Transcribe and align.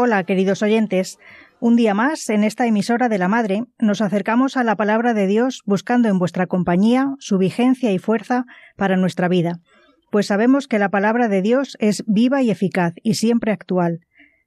Hola, 0.00 0.22
queridos 0.22 0.62
oyentes. 0.62 1.18
Un 1.58 1.74
día 1.74 1.92
más, 1.92 2.30
en 2.30 2.44
esta 2.44 2.68
emisora 2.68 3.08
de 3.08 3.18
la 3.18 3.26
Madre, 3.26 3.64
nos 3.80 4.00
acercamos 4.00 4.56
a 4.56 4.62
la 4.62 4.76
palabra 4.76 5.12
de 5.12 5.26
Dios 5.26 5.62
buscando 5.66 6.08
en 6.08 6.20
vuestra 6.20 6.46
compañía 6.46 7.16
su 7.18 7.36
vigencia 7.36 7.90
y 7.90 7.98
fuerza 7.98 8.44
para 8.76 8.96
nuestra 8.96 9.26
vida, 9.26 9.58
pues 10.12 10.28
sabemos 10.28 10.68
que 10.68 10.78
la 10.78 10.88
palabra 10.88 11.26
de 11.26 11.42
Dios 11.42 11.76
es 11.80 12.04
viva 12.06 12.42
y 12.42 12.52
eficaz 12.52 12.94
y 13.02 13.14
siempre 13.14 13.50
actual. 13.50 13.98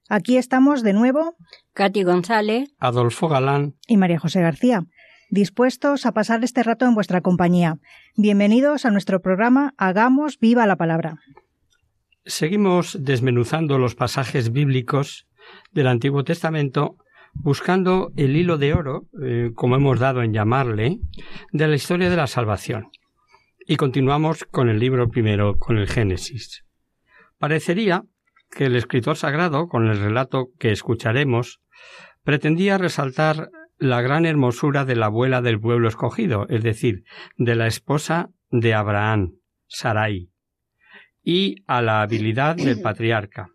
Aquí 0.07 0.37
estamos 0.37 0.83
de 0.83 0.93
nuevo 0.93 1.35
Katy 1.73 2.03
González, 2.03 2.69
Adolfo 2.79 3.27
Galán, 3.27 3.75
y 3.87 3.97
María 3.97 4.19
José 4.19 4.39
García, 4.39 4.85
dispuestos 5.31 6.05
a 6.05 6.13
pasar 6.13 6.45
este 6.45 6.63
rato 6.63 6.85
en 6.85 6.95
vuestra 6.95 7.19
compañía. 7.19 7.75
Bienvenidos 8.15 8.85
a 8.85 8.89
nuestro 8.89 9.21
programa 9.21 9.73
Hagamos 9.77 10.39
viva 10.39 10.65
la 10.65 10.77
palabra. 10.77 11.17
seguimos 12.25 12.97
desmenuzando 13.01 13.77
los 13.77 13.95
pasajes 13.95 14.53
bíblicos 14.53 15.27
del 15.71 15.87
Antiguo 15.87 16.23
Testamento 16.23 16.97
buscando 17.33 18.11
el 18.17 18.35
hilo 18.35 18.57
de 18.57 18.73
oro, 18.73 19.07
eh, 19.23 19.51
como 19.55 19.75
hemos 19.75 19.99
dado 19.99 20.21
en 20.21 20.33
llamarle, 20.33 20.99
de 21.51 21.67
la 21.67 21.75
historia 21.75 22.09
de 22.09 22.17
la 22.17 22.27
salvación. 22.27 22.89
Y 23.65 23.77
continuamos 23.77 24.43
con 24.43 24.69
el 24.69 24.79
libro 24.79 25.09
primero, 25.09 25.57
con 25.57 25.77
el 25.77 25.87
Génesis. 25.87 26.65
Parecería 27.37 28.03
que 28.49 28.65
el 28.65 28.75
escritor 28.75 29.15
sagrado, 29.15 29.67
con 29.67 29.87
el 29.87 29.99
relato 29.99 30.49
que 30.59 30.71
escucharemos, 30.71 31.61
pretendía 32.23 32.77
resaltar 32.77 33.49
la 33.77 34.01
gran 34.01 34.25
hermosura 34.25 34.85
de 34.85 34.95
la 34.95 35.07
abuela 35.07 35.41
del 35.41 35.59
pueblo 35.59 35.87
escogido, 35.87 36.47
es 36.49 36.63
decir, 36.63 37.03
de 37.37 37.55
la 37.55 37.67
esposa 37.67 38.29
de 38.51 38.73
Abraham, 38.73 39.37
Sarai, 39.67 40.29
y 41.23 41.63
a 41.65 41.81
la 41.81 42.01
habilidad 42.01 42.55
del 42.57 42.81
patriarca. 42.81 43.47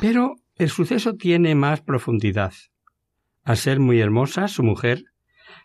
Pero 0.00 0.34
el 0.56 0.70
suceso 0.70 1.14
tiene 1.14 1.54
más 1.54 1.80
profundidad. 1.80 2.52
Al 3.42 3.56
ser 3.56 3.80
muy 3.80 4.00
hermosa, 4.00 4.48
su 4.48 4.62
mujer 4.62 5.04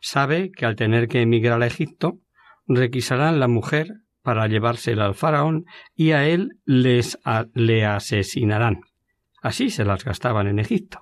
sabe 0.02 0.52
que 0.52 0.66
al 0.66 0.76
tener 0.76 1.08
que 1.08 1.22
emigrar 1.22 1.62
a 1.62 1.68
Egipto, 1.68 2.20
requisarán 2.68 3.40
la 3.40 3.48
mujer 3.48 3.88
para 4.22 4.48
llevársela 4.48 5.06
al 5.06 5.16
faraón 5.16 5.66
y 5.96 6.12
a 6.12 6.28
él 6.28 6.60
les 6.66 7.18
le 7.54 7.86
asesinarán. 7.86 8.82
Así 9.42 9.70
se 9.70 9.86
las 9.86 10.04
gastaban 10.04 10.48
en 10.48 10.60
Egipto. 10.60 11.00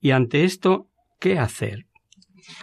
Y 0.00 0.12
ante 0.12 0.44
esto, 0.44 0.88
¿qué 1.18 1.38
hacer? 1.38 1.86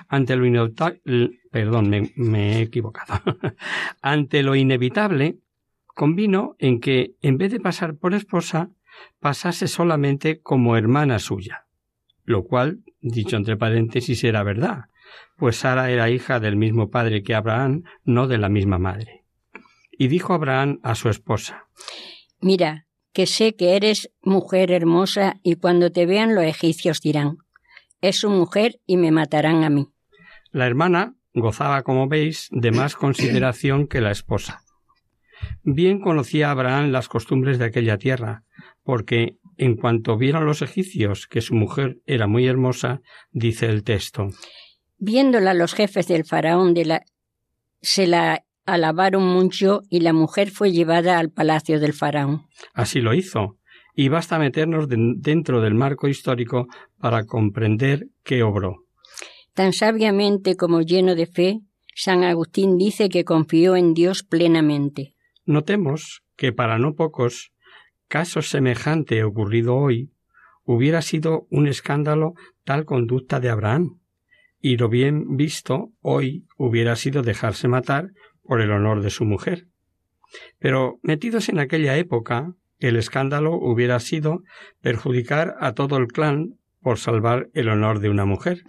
Ante 0.07 0.35
lo 0.35 0.45
inevitable, 0.45 1.39
perdón, 1.51 1.89
me, 1.89 2.11
me 2.15 2.57
he 2.57 2.61
equivocado. 2.61 3.21
ante 4.01 4.43
lo 4.43 4.55
inevitable, 4.55 5.37
convino 5.87 6.55
en 6.59 6.79
que, 6.79 7.15
en 7.21 7.37
vez 7.37 7.51
de 7.51 7.59
pasar 7.59 7.95
por 7.95 8.13
esposa, 8.13 8.71
pasase 9.19 9.67
solamente 9.67 10.41
como 10.41 10.77
hermana 10.77 11.19
suya, 11.19 11.65
lo 12.25 12.43
cual, 12.43 12.83
dicho 13.01 13.35
entre 13.37 13.57
paréntesis, 13.57 14.23
era 14.23 14.43
verdad, 14.43 14.85
pues 15.37 15.57
Sara 15.57 15.89
era 15.91 16.09
hija 16.09 16.39
del 16.39 16.55
mismo 16.55 16.89
padre 16.89 17.23
que 17.23 17.35
Abraham, 17.35 17.83
no 18.03 18.27
de 18.27 18.37
la 18.37 18.49
misma 18.49 18.77
madre. 18.77 19.23
Y 19.91 20.07
dijo 20.07 20.33
Abraham 20.33 20.79
a 20.83 20.95
su 20.95 21.09
esposa, 21.09 21.65
mira, 22.39 22.85
que 23.13 23.25
sé 23.25 23.55
que 23.55 23.75
eres 23.75 24.11
mujer 24.21 24.71
hermosa 24.71 25.39
y 25.43 25.55
cuando 25.55 25.91
te 25.91 26.05
vean 26.05 26.35
los 26.35 26.43
egipcios 26.43 27.01
dirán, 27.01 27.37
es 28.01 28.19
su 28.19 28.29
mujer 28.29 28.79
y 28.85 28.97
me 28.97 29.11
matarán 29.11 29.63
a 29.63 29.69
mí. 29.69 29.89
la 30.51 30.67
hermana 30.67 31.15
gozaba, 31.33 31.83
como 31.83 32.07
veis, 32.07 32.47
de 32.51 32.71
más 32.71 32.95
consideración 32.95 33.87
que 33.87 34.01
la 34.01 34.11
esposa. 34.11 34.61
Bien 35.63 35.99
conocía 35.99 36.51
Abraham 36.51 36.91
las 36.91 37.07
costumbres 37.07 37.59
de 37.59 37.65
aquella 37.65 37.97
tierra, 37.97 38.43
porque 38.83 39.37
en 39.57 39.75
cuanto 39.75 40.17
vieron 40.17 40.45
los 40.45 40.61
egipcios 40.61 41.27
que 41.27 41.41
su 41.41 41.53
mujer 41.55 41.97
era 42.05 42.27
muy 42.27 42.47
hermosa, 42.47 43.01
dice 43.31 43.67
el 43.67 43.83
texto, 43.83 44.29
Viéndola 44.97 45.53
los 45.53 45.73
jefes 45.73 46.07
del 46.07 46.25
faraón 46.25 46.73
de 46.73 46.85
la... 46.85 47.01
se 47.81 48.05
la 48.07 48.43
alabaron 48.65 49.23
mucho 49.23 49.81
y 49.89 50.01
la 50.01 50.13
mujer 50.13 50.51
fue 50.51 50.71
llevada 50.71 51.17
al 51.19 51.29
palacio 51.31 51.79
del 51.79 51.93
faraón. 51.93 52.43
Así 52.73 52.99
lo 53.01 53.13
hizo, 53.13 53.57
y 53.95 54.09
basta 54.09 54.37
meternos 54.39 54.87
den- 54.87 55.21
dentro 55.21 55.61
del 55.61 55.73
marco 55.73 56.07
histórico 56.07 56.67
para 56.99 57.25
comprender 57.25 58.07
qué 58.23 58.43
obró. 58.43 58.85
Tan 59.53 59.73
sabiamente 59.73 60.55
como 60.55 60.81
lleno 60.81 61.15
de 61.15 61.25
fe, 61.25 61.59
San 61.95 62.23
Agustín 62.23 62.77
dice 62.77 63.09
que 63.09 63.23
confió 63.25 63.75
en 63.75 63.93
Dios 63.93 64.23
plenamente. 64.23 65.15
Notemos 65.49 66.21
que 66.35 66.53
para 66.53 66.77
no 66.77 66.93
pocos, 66.93 67.53
caso 68.07 68.43
semejante 68.43 69.23
ocurrido 69.23 69.77
hoy, 69.77 70.11
hubiera 70.63 71.01
sido 71.01 71.47
un 71.49 71.67
escándalo 71.67 72.35
tal 72.65 72.85
conducta 72.85 73.39
de 73.39 73.49
Abraham, 73.49 73.99
y 74.61 74.77
lo 74.77 74.89
bien 74.89 75.37
visto 75.37 75.89
hoy 76.01 76.45
hubiera 76.55 76.95
sido 76.95 77.23
dejarse 77.23 77.67
matar 77.67 78.11
por 78.43 78.61
el 78.61 78.69
honor 78.69 79.01
de 79.01 79.09
su 79.09 79.25
mujer. 79.25 79.65
Pero 80.59 80.99
metidos 81.01 81.49
en 81.49 81.57
aquella 81.57 81.97
época, 81.97 82.53
el 82.77 82.95
escándalo 82.95 83.55
hubiera 83.55 83.99
sido 83.99 84.43
perjudicar 84.81 85.55
a 85.59 85.73
todo 85.73 85.97
el 85.97 86.09
clan 86.09 86.59
por 86.79 86.99
salvar 86.99 87.49
el 87.55 87.69
honor 87.69 88.01
de 88.01 88.11
una 88.11 88.25
mujer. 88.25 88.61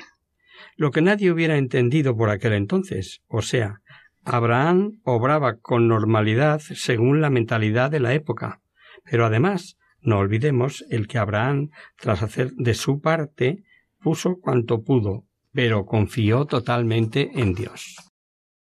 Lo 0.76 0.92
que 0.92 1.02
nadie 1.02 1.30
hubiera 1.30 1.58
entendido 1.58 2.16
por 2.16 2.30
aquel 2.30 2.54
entonces, 2.54 3.20
o 3.26 3.42
sea, 3.42 3.82
Abraham 4.24 5.00
obraba 5.04 5.56
con 5.58 5.88
normalidad 5.88 6.60
según 6.60 7.20
la 7.20 7.30
mentalidad 7.30 7.90
de 7.90 8.00
la 8.00 8.14
época, 8.14 8.60
pero 9.04 9.26
además 9.26 9.76
no 10.00 10.18
olvidemos 10.18 10.84
el 10.90 11.08
que 11.08 11.18
Abraham, 11.18 11.70
tras 11.96 12.22
hacer 12.22 12.52
de 12.52 12.74
su 12.74 13.00
parte, 13.00 13.64
puso 13.98 14.36
cuanto 14.40 14.82
pudo, 14.82 15.24
pero 15.52 15.84
confió 15.84 16.46
totalmente 16.46 17.30
en 17.34 17.54
Dios. 17.54 17.96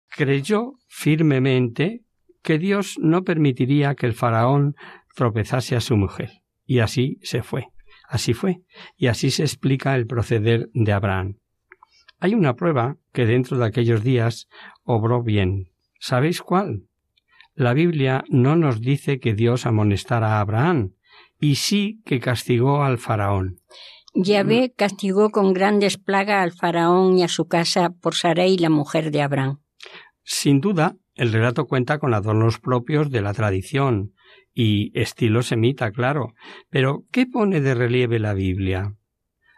Creyó 0.09 0.73
firmemente 0.87 2.01
que 2.41 2.57
Dios 2.57 2.97
no 2.99 3.23
permitiría 3.23 3.95
que 3.95 4.05
el 4.05 4.13
faraón 4.13 4.75
tropezase 5.15 5.75
a 5.75 5.81
su 5.81 5.97
mujer, 5.97 6.29
y 6.65 6.79
así 6.79 7.19
se 7.21 7.43
fue. 7.43 7.67
Así 8.07 8.33
fue, 8.33 8.61
y 8.95 9.07
así 9.07 9.31
se 9.31 9.43
explica 9.43 9.95
el 9.95 10.07
proceder 10.07 10.69
de 10.73 10.93
Abraham. 10.93 11.39
Hay 12.19 12.33
una 12.33 12.55
prueba 12.55 12.95
que 13.17 13.25
dentro 13.25 13.57
de 13.57 13.65
aquellos 13.65 14.03
días 14.03 14.47
obró 14.83 15.23
bien. 15.23 15.71
¿Sabéis 15.99 16.43
cuál? 16.43 16.83
La 17.55 17.73
Biblia 17.73 18.23
no 18.29 18.55
nos 18.55 18.79
dice 18.79 19.19
que 19.19 19.33
Dios 19.33 19.65
amonestara 19.65 20.35
a 20.35 20.39
Abraham, 20.39 20.93
y 21.39 21.55
sí 21.55 21.99
que 22.05 22.19
castigó 22.19 22.83
al 22.83 22.99
faraón. 22.99 23.55
Yahvé 24.13 24.71
castigó 24.77 25.31
con 25.31 25.53
grandes 25.53 25.97
plagas 25.97 26.43
al 26.43 26.51
faraón 26.51 27.17
y 27.17 27.23
a 27.23 27.27
su 27.27 27.47
casa 27.47 27.89
por 27.89 28.13
Sarai, 28.13 28.55
la 28.59 28.69
mujer 28.69 29.09
de 29.09 29.23
Abraham. 29.23 29.61
Sin 30.21 30.61
duda, 30.61 30.95
el 31.15 31.33
relato 31.33 31.65
cuenta 31.65 31.97
con 31.97 32.13
adornos 32.13 32.59
propios 32.59 33.09
de 33.09 33.21
la 33.21 33.33
tradición 33.33 34.13
y 34.53 34.91
estilo 34.93 35.41
semita, 35.41 35.89
claro. 35.91 36.35
Pero, 36.69 37.05
¿qué 37.11 37.25
pone 37.25 37.61
de 37.61 37.73
relieve 37.73 38.19
la 38.19 38.35
Biblia? 38.35 38.93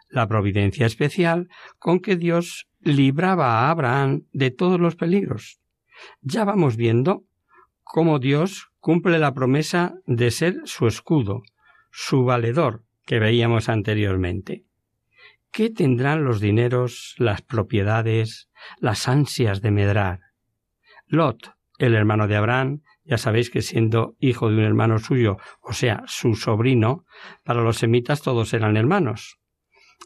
La 0.08 0.26
providencia 0.28 0.86
especial 0.86 1.48
con 1.78 2.00
que 2.00 2.16
Dios 2.16 2.69
libraba 2.80 3.60
a 3.60 3.70
Abraham 3.70 4.24
de 4.32 4.50
todos 4.50 4.80
los 4.80 4.96
peligros. 4.96 5.60
Ya 6.20 6.44
vamos 6.44 6.76
viendo 6.76 7.24
cómo 7.82 8.18
Dios 8.18 8.70
cumple 8.80 9.18
la 9.18 9.34
promesa 9.34 9.94
de 10.06 10.30
ser 10.30 10.56
su 10.64 10.86
escudo, 10.86 11.42
su 11.90 12.24
valedor, 12.24 12.84
que 13.04 13.18
veíamos 13.18 13.68
anteriormente. 13.68 14.64
¿qué 15.50 15.70
tendrán 15.70 16.24
los 16.24 16.40
dineros, 16.40 17.14
las 17.18 17.42
propiedades, 17.42 18.48
las 18.78 19.08
ansias 19.08 19.60
de 19.60 19.70
medrar? 19.70 20.20
Lot, 21.06 21.54
el 21.78 21.94
hermano 21.94 22.28
de 22.28 22.36
Abraham, 22.36 22.82
ya 23.04 23.18
sabéis 23.18 23.50
que 23.50 23.62
siendo 23.62 24.16
hijo 24.20 24.48
de 24.48 24.56
un 24.56 24.62
hermano 24.62 24.98
suyo, 24.98 25.38
o 25.60 25.72
sea, 25.72 26.04
su 26.06 26.34
sobrino, 26.34 27.04
para 27.44 27.62
los 27.62 27.78
semitas 27.78 28.22
todos 28.22 28.54
eran 28.54 28.76
hermanos. 28.76 29.39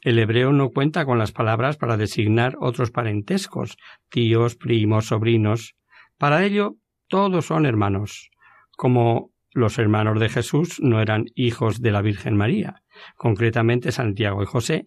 El 0.02 0.18
hebreo 0.18 0.52
no 0.52 0.70
cuenta 0.70 1.04
con 1.04 1.18
las 1.18 1.32
palabras 1.32 1.76
para 1.76 1.96
designar 1.96 2.56
otros 2.60 2.90
parentescos, 2.90 3.76
tíos, 4.10 4.56
primos, 4.56 5.06
sobrinos. 5.06 5.76
Para 6.18 6.44
ello, 6.44 6.76
todos 7.08 7.46
son 7.46 7.66
hermanos, 7.66 8.30
como 8.76 9.32
los 9.52 9.78
hermanos 9.78 10.18
de 10.18 10.28
Jesús 10.28 10.80
no 10.80 11.00
eran 11.00 11.26
hijos 11.34 11.80
de 11.80 11.92
la 11.92 12.02
Virgen 12.02 12.36
María. 12.36 12.82
Concretamente, 13.16 13.92
Santiago 13.92 14.42
y 14.42 14.46
José 14.46 14.86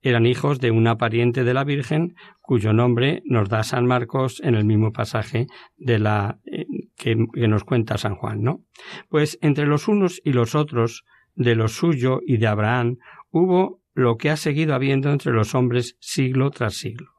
eran 0.00 0.26
hijos 0.26 0.60
de 0.60 0.70
una 0.70 0.96
pariente 0.96 1.44
de 1.44 1.54
la 1.54 1.64
Virgen 1.64 2.14
cuyo 2.40 2.72
nombre 2.72 3.22
nos 3.24 3.48
da 3.48 3.62
San 3.62 3.86
Marcos 3.86 4.40
en 4.44 4.54
el 4.54 4.64
mismo 4.64 4.92
pasaje 4.92 5.46
de 5.76 5.98
la 5.98 6.40
eh, 6.44 6.66
que, 6.96 7.16
que, 7.32 7.48
nos 7.48 7.64
cuenta 7.64 7.98
San 7.98 8.14
Juan, 8.14 8.42
¿no? 8.42 8.64
Pues 9.08 9.38
entre 9.40 9.66
los 9.66 9.88
unos 9.88 10.20
y 10.24 10.32
los 10.32 10.54
otros, 10.54 11.04
de 11.34 11.54
lo 11.54 11.68
suyo 11.68 12.20
y 12.26 12.36
de 12.38 12.48
Abraham, 12.48 12.98
hubo 13.30 13.80
lo 13.98 14.16
que 14.16 14.30
ha 14.30 14.36
seguido 14.36 14.74
habiendo 14.74 15.10
entre 15.10 15.32
los 15.32 15.56
hombres 15.56 15.96
siglo 15.98 16.52
tras 16.52 16.74
siglo. 16.74 17.10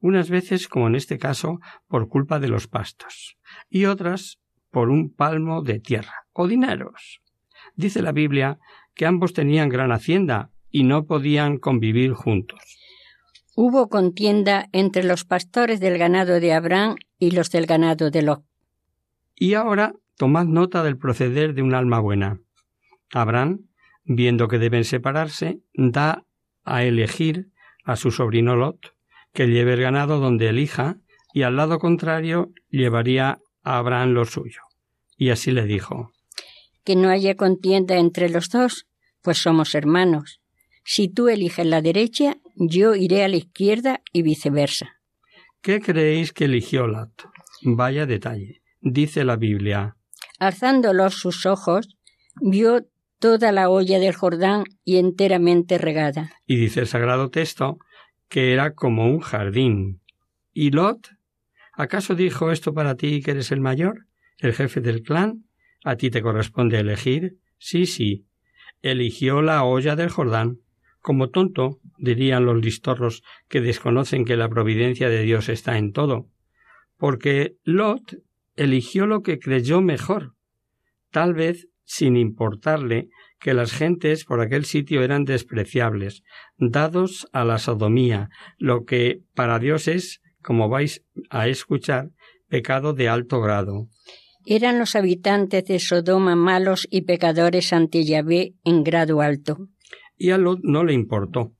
Unas 0.00 0.30
veces, 0.30 0.66
como 0.66 0.88
en 0.88 0.96
este 0.96 1.16
caso, 1.16 1.60
por 1.86 2.08
culpa 2.08 2.40
de 2.40 2.48
los 2.48 2.66
pastos, 2.66 3.36
y 3.70 3.84
otras 3.84 4.40
por 4.72 4.90
un 4.90 5.14
palmo 5.14 5.62
de 5.62 5.78
tierra 5.78 6.26
o 6.32 6.48
dineros. 6.48 7.20
Dice 7.76 8.02
la 8.02 8.10
Biblia 8.10 8.58
que 8.94 9.06
ambos 9.06 9.32
tenían 9.32 9.68
gran 9.68 9.92
hacienda 9.92 10.50
y 10.70 10.82
no 10.82 11.06
podían 11.06 11.56
convivir 11.58 12.14
juntos. 12.14 12.60
Hubo 13.54 13.88
contienda 13.88 14.68
entre 14.72 15.04
los 15.04 15.24
pastores 15.24 15.78
del 15.78 15.98
ganado 15.98 16.40
de 16.40 16.52
Abraham 16.52 16.96
y 17.20 17.30
los 17.30 17.50
del 17.50 17.66
ganado 17.66 18.10
de 18.10 18.22
Lot. 18.22 18.44
Y 19.36 19.54
ahora 19.54 19.94
tomad 20.16 20.46
nota 20.46 20.82
del 20.82 20.98
proceder 20.98 21.54
de 21.54 21.62
un 21.62 21.74
alma 21.74 22.00
buena. 22.00 22.40
Abraham, 23.12 23.67
viendo 24.08 24.48
que 24.48 24.58
deben 24.58 24.84
separarse, 24.84 25.60
da 25.74 26.24
a 26.64 26.82
elegir 26.82 27.50
a 27.84 27.94
su 27.96 28.10
sobrino 28.10 28.56
Lot, 28.56 28.94
que 29.32 29.46
lleve 29.46 29.74
el 29.74 29.82
ganado 29.82 30.18
donde 30.18 30.48
elija, 30.48 30.96
y 31.32 31.42
al 31.42 31.56
lado 31.56 31.78
contrario 31.78 32.50
llevaría 32.70 33.38
a 33.62 33.78
Abraham 33.78 34.10
lo 34.10 34.24
suyo. 34.24 34.62
Y 35.16 35.30
así 35.30 35.52
le 35.52 35.66
dijo 35.66 36.10
Que 36.84 36.96
no 36.96 37.10
haya 37.10 37.36
contienda 37.36 37.98
entre 37.98 38.30
los 38.30 38.48
dos, 38.48 38.86
pues 39.22 39.38
somos 39.38 39.74
hermanos. 39.74 40.40
Si 40.84 41.08
tú 41.08 41.28
eliges 41.28 41.66
la 41.66 41.82
derecha, 41.82 42.38
yo 42.56 42.94
iré 42.94 43.22
a 43.24 43.28
la 43.28 43.36
izquierda 43.36 44.00
y 44.12 44.22
viceversa. 44.22 44.98
¿Qué 45.60 45.80
creéis 45.80 46.32
que 46.32 46.46
eligió 46.46 46.86
Lot? 46.86 47.28
Vaya 47.62 48.06
detalle. 48.06 48.62
Dice 48.80 49.24
la 49.24 49.36
Biblia. 49.36 49.96
Alzándolos 50.38 51.14
sus 51.14 51.44
ojos, 51.44 51.98
vio 52.40 52.86
toda 53.18 53.52
la 53.52 53.68
olla 53.68 53.98
del 53.98 54.14
Jordán 54.14 54.64
y 54.84 54.96
enteramente 54.96 55.78
regada. 55.78 56.32
Y 56.46 56.56
dice 56.56 56.80
el 56.80 56.86
sagrado 56.86 57.30
texto 57.30 57.78
que 58.28 58.52
era 58.52 58.74
como 58.74 59.06
un 59.06 59.20
jardín. 59.20 60.00
¿Y 60.52 60.70
Lot? 60.70 61.08
¿Acaso 61.72 62.14
dijo 62.14 62.50
esto 62.50 62.74
para 62.74 62.96
ti 62.96 63.22
que 63.22 63.30
eres 63.30 63.52
el 63.52 63.60
mayor? 63.60 64.08
el 64.38 64.54
jefe 64.54 64.80
del 64.80 65.02
clan, 65.02 65.44
a 65.84 65.96
ti 65.96 66.10
te 66.10 66.22
corresponde 66.22 66.78
elegir. 66.78 67.38
Sí, 67.58 67.86
sí. 67.86 68.26
Eligió 68.82 69.42
la 69.42 69.64
olla 69.64 69.96
del 69.96 70.10
Jordán. 70.10 70.60
Como 71.00 71.30
tonto, 71.30 71.80
dirían 71.98 72.44
los 72.44 72.62
listorros 72.62 73.22
que 73.48 73.60
desconocen 73.60 74.24
que 74.24 74.36
la 74.36 74.48
providencia 74.48 75.08
de 75.08 75.22
Dios 75.22 75.48
está 75.48 75.78
en 75.78 75.92
todo. 75.92 76.28
Porque 76.96 77.56
Lot 77.64 78.16
eligió 78.56 79.06
lo 79.06 79.22
que 79.22 79.38
creyó 79.38 79.80
mejor, 79.80 80.34
tal 81.10 81.34
vez 81.34 81.68
sin 81.88 82.18
importarle 82.18 83.08
que 83.40 83.54
las 83.54 83.72
gentes 83.72 84.24
por 84.24 84.40
aquel 84.40 84.66
sitio 84.66 85.02
eran 85.02 85.24
despreciables, 85.24 86.22
dados 86.58 87.26
a 87.32 87.44
la 87.44 87.58
sodomía, 87.58 88.28
lo 88.58 88.84
que 88.84 89.22
para 89.34 89.58
Dios 89.58 89.88
es, 89.88 90.20
como 90.42 90.68
vais 90.68 91.02
a 91.30 91.48
escuchar, 91.48 92.10
pecado 92.48 92.92
de 92.92 93.08
alto 93.08 93.40
grado. 93.40 93.88
Eran 94.44 94.78
los 94.78 94.96
habitantes 94.96 95.64
de 95.64 95.78
Sodoma 95.78 96.36
malos 96.36 96.86
y 96.90 97.02
pecadores 97.02 97.72
ante 97.72 98.04
Yahvé 98.04 98.54
en 98.64 98.84
grado 98.84 99.22
alto. 99.22 99.68
Y 100.16 100.30
a 100.30 100.38
Lot 100.38 100.60
no 100.62 100.84
le 100.84 100.92
importó, 100.92 101.54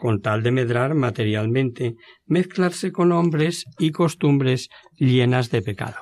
con 0.00 0.22
tal 0.22 0.42
de 0.42 0.50
medrar 0.50 0.94
materialmente, 0.94 1.94
mezclarse 2.24 2.90
con 2.90 3.12
hombres 3.12 3.66
y 3.78 3.90
costumbres 3.90 4.70
llenas 4.96 5.50
de 5.50 5.60
pecado. 5.60 5.98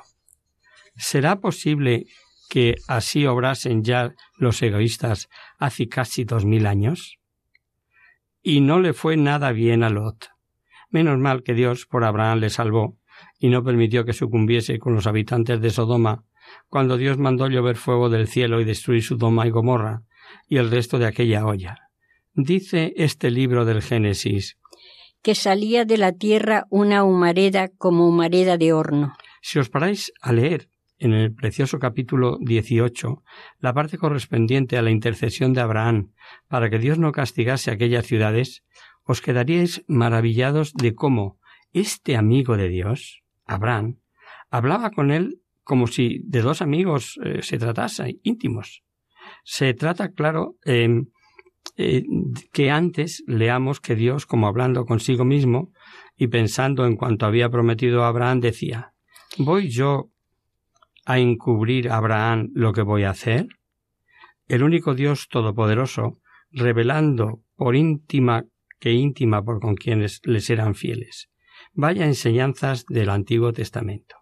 ¿Será 0.97 1.41
posible 1.41 2.07
que 2.53 2.77
así 2.87 3.25
obrasen 3.25 3.83
ya 3.83 4.15
los 4.37 4.61
egoístas 4.61 5.31
hace 5.57 5.89
casi 5.89 6.25
dos 6.25 6.45
mil 6.45 6.67
años? 6.67 7.17
Y 8.43 8.61
no 8.61 8.79
le 8.79 8.93
fue 8.93 9.17
nada 9.17 9.53
bien 9.53 9.83
a 9.83 9.89
Lot. 9.89 10.29
Menos 10.91 11.19
mal 11.19 11.45
que 11.45 11.55
Dios 11.55 11.87
por 11.87 12.05
Abraham 12.05 12.41
le 12.41 12.51
salvó 12.51 12.99
y 13.39 13.49
no 13.49 13.65
permitió 13.65 14.05
que 14.05 14.13
sucumbiese 14.13 14.79
con 14.79 14.95
los 14.95 15.07
habitantes 15.07 15.63
de 15.63 15.71
Sodoma 15.71 16.25
cuando 16.69 16.99
Dios 16.99 17.17
mandó 17.17 17.49
llover 17.49 17.77
fuego 17.77 18.11
del 18.11 18.29
cielo 18.29 18.61
y 18.61 18.65
destruir 18.65 19.03
Sodoma 19.03 19.47
y 19.47 19.51
Gomorra 19.51 20.03
y 20.47 20.59
el 20.59 20.71
resto 20.71 20.99
de 20.99 21.07
aquella 21.07 21.47
olla. 21.47 21.79
Dice 22.35 22.93
este 22.99 23.31
libro 23.31 23.65
del 23.65 23.81
Génesis 23.81 24.59
que 25.23 25.35
salía 25.35 25.87
de 25.87 25.97
la 25.97 26.13
tierra 26.13 26.67
una 26.69 27.03
humareda 27.03 27.69
como 27.79 28.07
humareda 28.07 28.59
de 28.59 28.75
horno. 28.75 29.15
Si 29.41 29.59
os 29.59 29.71
paráis 29.71 30.13
a 30.21 30.33
leer 30.33 30.69
en 31.03 31.15
el 31.15 31.35
precioso 31.35 31.81
capítulo 31.81 32.39
18 32.41 33.25
la 33.59 33.75
parte 33.75 33.99
correspondiente 33.99 34.79
a 34.79 34.83
la 34.83 34.93
intercesión 34.93 35.53
de 35.53 35.61
Abraham 35.61 36.13
para 36.47 36.71
que 36.71 36.79
Dios 36.79 36.99
no 36.99 37.11
castigase 37.11 37.73
aquellas 37.73 38.07
ciudades, 38.07 38.63
os 39.03 39.21
quedaríais 39.21 39.85
maravillados 39.89 40.73
de 40.75 40.95
cómo 40.95 41.41
este 41.73 42.17
amigo 42.17 42.57
de 42.57 42.69
Dios, 42.69 43.25
Abraham, 43.47 43.99
hablaba 44.49 44.91
con 44.91 45.11
él 45.11 45.41
como 45.65 45.89
si 45.89 46.21
de 46.25 46.41
dos 46.41 46.63
amigos 46.63 47.19
eh, 47.25 47.43
se 47.43 47.59
tratase, 47.59 48.21
íntimos. 48.23 48.85
Se 49.43 49.75
trata, 49.75 50.13
claro, 50.13 50.57
eh, 50.65 51.03
eh, 51.77 52.05
que 52.53 52.71
antes 52.71 53.25
leamos 53.27 53.81
que 53.81 53.97
Dios, 53.97 54.27
como 54.27 54.47
hablando 54.47 54.85
consigo 54.85 55.25
mismo 55.25 55.73
y 56.17 56.29
pensando 56.29 56.87
en 56.87 56.95
cuanto 56.95 57.27
había 57.27 57.49
prometido 57.49 58.05
a 58.05 58.09
Abraham, 58.09 58.41
decía, 58.41 58.95
¿voy 59.39 59.69
yo 59.69 60.13
a 61.05 61.19
encubrir 61.19 61.91
a 61.91 61.97
Abraham 61.97 62.51
lo 62.55 62.73
que 62.73 62.83
voy 62.83 63.05
a 63.05 63.11
hacer? 63.11 63.49
El 64.49 64.63
único 64.63 64.95
Dios 64.95 65.29
todopoderoso, 65.29 66.19
revelando 66.51 67.41
por 67.57 67.77
íntima 67.77 68.45
que 68.79 68.93
íntima 68.93 69.45
por 69.45 69.61
con 69.61 69.77
quienes 69.77 70.21
les 70.25 70.51
eran 70.51 70.75
fieles. 70.75 71.31
Vaya 71.73 72.05
enseñanzas 72.05 72.85
del 72.87 73.11
Antiguo 73.11 73.53
Testamento. 73.53 74.17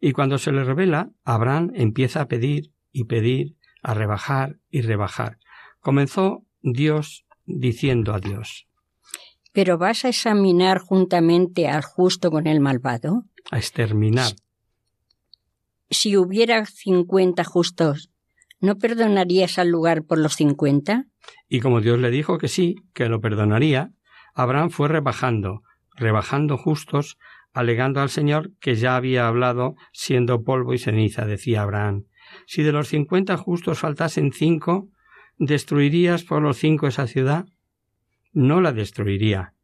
Y 0.00 0.12
cuando 0.12 0.38
se 0.38 0.52
le 0.52 0.64
revela, 0.64 1.10
Abraham 1.24 1.70
empieza 1.74 2.20
a 2.20 2.28
pedir 2.28 2.72
y 2.92 3.04
pedir, 3.04 3.56
a 3.82 3.94
rebajar 3.94 4.58
y 4.70 4.82
rebajar. 4.82 5.38
Comenzó 5.80 6.44
Dios 6.60 7.24
diciendo 7.46 8.14
a 8.14 8.20
Dios. 8.20 8.66
¿Pero 9.52 9.78
vas 9.78 10.04
a 10.04 10.08
examinar 10.08 10.78
juntamente 10.78 11.68
al 11.68 11.82
justo 11.82 12.30
con 12.30 12.46
el 12.48 12.60
malvado? 12.60 13.24
A 13.50 13.58
exterminar. 13.58 14.32
Si 15.90 16.16
hubiera 16.16 16.64
cincuenta 16.66 17.44
justos, 17.44 18.10
¿no 18.60 18.76
perdonarías 18.76 19.58
al 19.58 19.68
lugar 19.68 20.04
por 20.04 20.18
los 20.18 20.34
cincuenta? 20.34 21.06
Y 21.48 21.60
como 21.60 21.80
Dios 21.80 21.98
le 21.98 22.10
dijo 22.10 22.38
que 22.38 22.48
sí, 22.48 22.76
que 22.92 23.08
lo 23.08 23.20
perdonaría, 23.20 23.90
Abraham 24.34 24.70
fue 24.70 24.88
rebajando, 24.88 25.62
rebajando 25.96 26.56
justos 26.56 27.16
alegando 27.54 28.00
al 28.00 28.10
Señor 28.10 28.50
que 28.60 28.74
ya 28.74 28.96
había 28.96 29.28
hablado 29.28 29.76
siendo 29.92 30.42
polvo 30.42 30.74
y 30.74 30.78
ceniza, 30.78 31.24
decía 31.24 31.62
Abraham. 31.62 32.06
Si 32.46 32.62
de 32.62 32.72
los 32.72 32.88
cincuenta 32.88 33.36
justos 33.36 33.78
faltasen 33.78 34.32
cinco, 34.32 34.88
¿destruirías 35.38 36.24
por 36.24 36.42
los 36.42 36.58
cinco 36.58 36.88
esa 36.88 37.06
ciudad? 37.06 37.46
No 38.32 38.60
la 38.60 38.72
destruiría. 38.72 39.54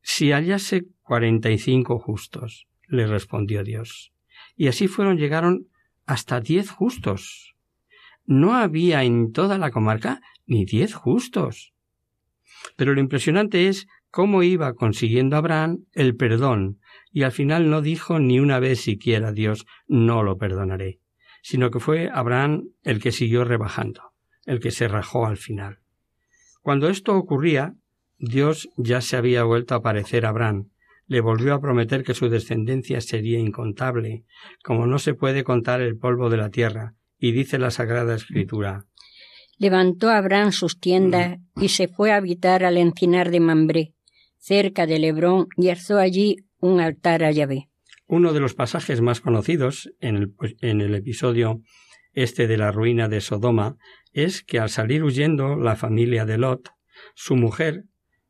Si 0.00 0.30
hallase 0.30 0.84
cuarenta 1.02 1.50
y 1.50 1.58
cinco 1.58 1.98
justos, 1.98 2.68
le 2.86 3.06
respondió 3.06 3.64
Dios. 3.64 4.12
Y 4.56 4.68
así 4.68 4.88
fueron, 4.88 5.18
llegaron 5.18 5.68
hasta 6.06 6.40
diez 6.40 6.70
justos. 6.70 7.54
No 8.26 8.54
había 8.54 9.04
en 9.04 9.32
toda 9.32 9.58
la 9.58 9.70
comarca 9.70 10.20
ni 10.46 10.64
diez 10.64 10.94
justos. 10.94 11.74
Pero 12.76 12.94
lo 12.94 13.00
impresionante 13.00 13.68
es 13.68 13.86
cómo 14.10 14.42
iba 14.42 14.74
consiguiendo 14.74 15.36
Abraham 15.36 15.86
el 15.92 16.16
perdón 16.16 16.78
y 17.12 17.22
al 17.22 17.32
final 17.32 17.70
no 17.70 17.82
dijo 17.82 18.18
ni 18.18 18.40
una 18.40 18.58
vez 18.58 18.80
siquiera 18.80 19.32
Dios 19.32 19.66
no 19.86 20.22
lo 20.22 20.38
perdonaré, 20.38 21.00
sino 21.42 21.70
que 21.70 21.80
fue 21.80 22.10
Abraham 22.12 22.70
el 22.82 23.00
que 23.00 23.12
siguió 23.12 23.44
rebajando, 23.44 24.12
el 24.46 24.60
que 24.60 24.70
se 24.70 24.88
rajó 24.88 25.26
al 25.26 25.36
final. 25.36 25.80
Cuando 26.60 26.88
esto 26.88 27.14
ocurría, 27.16 27.74
Dios 28.18 28.68
ya 28.76 29.00
se 29.00 29.16
había 29.16 29.44
vuelto 29.44 29.74
a 29.74 29.78
aparecer 29.78 30.26
a 30.26 30.30
Abraham, 30.30 30.70
le 31.06 31.20
volvió 31.20 31.54
a 31.54 31.60
prometer 31.60 32.02
que 32.04 32.14
su 32.14 32.28
descendencia 32.28 33.00
sería 33.00 33.38
incontable, 33.38 34.24
como 34.62 34.86
no 34.86 34.98
se 34.98 35.14
puede 35.14 35.44
contar 35.44 35.80
el 35.80 35.96
polvo 35.98 36.30
de 36.30 36.36
la 36.36 36.50
tierra, 36.50 36.94
y 37.18 37.32
dice 37.32 37.58
la 37.58 37.70
Sagrada 37.70 38.14
Escritura. 38.14 38.86
Levantó 39.58 40.10
Abraham 40.10 40.52
sus 40.52 40.80
tiendas 40.80 41.38
y 41.56 41.68
se 41.68 41.88
fue 41.88 42.12
a 42.12 42.16
habitar 42.16 42.64
al 42.64 42.76
encinar 42.76 43.30
de 43.30 43.40
Mambré, 43.40 43.94
cerca 44.38 44.86
de 44.86 44.96
Hebrón, 44.96 45.46
y 45.56 45.68
alzó 45.68 45.98
allí 45.98 46.36
un 46.58 46.80
altar 46.80 47.22
a 47.24 47.30
Yahvé. 47.30 47.68
Uno 48.06 48.32
de 48.32 48.40
los 48.40 48.54
pasajes 48.54 49.00
más 49.00 49.20
conocidos 49.20 49.90
en 50.00 50.16
el, 50.16 50.34
en 50.60 50.80
el 50.80 50.94
episodio 50.94 51.60
este 52.12 52.46
de 52.46 52.56
la 52.56 52.70
ruina 52.70 53.08
de 53.08 53.20
Sodoma 53.20 53.76
es 54.12 54.42
que 54.42 54.58
al 54.58 54.70
salir 54.70 55.02
huyendo 55.02 55.56
la 55.56 55.76
familia 55.76 56.24
de 56.24 56.38
Lot, 56.38 56.70
su 57.14 57.36
mujer, 57.36 57.84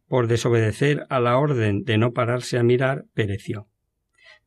por 0.09 0.27
desobedecer 0.27 1.07
a 1.09 1.21
la 1.21 1.39
orden 1.39 1.85
de 1.85 1.99
no 1.99 2.13
pararse 2.13 2.59
a 2.59 2.63
mirar, 2.63 3.05
pereció. 3.15 3.69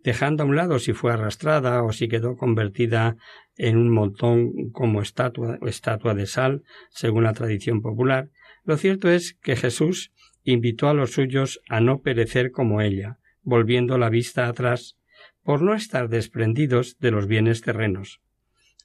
Dejando 0.03 0.43
a 0.43 0.45
un 0.45 0.55
lado 0.55 0.79
si 0.79 0.93
fue 0.93 1.11
arrastrada 1.11 1.83
o 1.83 1.91
si 1.91 2.07
quedó 2.07 2.37
convertida 2.37 3.17
en 3.55 3.77
un 3.77 3.89
montón 3.89 4.51
como 4.71 5.01
estatua, 5.01 5.57
estatua 5.65 6.13
de 6.13 6.27
sal, 6.27 6.63
según 6.89 7.23
la 7.23 7.33
tradición 7.33 7.81
popular, 7.81 8.29
lo 8.63 8.77
cierto 8.77 9.09
es 9.09 9.33
que 9.41 9.55
Jesús 9.55 10.11
invitó 10.43 10.87
a 10.87 10.93
los 10.93 11.11
suyos 11.11 11.59
a 11.67 11.81
no 11.81 12.01
perecer 12.01 12.51
como 12.51 12.81
ella, 12.81 13.17
volviendo 13.41 13.97
la 13.97 14.09
vista 14.09 14.47
atrás, 14.47 14.97
por 15.43 15.61
no 15.61 15.73
estar 15.73 16.09
desprendidos 16.09 16.97
de 16.99 17.11
los 17.11 17.27
bienes 17.27 17.61
terrenos, 17.61 18.21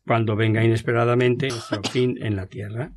cuando 0.07 0.37
venga 0.37 0.65
inesperadamente 0.65 1.49
nuestro 1.49 1.83
fin 1.83 2.17
en 2.21 2.37
la 2.37 2.47
tierra. 2.47 2.93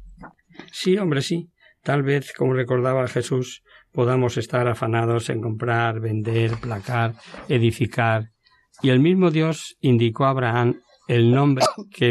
Sí, 0.71 0.97
hombre, 0.97 1.21
sí, 1.21 1.49
Tal 1.85 2.01
vez, 2.01 2.33
como 2.35 2.53
recordaba 2.53 3.07
Jesús, 3.07 3.61
podamos 3.91 4.37
estar 4.37 4.67
afanados 4.67 5.29
en 5.29 5.39
comprar, 5.39 5.99
vender, 5.99 6.59
placar, 6.59 7.13
edificar. 7.47 8.31
Y 8.81 8.89
el 8.89 8.99
mismo 8.99 9.29
Dios 9.29 9.77
indicó 9.81 10.25
a 10.25 10.31
Abraham 10.31 10.81
el 11.07 11.29
nombre 11.29 11.63
que 11.95 12.07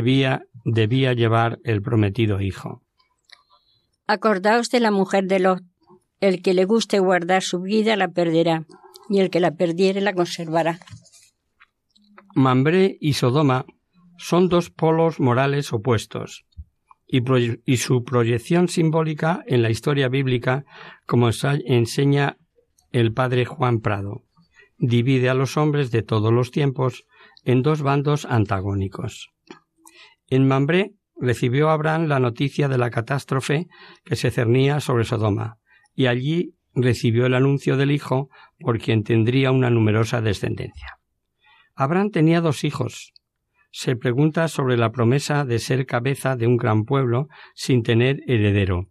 debía 0.64 1.12
llevar 1.14 1.59
el 1.64 1.83
prometido 1.83 2.40
hijo. 2.40 2.83
Acordaos 4.07 4.71
de 4.71 4.78
la 4.78 4.93
mujer 4.93 5.25
de 5.25 5.40
Lot. 5.40 5.62
El 6.21 6.40
que 6.40 6.54
le 6.54 6.66
guste 6.66 7.00
guardar 7.00 7.43
su 7.43 7.61
vida 7.61 7.97
la 7.97 8.07
perderá, 8.07 8.66
y 9.11 9.19
el 9.19 9.28
que 9.28 9.40
la 9.40 9.57
perdiere 9.57 10.00
la 10.00 10.14
conservará. 10.14 10.78
Mambré 12.37 12.97
y 13.00 13.14
Sodoma 13.14 13.66
son 14.19 14.49
dos 14.49 14.71
polos 14.71 15.19
morales 15.19 15.73
opuestos 15.73 16.47
y, 17.64 17.76
su 17.76 18.02
proyección 18.02 18.68
simbólica 18.68 19.44
en 19.47 19.62
la 19.62 19.71
historia 19.71 20.09
bíblica, 20.09 20.64
como 21.06 21.30
enseña 21.64 22.38
el 22.90 23.12
padre 23.12 23.44
Juan 23.44 23.80
Prado. 23.80 24.25
Divide 24.78 25.28
a 25.28 25.35
los 25.35 25.56
hombres 25.56 25.92
de 25.92 26.02
todos 26.02 26.33
los 26.33 26.50
tiempos 26.50 27.04
en 27.44 27.62
dos 27.62 27.83
bandos 27.83 28.25
antagónicos. 28.25 29.30
En 30.28 30.49
Mambré 30.49 30.94
recibió 31.16 31.71
Abraham 31.71 32.06
la 32.06 32.18
noticia 32.18 32.68
de 32.68 32.78
la 32.78 32.90
catástrofe 32.90 33.68
que 34.04 34.16
se 34.16 34.33
cernía 34.33 34.80
sobre 34.80 35.04
Sodoma, 35.04 35.59
y 35.94 36.06
allí 36.06 36.56
recibió 36.75 37.26
el 37.26 37.35
anuncio 37.35 37.76
del 37.76 37.92
Hijo 37.92 38.28
por 38.59 38.80
quien 38.80 39.04
tendría 39.04 39.52
una 39.52 39.71
numerosa 39.71 40.21
descendencia. 40.21 40.99
Abraham 41.76 42.11
tenía 42.11 42.40
dos 42.40 42.64
hijos, 42.64 43.13
se 43.76 43.97
pregunta 43.97 44.47
sobre 44.47 44.76
la 44.76 44.93
promesa 44.93 45.45
de 45.45 45.59
ser 45.59 45.85
cabeza 45.85 46.37
de 46.37 46.47
un 46.47 46.57
gran 46.57 46.85
pueblo 46.85 47.26
sin 47.57 47.83
tener 47.83 48.21
heredero. 48.28 48.87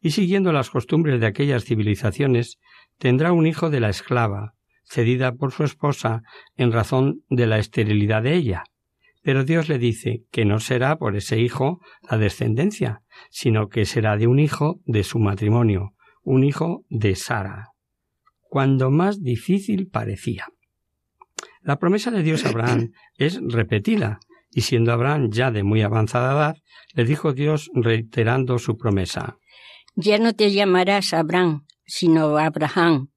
Y 0.00 0.10
siguiendo 0.10 0.52
las 0.52 0.68
costumbres 0.68 1.20
de 1.20 1.26
aquellas 1.26 1.64
civilizaciones, 1.64 2.58
tendrá 2.98 3.30
un 3.30 3.46
hijo 3.46 3.70
de 3.70 3.78
la 3.78 3.88
esclava, 3.88 4.54
cedida 4.82 5.36
por 5.36 5.52
su 5.52 5.62
esposa 5.62 6.22
en 6.56 6.72
razón 6.72 7.22
de 7.28 7.46
la 7.46 7.58
esterilidad 7.58 8.24
de 8.24 8.34
ella. 8.34 8.64
Pero 9.22 9.44
Dios 9.44 9.68
le 9.68 9.78
dice 9.78 10.24
que 10.32 10.44
no 10.44 10.58
será 10.58 10.98
por 10.98 11.14
ese 11.14 11.38
hijo 11.38 11.80
la 12.10 12.18
descendencia, 12.18 13.02
sino 13.30 13.68
que 13.68 13.84
será 13.84 14.16
de 14.16 14.26
un 14.26 14.40
hijo 14.40 14.80
de 14.86 15.04
su 15.04 15.20
matrimonio, 15.20 15.94
un 16.24 16.42
hijo 16.42 16.84
de 16.88 17.14
Sara. 17.14 17.68
Cuando 18.40 18.90
más 18.90 19.22
difícil 19.22 19.86
parecía. 19.86 20.48
La 21.66 21.80
promesa 21.80 22.12
de 22.12 22.22
Dios 22.22 22.46
a 22.46 22.50
Abraham 22.50 22.92
es 23.18 23.40
repetida, 23.42 24.20
y 24.52 24.60
siendo 24.60 24.92
Abraham 24.92 25.30
ya 25.32 25.50
de 25.50 25.64
muy 25.64 25.82
avanzada 25.82 26.32
edad, 26.32 26.56
le 26.94 27.04
dijo 27.04 27.32
Dios 27.32 27.70
reiterando 27.74 28.58
su 28.58 28.76
promesa. 28.76 29.38
Ya 29.96 30.18
no 30.18 30.32
te 30.32 30.52
llamarás 30.52 31.12
Abraham, 31.12 31.66
sino 31.84 32.38
Abraham, 32.38 33.08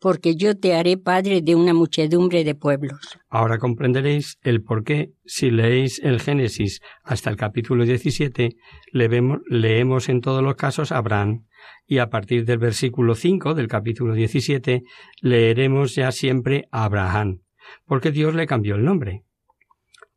porque 0.00 0.34
yo 0.34 0.58
te 0.58 0.74
haré 0.74 0.96
padre 0.96 1.42
de 1.42 1.54
una 1.54 1.74
muchedumbre 1.74 2.42
de 2.42 2.56
pueblos. 2.56 3.20
Ahora 3.28 3.58
comprenderéis 3.58 4.36
el 4.42 4.64
por 4.64 4.82
qué, 4.82 5.12
si 5.24 5.52
leéis 5.52 6.00
el 6.02 6.20
Génesis 6.20 6.80
hasta 7.04 7.30
el 7.30 7.36
capítulo 7.36 7.84
17, 7.84 8.56
leemos 8.90 10.08
en 10.08 10.20
todos 10.20 10.42
los 10.42 10.56
casos 10.56 10.90
Abraham, 10.90 11.46
y 11.86 11.98
a 11.98 12.10
partir 12.10 12.46
del 12.46 12.58
versículo 12.58 13.14
5 13.14 13.54
del 13.54 13.68
capítulo 13.68 14.14
17 14.14 14.82
leeremos 15.20 15.94
ya 15.94 16.10
siempre 16.10 16.66
Abraham 16.72 17.41
porque 17.86 18.10
Dios 18.10 18.34
le 18.34 18.46
cambió 18.46 18.74
el 18.74 18.84
nombre. 18.84 19.24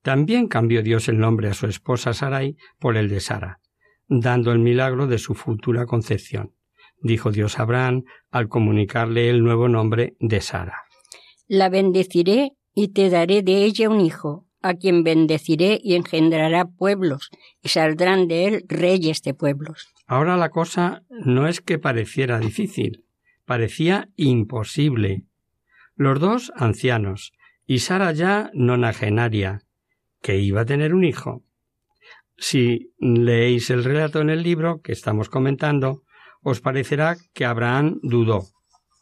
También 0.02 0.48
cambió 0.48 0.84
Dios 0.84 1.08
el 1.08 1.20
nombre 1.20 1.50
a 1.50 1.54
su 1.54 1.68
esposa 1.68 2.14
Sarai 2.14 2.58
por 2.80 2.96
el 2.96 3.10
de 3.10 3.20
Sara, 3.20 3.60
dando 4.08 4.52
el 4.52 4.60
milagro 4.60 5.08
de 5.08 5.18
su 5.18 5.34
futura 5.34 5.86
concepción. 5.86 6.54
Dijo 7.02 7.32
Dios 7.32 7.60
a 7.60 7.64
Abraham 7.64 8.04
al 8.32 8.48
comunicarle 8.48 9.30
el 9.30 9.44
nuevo 9.44 9.68
nombre 9.68 10.16
de 10.20 10.42
Sara. 10.42 10.84
La 11.48 11.70
bendeciré 11.70 12.52
y 12.74 12.90
te 12.90 13.10
daré 13.10 13.42
de 13.42 13.64
ella 13.64 13.90
un 13.90 14.02
hijo, 14.02 14.46
a 14.62 14.74
quien 14.74 15.04
bendeciré 15.04 15.80
y 15.84 15.96
engendrará 15.96 16.66
pueblos, 16.66 17.30
y 17.62 17.70
saldrán 17.70 18.28
de 18.28 18.46
él 18.46 18.66
reyes 18.68 19.22
de 19.22 19.34
pueblos. 19.34 19.88
Ahora 20.08 20.38
la 20.38 20.50
cosa 20.50 21.04
no 21.10 21.48
es 21.48 21.62
que 21.62 21.78
pareciera 21.78 22.40
difícil, 22.40 23.06
parecía 23.46 24.10
imposible. 24.16 25.24
Los 25.96 26.20
dos 26.20 26.52
ancianos, 26.56 27.34
y 27.66 27.80
Sara 27.80 28.12
ya 28.12 28.52
nonagenaria, 28.54 29.62
que 30.22 30.38
iba 30.38 30.62
a 30.62 30.66
tener 30.66 30.94
un 30.94 31.04
hijo. 31.04 31.44
Si 32.38 32.92
leéis 33.00 33.70
el 33.70 33.84
relato 33.84 34.22
en 34.22 34.30
el 34.30 34.44
libro 34.44 34.82
que 34.82 34.92
estamos 34.92 35.30
comentando, 35.30 36.04
os 36.42 36.62
parecerá 36.62 37.18
que 37.34 37.46
Abraham 37.46 38.00
dudó, 38.04 38.44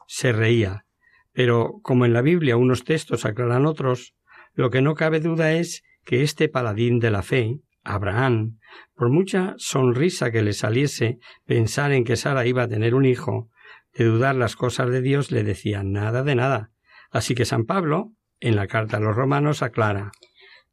se 0.08 0.32
reía, 0.32 0.86
pero 1.34 1.80
como 1.82 2.06
en 2.06 2.14
la 2.14 2.22
Biblia 2.22 2.58
unos 2.58 2.84
textos 2.84 3.26
aclaran 3.26 3.66
otros, 3.66 4.16
lo 4.54 4.70
que 4.70 4.82
no 4.82 4.94
cabe 4.94 5.20
duda 5.20 5.54
es 5.54 5.84
que 6.06 6.22
este 6.22 6.48
paladín 6.48 7.00
de 7.00 7.12
la 7.12 7.24
fe, 7.24 7.60
Abraham, 7.84 8.60
por 8.96 9.10
mucha 9.10 9.56
sonrisa 9.58 10.32
que 10.32 10.42
le 10.42 10.54
saliese 10.54 11.18
pensar 11.46 11.92
en 11.92 12.04
que 12.04 12.16
Sara 12.16 12.46
iba 12.46 12.64
a 12.64 12.68
tener 12.68 12.96
un 12.96 13.06
hijo, 13.06 13.50
de 13.94 14.06
dudar 14.06 14.36
las 14.36 14.56
cosas 14.56 14.90
de 14.90 15.02
Dios 15.02 15.32
le 15.32 15.44
decía 15.44 15.84
nada 15.84 16.24
de 16.24 16.36
nada. 16.36 16.72
Así 17.12 17.36
que 17.36 17.46
San 17.46 17.66
Pablo, 17.66 18.14
en 18.44 18.58
la 18.58 18.68
carta 18.68 18.98
a 18.98 19.00
los 19.00 19.16
romanos 19.16 19.64
aclara. 19.64 20.12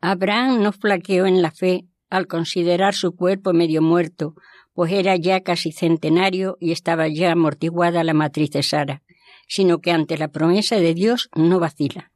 Abraham 0.00 0.60
no 0.60 0.72
flaqueó 0.72 1.26
en 1.26 1.40
la 1.40 1.52
fe 1.52 1.84
al 2.10 2.26
considerar 2.26 2.94
su 2.94 3.14
cuerpo 3.14 3.52
medio 3.52 3.80
muerto, 3.80 4.34
pues 4.74 4.92
era 4.92 5.14
ya 5.14 5.42
casi 5.42 5.70
centenario 5.70 6.56
y 6.58 6.72
estaba 6.72 7.06
ya 7.06 7.30
amortiguada 7.30 8.02
la 8.02 8.12
matriz 8.12 8.50
de 8.50 8.64
Sara, 8.64 9.02
sino 9.46 9.78
que 9.78 9.92
ante 9.92 10.18
la 10.18 10.28
promesa 10.28 10.76
de 10.76 10.94
Dios 10.94 11.30
no 11.36 11.60
vacila. 11.60 12.10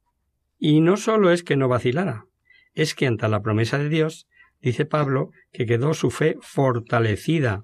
Y 0.59 0.81
no 0.81 0.97
solo 0.97 1.31
es 1.31 1.45
que 1.45 1.57
no 1.57 1.69
vacilara, 1.69 2.27
es 2.75 2.97
que 2.97 3.07
ante 3.07 3.29
la 3.29 3.41
promesa 3.41 3.79
de 3.79 3.89
Dios, 3.89 4.27
dice 4.61 4.87
Pablo, 4.87 5.31
que 5.53 5.67
quedó 5.67 5.95
su 5.95 6.11
fe 6.11 6.37
fortalecida 6.41 7.63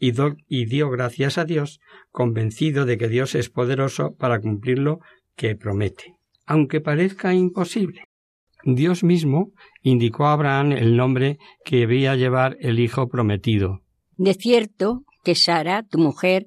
y, 0.00 0.14
y 0.48 0.64
dio 0.64 0.88
gracias 0.88 1.36
a 1.36 1.44
Dios, 1.44 1.80
convencido 2.12 2.86
de 2.86 2.96
que 2.96 3.08
Dios 3.08 3.34
es 3.34 3.50
poderoso 3.50 4.14
para 4.14 4.40
cumplir 4.40 4.78
lo 4.78 5.00
que 5.34 5.54
promete 5.54 6.15
aunque 6.46 6.80
parezca 6.80 7.34
imposible. 7.34 8.04
Dios 8.64 9.04
mismo 9.04 9.52
indicó 9.82 10.26
a 10.26 10.32
Abraham 10.32 10.72
el 10.72 10.96
nombre 10.96 11.38
que 11.64 11.78
debía 11.78 12.16
llevar 12.16 12.56
el 12.60 12.80
hijo 12.80 13.08
prometido. 13.08 13.82
De 14.16 14.34
cierto 14.34 15.04
que 15.22 15.34
Sara, 15.34 15.82
tu 15.82 15.98
mujer, 15.98 16.46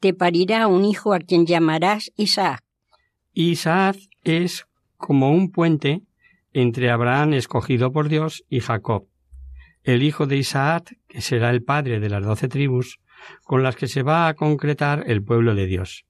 te 0.00 0.14
parirá 0.14 0.66
un 0.66 0.84
hijo 0.84 1.12
a 1.12 1.20
quien 1.20 1.46
llamarás 1.46 2.10
Isaac. 2.16 2.64
Isaac 3.34 3.96
es 4.24 4.66
como 4.96 5.30
un 5.30 5.50
puente 5.50 6.02
entre 6.52 6.90
Abraham 6.90 7.34
escogido 7.34 7.92
por 7.92 8.08
Dios 8.08 8.44
y 8.48 8.60
Jacob, 8.60 9.06
el 9.84 10.02
hijo 10.02 10.26
de 10.26 10.36
Isaac, 10.36 10.96
que 11.06 11.20
será 11.20 11.50
el 11.50 11.62
padre 11.62 12.00
de 12.00 12.08
las 12.08 12.24
doce 12.24 12.48
tribus, 12.48 12.98
con 13.44 13.62
las 13.62 13.76
que 13.76 13.86
se 13.86 14.02
va 14.02 14.28
a 14.28 14.34
concretar 14.34 15.04
el 15.06 15.22
pueblo 15.22 15.54
de 15.54 15.66
Dios. 15.66 16.04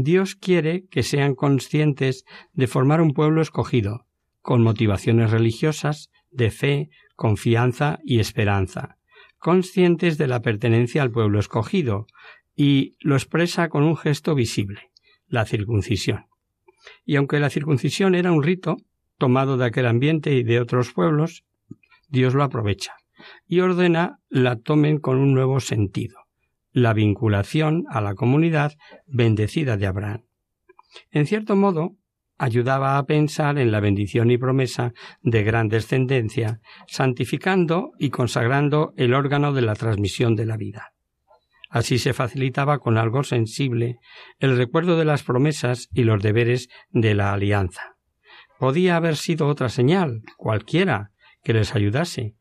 Dios 0.00 0.36
quiere 0.36 0.86
que 0.86 1.02
sean 1.02 1.34
conscientes 1.34 2.24
de 2.52 2.68
formar 2.68 3.00
un 3.00 3.14
pueblo 3.14 3.42
escogido, 3.42 4.06
con 4.42 4.62
motivaciones 4.62 5.32
religiosas, 5.32 6.12
de 6.30 6.52
fe, 6.52 6.90
confianza 7.16 7.98
y 8.04 8.20
esperanza, 8.20 8.96
conscientes 9.38 10.16
de 10.16 10.28
la 10.28 10.40
pertenencia 10.40 11.02
al 11.02 11.10
pueblo 11.10 11.40
escogido, 11.40 12.06
y 12.54 12.94
lo 13.00 13.16
expresa 13.16 13.68
con 13.68 13.82
un 13.82 13.96
gesto 13.96 14.36
visible, 14.36 14.92
la 15.26 15.44
circuncisión. 15.44 16.26
Y 17.04 17.16
aunque 17.16 17.40
la 17.40 17.50
circuncisión 17.50 18.14
era 18.14 18.30
un 18.30 18.44
rito 18.44 18.76
tomado 19.18 19.56
de 19.56 19.66
aquel 19.66 19.86
ambiente 19.86 20.32
y 20.32 20.44
de 20.44 20.60
otros 20.60 20.92
pueblos, 20.92 21.42
Dios 22.08 22.34
lo 22.34 22.44
aprovecha 22.44 22.94
y 23.48 23.58
ordena 23.58 24.20
la 24.28 24.60
tomen 24.60 24.98
con 24.98 25.18
un 25.18 25.34
nuevo 25.34 25.58
sentido, 25.58 26.20
la 26.72 26.92
vinculación 26.92 27.84
a 27.90 28.00
la 28.00 28.14
comunidad 28.14 28.74
bendecida 29.06 29.76
de 29.76 29.86
Abraham. 29.86 30.24
En 31.10 31.26
cierto 31.26 31.56
modo, 31.56 31.96
ayudaba 32.38 32.98
a 32.98 33.06
pensar 33.06 33.58
en 33.58 33.72
la 33.72 33.80
bendición 33.80 34.30
y 34.30 34.38
promesa 34.38 34.92
de 35.22 35.42
gran 35.42 35.68
descendencia, 35.68 36.60
santificando 36.86 37.92
y 37.98 38.10
consagrando 38.10 38.92
el 38.96 39.14
órgano 39.14 39.52
de 39.52 39.62
la 39.62 39.74
transmisión 39.74 40.36
de 40.36 40.46
la 40.46 40.56
vida. 40.56 40.92
Así 41.68 41.98
se 41.98 42.14
facilitaba 42.14 42.78
con 42.78 42.96
algo 42.96 43.24
sensible 43.24 43.98
el 44.38 44.56
recuerdo 44.56 44.96
de 44.96 45.04
las 45.04 45.22
promesas 45.22 45.88
y 45.92 46.04
los 46.04 46.22
deberes 46.22 46.68
de 46.90 47.14
la 47.14 47.32
alianza. 47.32 47.96
Podía 48.58 48.96
haber 48.96 49.16
sido 49.16 49.46
otra 49.46 49.68
señal, 49.68 50.22
cualquiera, 50.36 51.10
que 51.42 51.52
les 51.52 51.74
ayudase, 51.74 52.34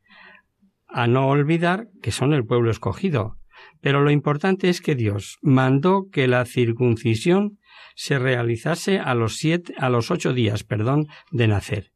a 0.88 1.08
no 1.08 1.28
olvidar 1.28 1.90
que 2.02 2.12
son 2.12 2.34
el 2.34 2.46
pueblo 2.46 2.72
escogido. 2.72 3.38
Pero 3.82 4.02
lo 4.02 4.12
importante 4.12 4.70
es 4.70 4.82
que 4.82 4.96
Dios 4.96 5.38
mandó 5.42 6.10
que 6.12 6.28
la 6.28 6.46
circuncisión 6.46 7.60
se 7.96 8.20
realizase 8.20 9.00
a 9.00 9.16
los 9.16 9.38
siete, 9.38 9.74
a 9.78 9.90
los 9.90 10.12
ocho 10.12 10.34
días, 10.34 10.64
perdón, 10.64 11.08
de 11.32 11.48
nacer. 11.48 11.92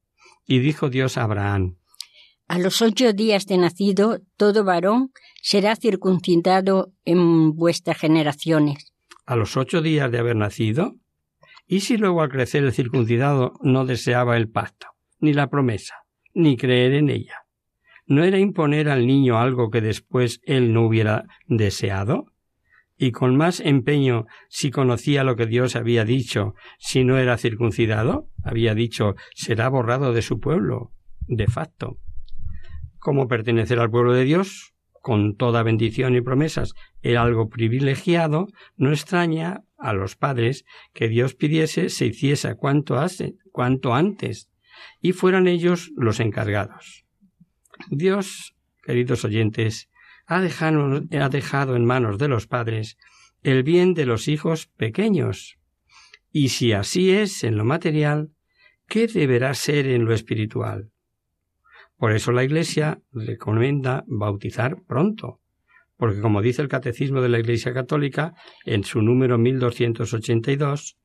Y 0.47 0.59
dijo 0.59 0.89
Dios 0.89 1.17
a 1.17 1.23
Abraham, 1.23 1.77
A 2.47 2.59
los 2.59 2.81
ocho 2.81 3.13
días 3.13 3.45
de 3.45 3.57
nacido, 3.57 4.19
todo 4.35 4.63
varón 4.63 5.11
será 5.41 5.75
circuncidado 5.75 6.91
en 7.05 7.53
vuestras 7.55 7.97
generaciones. 7.97 8.93
¿A 9.25 9.35
los 9.35 9.55
ocho 9.57 9.81
días 9.81 10.11
de 10.11 10.19
haber 10.19 10.35
nacido? 10.35 10.95
¿Y 11.67 11.81
si 11.81 11.97
luego 11.97 12.21
al 12.21 12.29
crecer 12.29 12.63
el 12.63 12.73
circuncidado 12.73 13.53
no 13.61 13.85
deseaba 13.85 14.35
el 14.35 14.49
pacto, 14.49 14.87
ni 15.19 15.33
la 15.33 15.49
promesa, 15.49 15.95
ni 16.33 16.57
creer 16.57 16.93
en 16.93 17.09
ella? 17.09 17.40
¿No 18.05 18.23
era 18.23 18.39
imponer 18.39 18.89
al 18.89 19.07
niño 19.07 19.37
algo 19.39 19.69
que 19.69 19.81
después 19.81 20.41
él 20.43 20.73
no 20.73 20.85
hubiera 20.85 21.25
deseado? 21.47 22.31
y 23.01 23.13
con 23.13 23.35
más 23.35 23.61
empeño 23.61 24.27
si 24.47 24.69
conocía 24.69 25.23
lo 25.23 25.35
que 25.35 25.47
Dios 25.47 25.75
había 25.75 26.05
dicho, 26.05 26.53
si 26.77 27.03
no 27.03 27.17
era 27.17 27.39
circuncidado, 27.39 28.29
había 28.43 28.75
dicho 28.75 29.15
será 29.33 29.69
borrado 29.69 30.13
de 30.13 30.21
su 30.21 30.39
pueblo, 30.39 30.91
de 31.21 31.47
facto. 31.47 31.97
Como 32.99 33.27
pertenecer 33.27 33.79
al 33.79 33.89
pueblo 33.89 34.13
de 34.13 34.23
Dios, 34.23 34.75
con 35.01 35.35
toda 35.35 35.63
bendición 35.63 36.15
y 36.15 36.21
promesas, 36.21 36.75
era 37.01 37.23
algo 37.23 37.49
privilegiado, 37.49 38.45
no 38.75 38.91
extraña 38.91 39.63
a 39.79 39.93
los 39.93 40.15
padres 40.15 40.63
que 40.93 41.07
Dios 41.07 41.33
pidiese 41.33 41.89
se 41.89 42.05
hiciese 42.05 42.53
cuanto, 42.53 42.99
hace, 42.99 43.33
cuanto 43.51 43.95
antes, 43.95 44.51
y 45.01 45.13
fueran 45.13 45.47
ellos 45.47 45.91
los 45.95 46.19
encargados. 46.19 47.03
Dios, 47.89 48.55
queridos 48.83 49.25
oyentes, 49.25 49.89
ha 50.25 50.39
dejado, 50.39 51.75
en 51.75 51.85
manos 51.85 52.17
de 52.17 52.27
los 52.27 52.47
padres 52.47 52.97
el 53.43 53.63
bien 53.63 53.93
de 53.93 54.05
los 54.05 54.27
hijos 54.27 54.67
pequeños. 54.77 55.57
Y 56.31 56.49
si 56.49 56.73
así 56.73 57.11
es 57.11 57.43
en 57.43 57.57
lo 57.57 57.65
material, 57.65 58.31
¿qué 58.87 59.07
deberá 59.07 59.53
ser 59.53 59.87
en 59.87 60.05
lo 60.05 60.13
espiritual? 60.13 60.91
Por 61.97 62.13
eso 62.13 62.31
la 62.31 62.43
Iglesia 62.43 63.01
recomienda 63.11 64.03
bautizar 64.07 64.81
pronto, 64.87 65.39
porque 65.97 66.21
como 66.21 66.41
dice 66.41 66.61
el 66.61 66.67
Catecismo 66.67 67.21
de 67.21 67.29
la 67.29 67.39
Iglesia 67.39 67.73
Católica 67.73 68.33
en 68.65 68.83
su 68.83 69.01
número 69.01 69.37
1282, 69.37 70.97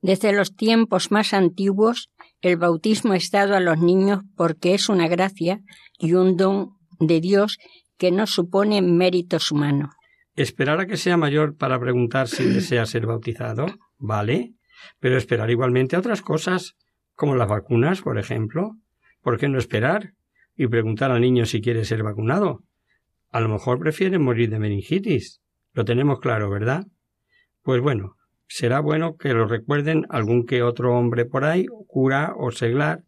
desde 0.00 0.32
los 0.32 0.56
tiempos 0.56 1.10
más 1.10 1.32
antiguos 1.34 2.10
el 2.42 2.56
bautismo 2.56 3.12
ha 3.12 3.16
estado 3.16 3.54
a 3.54 3.60
los 3.60 3.78
niños 3.78 4.20
porque 4.36 4.74
es 4.74 4.88
una 4.88 5.08
gracia 5.08 5.60
y 5.98 6.14
un 6.14 6.36
don 6.36 6.70
de 6.98 7.20
Dios 7.20 7.58
que 7.98 8.10
no 8.10 8.26
supone 8.26 8.82
méritos 8.82 9.52
humanos. 9.52 9.90
Esperar 10.36 10.80
a 10.80 10.86
que 10.86 10.96
sea 10.96 11.16
mayor 11.16 11.56
para 11.56 11.78
preguntar 11.78 12.28
si 12.28 12.44
desea 12.44 12.86
ser 12.86 13.06
bautizado, 13.06 13.66
vale, 13.98 14.54
pero 14.98 15.18
esperar 15.18 15.50
igualmente 15.50 15.96
a 15.96 15.98
otras 15.98 16.22
cosas, 16.22 16.76
como 17.14 17.36
las 17.36 17.48
vacunas, 17.48 18.00
por 18.00 18.18
ejemplo. 18.18 18.76
¿Por 19.20 19.38
qué 19.38 19.48
no 19.48 19.58
esperar 19.58 20.14
y 20.56 20.66
preguntar 20.66 21.10
al 21.10 21.20
niño 21.20 21.44
si 21.44 21.60
quiere 21.60 21.84
ser 21.84 22.02
vacunado? 22.02 22.64
A 23.30 23.40
lo 23.40 23.48
mejor 23.48 23.78
prefiere 23.78 24.18
morir 24.18 24.48
de 24.48 24.58
meningitis. 24.58 25.42
Lo 25.72 25.84
tenemos 25.84 26.20
claro, 26.20 26.48
¿verdad? 26.48 26.86
Pues 27.62 27.82
bueno, 27.82 28.16
será 28.50 28.80
bueno 28.80 29.16
que 29.16 29.32
lo 29.32 29.46
recuerden 29.46 30.06
algún 30.10 30.44
que 30.44 30.64
otro 30.64 30.98
hombre 30.98 31.24
por 31.24 31.44
ahí, 31.44 31.66
cura 31.86 32.34
o 32.36 32.50
seglar, 32.50 33.04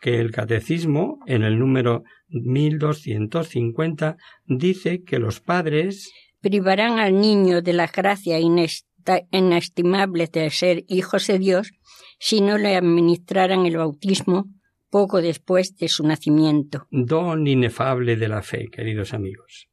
que 0.00 0.18
el 0.18 0.32
catecismo, 0.32 1.20
en 1.26 1.44
el 1.44 1.60
número 1.60 2.02
1250 2.30 4.16
dice 4.46 5.04
que 5.04 5.20
los 5.20 5.40
padres 5.40 6.10
privarán 6.40 6.98
al 6.98 7.20
niño 7.20 7.62
de 7.62 7.72
la 7.72 7.86
gracia 7.86 8.40
inestimable 9.30 10.26
de 10.26 10.50
ser 10.50 10.82
hijos 10.88 11.28
de 11.28 11.38
Dios 11.38 11.70
si 12.18 12.40
no 12.40 12.58
le 12.58 12.74
administraran 12.74 13.64
el 13.66 13.76
bautismo 13.76 14.46
poco 14.90 15.22
después 15.22 15.76
de 15.76 15.86
su 15.88 16.04
nacimiento. 16.04 16.88
Don 16.90 17.46
inefable 17.46 18.16
de 18.16 18.26
la 18.28 18.42
fe, 18.42 18.66
queridos 18.68 19.14
amigos. 19.14 19.68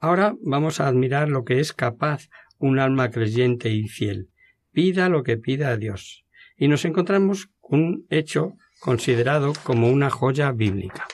Ahora 0.00 0.34
vamos 0.42 0.80
a 0.80 0.88
admirar 0.88 1.30
lo 1.30 1.44
que 1.44 1.60
es 1.60 1.72
capaz 1.72 2.28
un 2.58 2.78
alma 2.78 3.10
creyente 3.10 3.70
y 3.70 3.88
fiel. 3.88 4.28
Pida 4.74 5.08
lo 5.08 5.22
que 5.22 5.36
pida 5.36 5.68
a 5.68 5.76
Dios. 5.76 6.26
Y 6.56 6.68
nos 6.68 6.84
encontramos 6.84 7.48
con 7.60 7.80
un 7.80 8.06
hecho 8.10 8.54
considerado 8.80 9.52
como 9.62 9.88
una 9.88 10.10
joya 10.10 10.50
bíblica. 10.50 11.06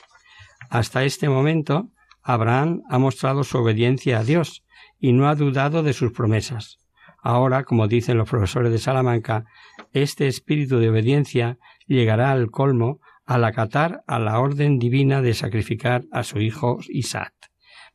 Hasta 0.69 1.03
este 1.03 1.29
momento, 1.29 1.91
Abraham 2.23 2.81
ha 2.89 2.97
mostrado 2.97 3.43
su 3.43 3.59
obediencia 3.59 4.19
a 4.19 4.23
Dios 4.23 4.63
y 4.99 5.13
no 5.13 5.29
ha 5.29 5.35
dudado 5.35 5.83
de 5.83 5.93
sus 5.93 6.11
promesas. 6.11 6.79
Ahora, 7.21 7.63
como 7.63 7.87
dicen 7.87 8.17
los 8.17 8.29
profesores 8.29 8.71
de 8.71 8.79
Salamanca, 8.79 9.45
este 9.93 10.27
espíritu 10.27 10.79
de 10.79 10.89
obediencia 10.89 11.59
llegará 11.85 12.31
al 12.31 12.49
colmo 12.49 12.99
al 13.25 13.43
acatar 13.43 14.03
a 14.07 14.19
la 14.19 14.39
orden 14.39 14.79
divina 14.79 15.21
de 15.21 15.35
sacrificar 15.35 16.03
a 16.11 16.23
su 16.23 16.39
hijo 16.39 16.79
Isaac. 16.89 17.33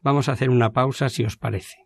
Vamos 0.01 0.29
a 0.29 0.33
hacer 0.33 0.49
una 0.49 0.73
pausa 0.73 1.09
si 1.09 1.25
os 1.25 1.37
parece. 1.37 1.86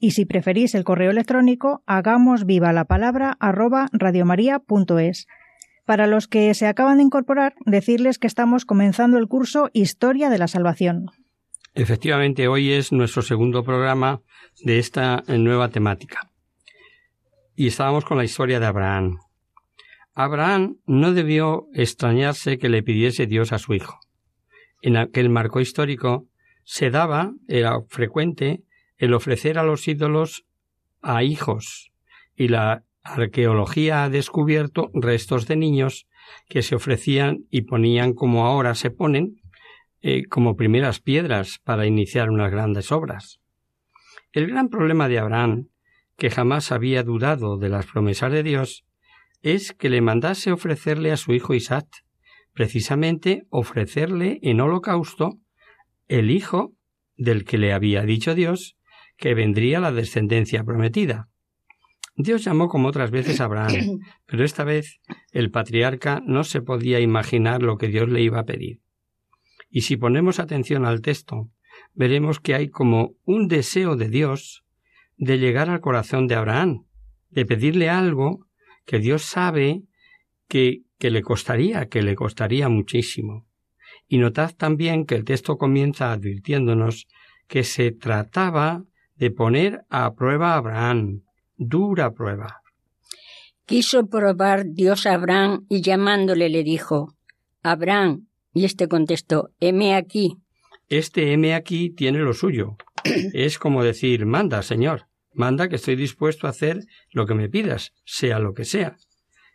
y 0.00 0.12
si 0.12 0.24
preferís 0.24 0.74
el 0.74 0.84
correo 0.84 1.10
electrónico, 1.10 1.82
hagamos 1.86 2.44
viva 2.44 2.72
la 2.72 2.84
palabra 2.84 3.36
arroba 3.40 3.88
radiomaria.es. 3.92 5.26
Para 5.84 6.06
los 6.06 6.26
que 6.26 6.52
se 6.54 6.66
acaban 6.66 6.98
de 6.98 7.04
incorporar, 7.04 7.54
decirles 7.64 8.18
que 8.18 8.26
estamos 8.26 8.64
comenzando 8.64 9.18
el 9.18 9.28
curso 9.28 9.70
Historia 9.72 10.30
de 10.30 10.38
la 10.38 10.48
Salvación. 10.48 11.06
Efectivamente, 11.74 12.48
hoy 12.48 12.72
es 12.72 12.90
nuestro 12.92 13.22
segundo 13.22 13.62
programa 13.62 14.22
de 14.62 14.78
esta 14.78 15.22
nueva 15.28 15.68
temática. 15.68 16.30
Y 17.54 17.68
estábamos 17.68 18.04
con 18.04 18.18
la 18.18 18.24
historia 18.24 18.60
de 18.60 18.66
Abraham. 18.66 19.18
Abraham 20.14 20.78
no 20.86 21.12
debió 21.12 21.66
extrañarse 21.74 22.58
que 22.58 22.70
le 22.70 22.82
pidiese 22.82 23.26
Dios 23.26 23.52
a 23.52 23.58
su 23.58 23.74
hijo. 23.74 24.00
En 24.80 24.96
aquel 24.96 25.28
marco 25.28 25.60
histórico 25.60 26.26
se 26.64 26.90
daba, 26.90 27.32
era 27.48 27.80
frecuente, 27.88 28.62
el 28.98 29.14
ofrecer 29.14 29.58
a 29.58 29.62
los 29.62 29.86
ídolos 29.88 30.44
a 31.02 31.22
hijos, 31.22 31.92
y 32.34 32.48
la 32.48 32.84
arqueología 33.02 34.04
ha 34.04 34.10
descubierto 34.10 34.90
restos 34.94 35.46
de 35.46 35.56
niños 35.56 36.06
que 36.48 36.62
se 36.62 36.74
ofrecían 36.74 37.46
y 37.50 37.62
ponían 37.62 38.12
como 38.14 38.46
ahora 38.46 38.74
se 38.74 38.90
ponen 38.90 39.40
eh, 40.02 40.24
como 40.26 40.56
primeras 40.56 41.00
piedras 41.00 41.58
para 41.62 41.86
iniciar 41.86 42.30
unas 42.30 42.50
grandes 42.50 42.92
obras. 42.92 43.40
El 44.32 44.48
gran 44.48 44.68
problema 44.68 45.08
de 45.08 45.18
Abraham, 45.18 45.68
que 46.16 46.30
jamás 46.30 46.72
había 46.72 47.02
dudado 47.02 47.56
de 47.56 47.68
las 47.68 47.86
promesas 47.86 48.32
de 48.32 48.42
Dios, 48.42 48.84
es 49.42 49.72
que 49.72 49.88
le 49.88 50.00
mandase 50.00 50.52
ofrecerle 50.52 51.12
a 51.12 51.16
su 51.16 51.32
hijo 51.32 51.54
Isaac, 51.54 51.86
precisamente 52.52 53.46
ofrecerle 53.50 54.38
en 54.42 54.60
holocausto 54.60 55.38
el 56.08 56.30
hijo 56.30 56.74
del 57.16 57.44
que 57.44 57.58
le 57.58 57.72
había 57.72 58.02
dicho 58.02 58.34
Dios 58.34 58.75
que 59.16 59.34
vendría 59.34 59.80
la 59.80 59.92
descendencia 59.92 60.64
prometida. 60.64 61.28
Dios 62.16 62.44
llamó 62.44 62.68
como 62.68 62.88
otras 62.88 63.10
veces 63.10 63.40
a 63.40 63.44
Abraham, 63.44 64.00
pero 64.26 64.44
esta 64.44 64.64
vez 64.64 65.00
el 65.32 65.50
patriarca 65.50 66.22
no 66.26 66.44
se 66.44 66.62
podía 66.62 67.00
imaginar 67.00 67.62
lo 67.62 67.76
que 67.76 67.88
Dios 67.88 68.08
le 68.08 68.22
iba 68.22 68.40
a 68.40 68.44
pedir. 68.44 68.80
Y 69.68 69.82
si 69.82 69.96
ponemos 69.96 70.38
atención 70.38 70.86
al 70.86 71.02
texto, 71.02 71.50
veremos 71.92 72.40
que 72.40 72.54
hay 72.54 72.68
como 72.68 73.14
un 73.24 73.48
deseo 73.48 73.96
de 73.96 74.08
Dios 74.08 74.64
de 75.16 75.38
llegar 75.38 75.68
al 75.68 75.80
corazón 75.80 76.26
de 76.26 76.34
Abraham, 76.34 76.86
de 77.30 77.44
pedirle 77.44 77.90
algo 77.90 78.46
que 78.86 78.98
Dios 78.98 79.22
sabe 79.22 79.82
que, 80.48 80.82
que 80.98 81.10
le 81.10 81.22
costaría, 81.22 81.88
que 81.88 82.02
le 82.02 82.14
costaría 82.14 82.68
muchísimo. 82.68 83.46
Y 84.08 84.18
notad 84.18 84.54
también 84.56 85.04
que 85.04 85.16
el 85.16 85.24
texto 85.24 85.58
comienza 85.58 86.12
advirtiéndonos 86.12 87.08
que 87.48 87.64
se 87.64 87.92
trataba 87.92 88.84
de 89.16 89.30
poner 89.30 89.84
a 89.88 90.14
prueba 90.14 90.54
a 90.54 90.56
Abraham, 90.56 91.22
dura 91.56 92.12
prueba. 92.12 92.62
Quiso 93.64 94.06
probar 94.06 94.66
Dios 94.66 95.06
a 95.06 95.14
Abraham 95.14 95.66
y 95.68 95.80
llamándole 95.80 96.48
le 96.48 96.62
dijo, 96.62 97.14
Abraham, 97.62 98.28
y 98.52 98.64
éste 98.64 98.88
contestó, 98.88 99.50
heme 99.58 99.94
aquí. 99.94 100.36
Este 100.88 101.32
heme 101.32 101.54
aquí 101.54 101.90
tiene 101.90 102.20
lo 102.20 102.32
suyo. 102.32 102.76
es 103.32 103.58
como 103.58 103.82
decir, 103.82 104.24
manda, 104.24 104.62
Señor, 104.62 105.06
manda 105.32 105.68
que 105.68 105.76
estoy 105.76 105.96
dispuesto 105.96 106.46
a 106.46 106.50
hacer 106.50 106.84
lo 107.10 107.26
que 107.26 107.34
me 107.34 107.48
pidas, 107.48 107.92
sea 108.04 108.38
lo 108.38 108.54
que 108.54 108.64
sea. 108.64 108.96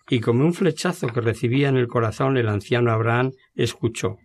Y 0.10 0.20
como 0.20 0.44
un 0.44 0.54
flechazo 0.54 1.08
que 1.08 1.22
recibía 1.22 1.70
en 1.70 1.78
el 1.78 1.88
corazón 1.88 2.36
el 2.38 2.50
anciano 2.50 2.92
Abraham, 2.92 3.32
escuchó. 3.56 4.18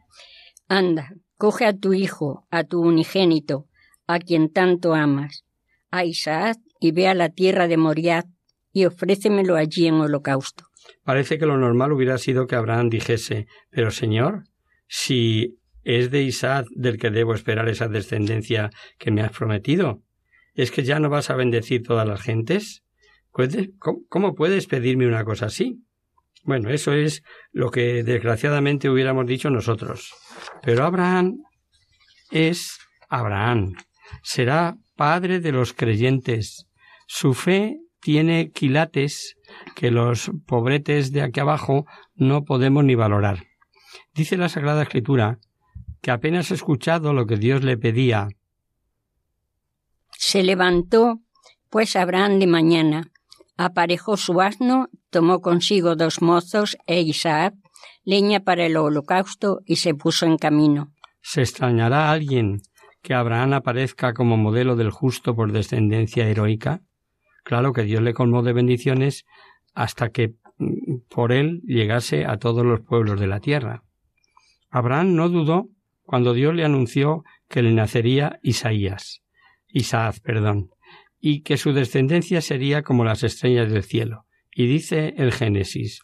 Anda, 0.68 1.12
coge 1.36 1.64
a 1.64 1.76
tu 1.76 1.92
hijo, 1.92 2.46
a 2.50 2.64
tu 2.64 2.80
unigénito, 2.80 3.66
a 4.06 4.18
quien 4.18 4.52
tanto 4.52 4.94
amas, 4.94 5.44
a 5.90 6.04
Isaac, 6.04 6.58
y 6.80 6.92
ve 6.92 7.08
a 7.08 7.14
la 7.14 7.30
tierra 7.30 7.68
de 7.68 7.76
Moriad, 7.76 8.24
y 8.72 8.84
ofrécemelo 8.84 9.56
allí 9.56 9.86
en 9.86 9.94
holocausto. 9.94 10.64
Parece 11.02 11.38
que 11.38 11.46
lo 11.46 11.56
normal 11.56 11.92
hubiera 11.92 12.18
sido 12.18 12.46
que 12.46 12.56
Abraham 12.56 12.90
dijese 12.90 13.46
Pero 13.70 13.90
Señor, 13.90 14.44
si 14.86 15.58
es 15.82 16.10
de 16.10 16.22
Isaac 16.22 16.66
del 16.74 16.98
que 16.98 17.10
debo 17.10 17.34
esperar 17.34 17.68
esa 17.68 17.88
descendencia 17.88 18.70
que 18.98 19.10
me 19.10 19.22
has 19.22 19.32
prometido, 19.32 20.02
¿es 20.54 20.70
que 20.70 20.82
ya 20.82 20.98
no 21.00 21.08
vas 21.08 21.30
a 21.30 21.36
bendecir 21.36 21.82
todas 21.82 22.06
las 22.06 22.20
gentes? 22.20 22.82
¿Cómo 24.08 24.34
puedes 24.34 24.66
pedirme 24.66 25.06
una 25.06 25.24
cosa 25.24 25.46
así? 25.46 25.82
Bueno, 26.42 26.70
eso 26.70 26.92
es 26.92 27.22
lo 27.52 27.70
que 27.70 28.02
desgraciadamente 28.02 28.88
hubiéramos 28.88 29.26
dicho 29.26 29.50
nosotros. 29.50 30.14
Pero 30.62 30.84
Abraham 30.84 31.38
es 32.30 32.78
Abraham 33.08 33.74
será 34.22 34.76
padre 34.96 35.40
de 35.40 35.52
los 35.52 35.72
creyentes. 35.72 36.66
Su 37.06 37.34
fe 37.34 37.78
tiene 38.00 38.50
quilates 38.50 39.36
que 39.74 39.90
los 39.90 40.30
pobretes 40.46 41.12
de 41.12 41.22
aquí 41.22 41.40
abajo 41.40 41.86
no 42.14 42.44
podemos 42.44 42.84
ni 42.84 42.94
valorar. 42.94 43.46
Dice 44.14 44.36
la 44.36 44.48
Sagrada 44.48 44.82
Escritura 44.82 45.38
que 46.02 46.10
apenas 46.10 46.50
escuchado 46.50 47.12
lo 47.12 47.26
que 47.26 47.36
Dios 47.36 47.62
le 47.64 47.76
pedía. 47.76 48.28
Se 50.10 50.42
levantó, 50.42 51.20
pues 51.68 51.96
Abraham 51.96 52.38
de 52.38 52.46
mañana, 52.46 53.10
aparejó 53.56 54.16
su 54.16 54.40
asno, 54.40 54.88
tomó 55.10 55.40
consigo 55.40 55.96
dos 55.96 56.22
mozos 56.22 56.76
e 56.86 57.00
Isaac, 57.00 57.54
leña 58.04 58.40
para 58.40 58.66
el 58.66 58.76
holocausto, 58.76 59.60
y 59.66 59.76
se 59.76 59.94
puso 59.94 60.26
en 60.26 60.36
camino. 60.36 60.92
¿Se 61.22 61.40
extrañará 61.40 62.12
alguien 62.12 62.62
que 63.06 63.14
Abraham 63.14 63.52
aparezca 63.52 64.14
como 64.14 64.36
modelo 64.36 64.74
del 64.74 64.90
justo 64.90 65.36
por 65.36 65.52
descendencia 65.52 66.26
heroica? 66.28 66.82
Claro 67.44 67.72
que 67.72 67.84
Dios 67.84 68.02
le 68.02 68.14
colmó 68.14 68.42
de 68.42 68.52
bendiciones 68.52 69.24
hasta 69.74 70.10
que 70.10 70.34
mm, 70.58 70.96
por 71.08 71.30
él 71.30 71.62
llegase 71.64 72.26
a 72.26 72.38
todos 72.38 72.66
los 72.66 72.80
pueblos 72.80 73.20
de 73.20 73.28
la 73.28 73.38
tierra. 73.38 73.84
Abraham 74.70 75.14
no 75.14 75.28
dudó 75.28 75.68
cuando 76.02 76.34
Dios 76.34 76.52
le 76.52 76.64
anunció 76.64 77.22
que 77.48 77.62
le 77.62 77.72
nacería 77.72 78.40
Isaías, 78.42 79.22
Isaac, 79.68 80.16
perdón, 80.24 80.70
y 81.20 81.42
que 81.42 81.58
su 81.58 81.72
descendencia 81.72 82.40
sería 82.40 82.82
como 82.82 83.04
las 83.04 83.22
estrellas 83.22 83.70
del 83.70 83.84
cielo. 83.84 84.26
Y 84.52 84.66
dice 84.66 85.14
el 85.16 85.30
Génesis, 85.30 86.02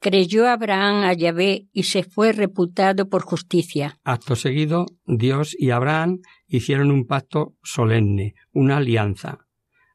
Creyó 0.00 0.48
Abraham 0.48 1.02
a 1.02 1.12
Yahvé 1.12 1.66
y 1.72 1.82
se 1.82 2.04
fue 2.04 2.32
reputado 2.32 3.08
por 3.08 3.22
justicia. 3.22 3.98
Acto 4.04 4.36
seguido, 4.36 4.86
Dios 5.06 5.56
y 5.58 5.70
Abraham 5.70 6.20
hicieron 6.46 6.92
un 6.92 7.04
pacto 7.04 7.56
solemne, 7.64 8.34
una 8.52 8.76
alianza. 8.76 9.46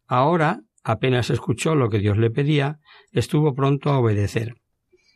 Ahora, 0.06 0.60
apenas 0.84 1.30
escuchó 1.30 1.76
lo 1.76 1.90
que 1.90 2.00
Dios 2.00 2.18
le 2.18 2.32
pedía, 2.32 2.80
estuvo 3.14 3.56
pronto 3.56 3.92
a 3.92 4.00
obedecer. 4.00 4.56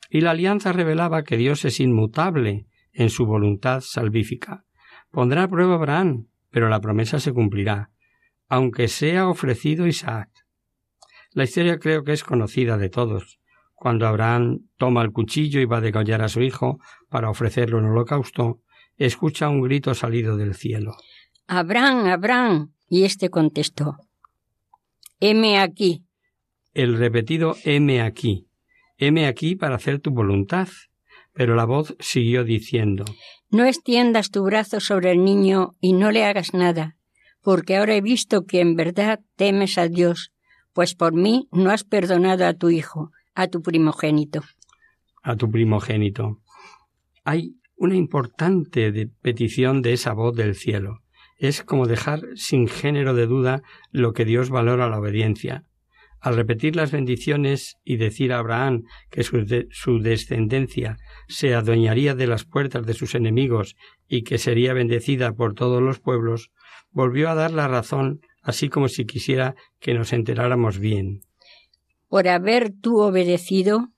Y 0.10 0.22
la 0.22 0.32
alianza 0.32 0.72
revelaba 0.72 1.24
que 1.24 1.36
Dios 1.36 1.66
es 1.66 1.82
inmutable 1.82 2.68
en 2.94 3.10
su 3.10 3.26
voluntad 3.26 3.82
salvífica. 3.82 4.64
Pondrá 5.12 5.44
a 5.44 5.48
prueba 5.50 5.76
Abraham, 5.76 6.28
pero 6.50 6.70
la 6.70 6.80
promesa 6.80 7.20
se 7.20 7.34
cumplirá, 7.34 7.92
aunque 8.48 8.88
sea 8.88 9.28
ofrecido 9.28 9.86
Isaac. 9.86 10.30
La 11.32 11.44
historia 11.44 11.78
creo 11.78 12.06
que 12.06 12.14
es 12.14 12.24
conocida 12.24 12.78
de 12.78 12.90
todos 12.90 13.42
cuando 13.78 14.08
Abraham 14.08 14.62
toma 14.76 15.04
el 15.04 15.12
cuchillo 15.12 15.62
y 15.62 15.66
va 15.66 15.78
a 15.78 15.82
degollar 15.82 16.24
a 16.24 16.30
su 16.30 16.42
hijo 16.42 16.80
para 17.10 17.30
ofrecerlo 17.30 17.78
en 17.78 17.86
holocausto, 17.86 18.60
escucha 18.98 19.50
un 19.50 19.62
grito 19.62 19.94
salido 19.94 20.36
del 20.36 20.56
cielo. 20.56 20.96
Abraham, 21.46 22.08
Abraham. 22.08 22.74
Y 22.90 23.04
éste 23.04 23.30
contestó 23.30 23.98
Heme 25.20 25.60
aquí. 25.60 26.06
El 26.74 26.98
repetido 26.98 27.56
heme 27.64 28.02
aquí. 28.02 28.48
Heme 28.98 29.28
aquí 29.28 29.56
para 29.56 29.76
hacer 29.76 30.00
tu 30.00 30.10
voluntad. 30.10 30.70
Pero 31.34 31.54
la 31.54 31.66
voz 31.66 31.96
siguió 32.00 32.44
diciendo 32.44 33.06
No 33.52 33.66
extiendas 33.66 34.32
tu 34.32 34.44
brazo 34.44 34.80
sobre 34.80 35.12
el 35.12 35.24
niño 35.24 35.76
y 35.80 35.94
no 35.94 36.10
le 36.10 36.26
hagas 36.26 36.56
nada, 36.56 36.98
porque 37.44 37.78
ahora 37.78 37.96
he 37.96 38.02
visto 38.02 38.46
que 38.46 38.60
en 38.60 38.76
verdad 38.76 39.20
temes 39.36 39.78
a 39.78 39.88
Dios, 39.88 40.32
pues 40.74 40.96
por 40.96 41.14
mí 41.14 41.48
no 41.52 41.70
has 41.70 41.84
perdonado 41.84 42.48
a 42.48 42.56
tu 42.56 42.72
hijo, 42.72 43.12
a 43.38 43.48
tu 43.48 43.62
primogénito. 43.62 44.42
A 45.22 45.36
tu 45.36 45.52
primogénito. 45.52 46.42
Hay 47.24 47.54
una 47.76 47.96
importante 47.96 49.12
petición 49.22 49.84
de 49.84 49.94
esa 49.94 50.14
voz 50.14 50.36
del 50.36 50.56
cielo. 50.56 51.04
Es 51.38 51.62
como 51.62 51.86
dejar 51.86 52.22
sin 52.34 52.68
género 52.68 53.14
de 53.14 53.28
duda 53.28 53.62
lo 53.92 54.14
que 54.14 54.26
Dios 54.26 54.50
valora 54.50 54.90
la 54.90 55.00
obediencia. 55.00 55.64
al 56.20 56.36
repetir 56.36 56.76
las 56.76 56.92
bendiciones 56.92 57.78
y 57.84 57.98
decir 57.98 58.34
a 58.34 58.40
Abraham 58.40 58.86
que 59.12 59.24
su, 59.24 59.46
su 59.70 60.00
descendencia 60.00 60.98
se 61.28 61.54
adueñaría 61.54 62.16
de 62.16 62.26
las 62.26 62.44
puertas 62.44 62.88
de 62.88 62.96
sus 62.96 63.14
enemigos 63.14 63.76
y 64.08 64.24
que 64.24 64.40
sería 64.40 64.74
bendecida 64.74 65.34
por 65.34 65.54
todos 65.54 65.80
los 65.80 66.00
pueblos, 66.00 66.50
volvió 66.90 67.30
a 67.30 67.36
dar 67.36 67.52
la 67.52 67.68
razón, 67.68 68.22
así 68.42 68.68
como 68.68 68.88
si 68.88 69.06
quisiera 69.06 69.54
que 69.80 69.94
nos 69.94 70.12
enteráramos 70.12 70.80
bien. 70.80 71.22
Por 72.08 72.28
haber 72.28 72.72
tú 72.82 73.00
obedecido, 73.00 73.90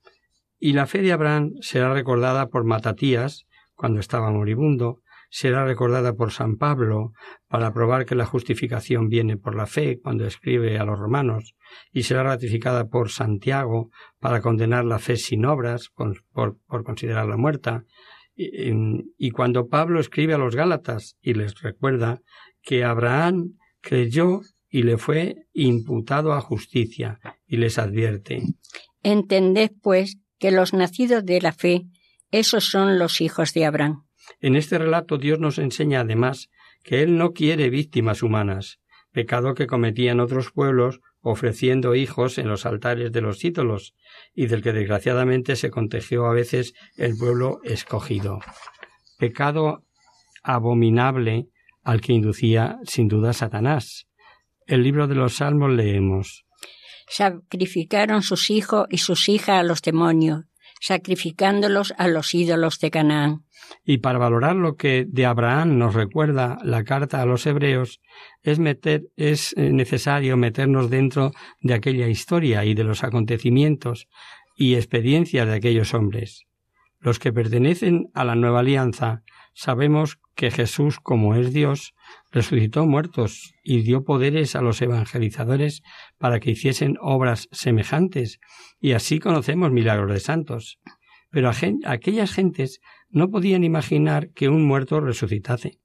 Y 0.58 0.72
la 0.74 0.86
fe 0.86 1.00
de 1.00 1.12
Abraham 1.12 1.52
será 1.60 1.94
recordada 1.94 2.48
por 2.48 2.64
Matatías, 2.64 3.46
cuando 3.74 3.98
estaba 4.00 4.30
moribundo, 4.30 5.00
será 5.30 5.64
recordada 5.64 6.12
por 6.14 6.32
San 6.32 6.56
Pablo, 6.56 7.12
para 7.48 7.72
probar 7.72 8.04
que 8.04 8.14
la 8.16 8.26
justificación 8.26 9.08
viene 9.08 9.36
por 9.38 9.54
la 9.54 9.66
fe, 9.66 10.00
cuando 10.02 10.26
escribe 10.26 10.78
a 10.78 10.84
los 10.84 10.98
romanos, 10.98 11.54
y 11.92 12.02
será 12.02 12.24
ratificada 12.24 12.88
por 12.88 13.10
Santiago, 13.10 13.90
para 14.18 14.42
condenar 14.42 14.84
la 14.84 14.98
fe 14.98 15.16
sin 15.16 15.46
obras, 15.46 15.88
por, 15.94 16.24
por- 16.32 16.84
considerarla 16.84 17.36
muerta, 17.36 17.84
y 18.36 19.30
cuando 19.30 19.68
Pablo 19.68 20.00
escribe 20.00 20.34
a 20.34 20.38
los 20.38 20.56
Gálatas 20.56 21.16
y 21.20 21.34
les 21.34 21.60
recuerda 21.60 22.20
que 22.62 22.84
Abraham 22.84 23.58
creyó 23.80 24.40
y 24.70 24.84
le 24.84 24.96
fue 24.96 25.46
imputado 25.52 26.32
a 26.32 26.40
justicia, 26.40 27.18
y 27.46 27.56
les 27.56 27.78
advierte 27.78 28.42
entended 29.02 29.70
pues 29.82 30.18
que 30.38 30.50
los 30.50 30.72
nacidos 30.72 31.24
de 31.24 31.40
la 31.40 31.52
fe, 31.52 31.86
esos 32.30 32.64
son 32.64 32.98
los 32.98 33.20
hijos 33.20 33.52
de 33.54 33.64
Abraham. 33.64 34.06
En 34.40 34.56
este 34.56 34.78
relato 34.78 35.18
Dios 35.18 35.38
nos 35.38 35.58
enseña 35.58 36.00
además 36.00 36.48
que 36.82 37.02
Él 37.02 37.18
no 37.18 37.32
quiere 37.32 37.70
víctimas 37.70 38.22
humanas, 38.22 38.78
pecado 39.12 39.54
que 39.54 39.66
cometían 39.66 40.20
otros 40.20 40.52
pueblos 40.52 41.00
ofreciendo 41.22 41.94
hijos 41.94 42.38
en 42.38 42.48
los 42.48 42.64
altares 42.64 43.12
de 43.12 43.20
los 43.20 43.44
ídolos, 43.44 43.94
y 44.34 44.46
del 44.46 44.62
que 44.62 44.72
desgraciadamente 44.72 45.56
se 45.56 45.70
contagió 45.70 46.26
a 46.26 46.32
veces 46.32 46.72
el 46.96 47.16
pueblo 47.18 47.60
escogido. 47.64 48.40
Pecado 49.18 49.84
abominable 50.42 51.48
al 51.82 52.00
que 52.00 52.14
inducía 52.14 52.78
sin 52.84 53.08
duda 53.08 53.34
Satanás. 53.34 54.06
El 54.70 54.84
libro 54.84 55.08
de 55.08 55.16
los 55.16 55.34
Salmos 55.34 55.72
leemos 55.72 56.46
Sacrificaron 57.08 58.22
sus 58.22 58.50
hijos 58.50 58.86
y 58.88 58.98
sus 58.98 59.28
hijas 59.28 59.58
a 59.58 59.62
los 59.64 59.82
demonios, 59.82 60.44
sacrificándolos 60.80 61.92
a 61.98 62.06
los 62.06 62.32
ídolos 62.36 62.78
de 62.78 62.92
Canaán. 62.92 63.46
Y 63.84 63.98
para 63.98 64.20
valorar 64.20 64.54
lo 64.54 64.76
que 64.76 65.06
de 65.08 65.26
Abraham 65.26 65.76
nos 65.76 65.94
recuerda 65.94 66.58
la 66.62 66.84
carta 66.84 67.20
a 67.20 67.26
los 67.26 67.46
hebreos, 67.46 68.00
es, 68.44 68.60
meter, 68.60 69.08
es 69.16 69.54
eh, 69.56 69.72
necesario 69.72 70.36
meternos 70.36 70.88
dentro 70.88 71.32
de 71.60 71.74
aquella 71.74 72.06
historia 72.06 72.64
y 72.64 72.74
de 72.74 72.84
los 72.84 73.02
acontecimientos 73.02 74.06
y 74.56 74.76
experiencias 74.76 75.48
de 75.48 75.54
aquellos 75.54 75.94
hombres. 75.94 76.44
Los 77.00 77.18
que 77.18 77.32
pertenecen 77.32 78.06
a 78.14 78.24
la 78.24 78.36
nueva 78.36 78.60
alianza 78.60 79.24
sabemos 79.52 80.20
que 80.36 80.52
Jesús, 80.52 81.00
como 81.00 81.34
es 81.34 81.52
Dios, 81.52 81.92
resucitó 82.30 82.86
muertos 82.86 83.54
y 83.62 83.82
dio 83.82 84.04
poderes 84.04 84.56
a 84.56 84.62
los 84.62 84.80
evangelizadores 84.82 85.82
para 86.18 86.40
que 86.40 86.52
hiciesen 86.52 86.96
obras 87.00 87.48
semejantes, 87.52 88.40
y 88.80 88.92
así 88.92 89.18
conocemos 89.18 89.72
milagros 89.72 90.12
de 90.12 90.20
santos. 90.20 90.78
Pero 91.30 91.50
aquellas 91.84 92.32
gentes 92.32 92.80
no 93.08 93.30
podían 93.30 93.64
imaginar 93.64 94.30
que 94.30 94.48
un 94.48 94.66
muerto 94.66 95.00
resucitase. 95.00 95.78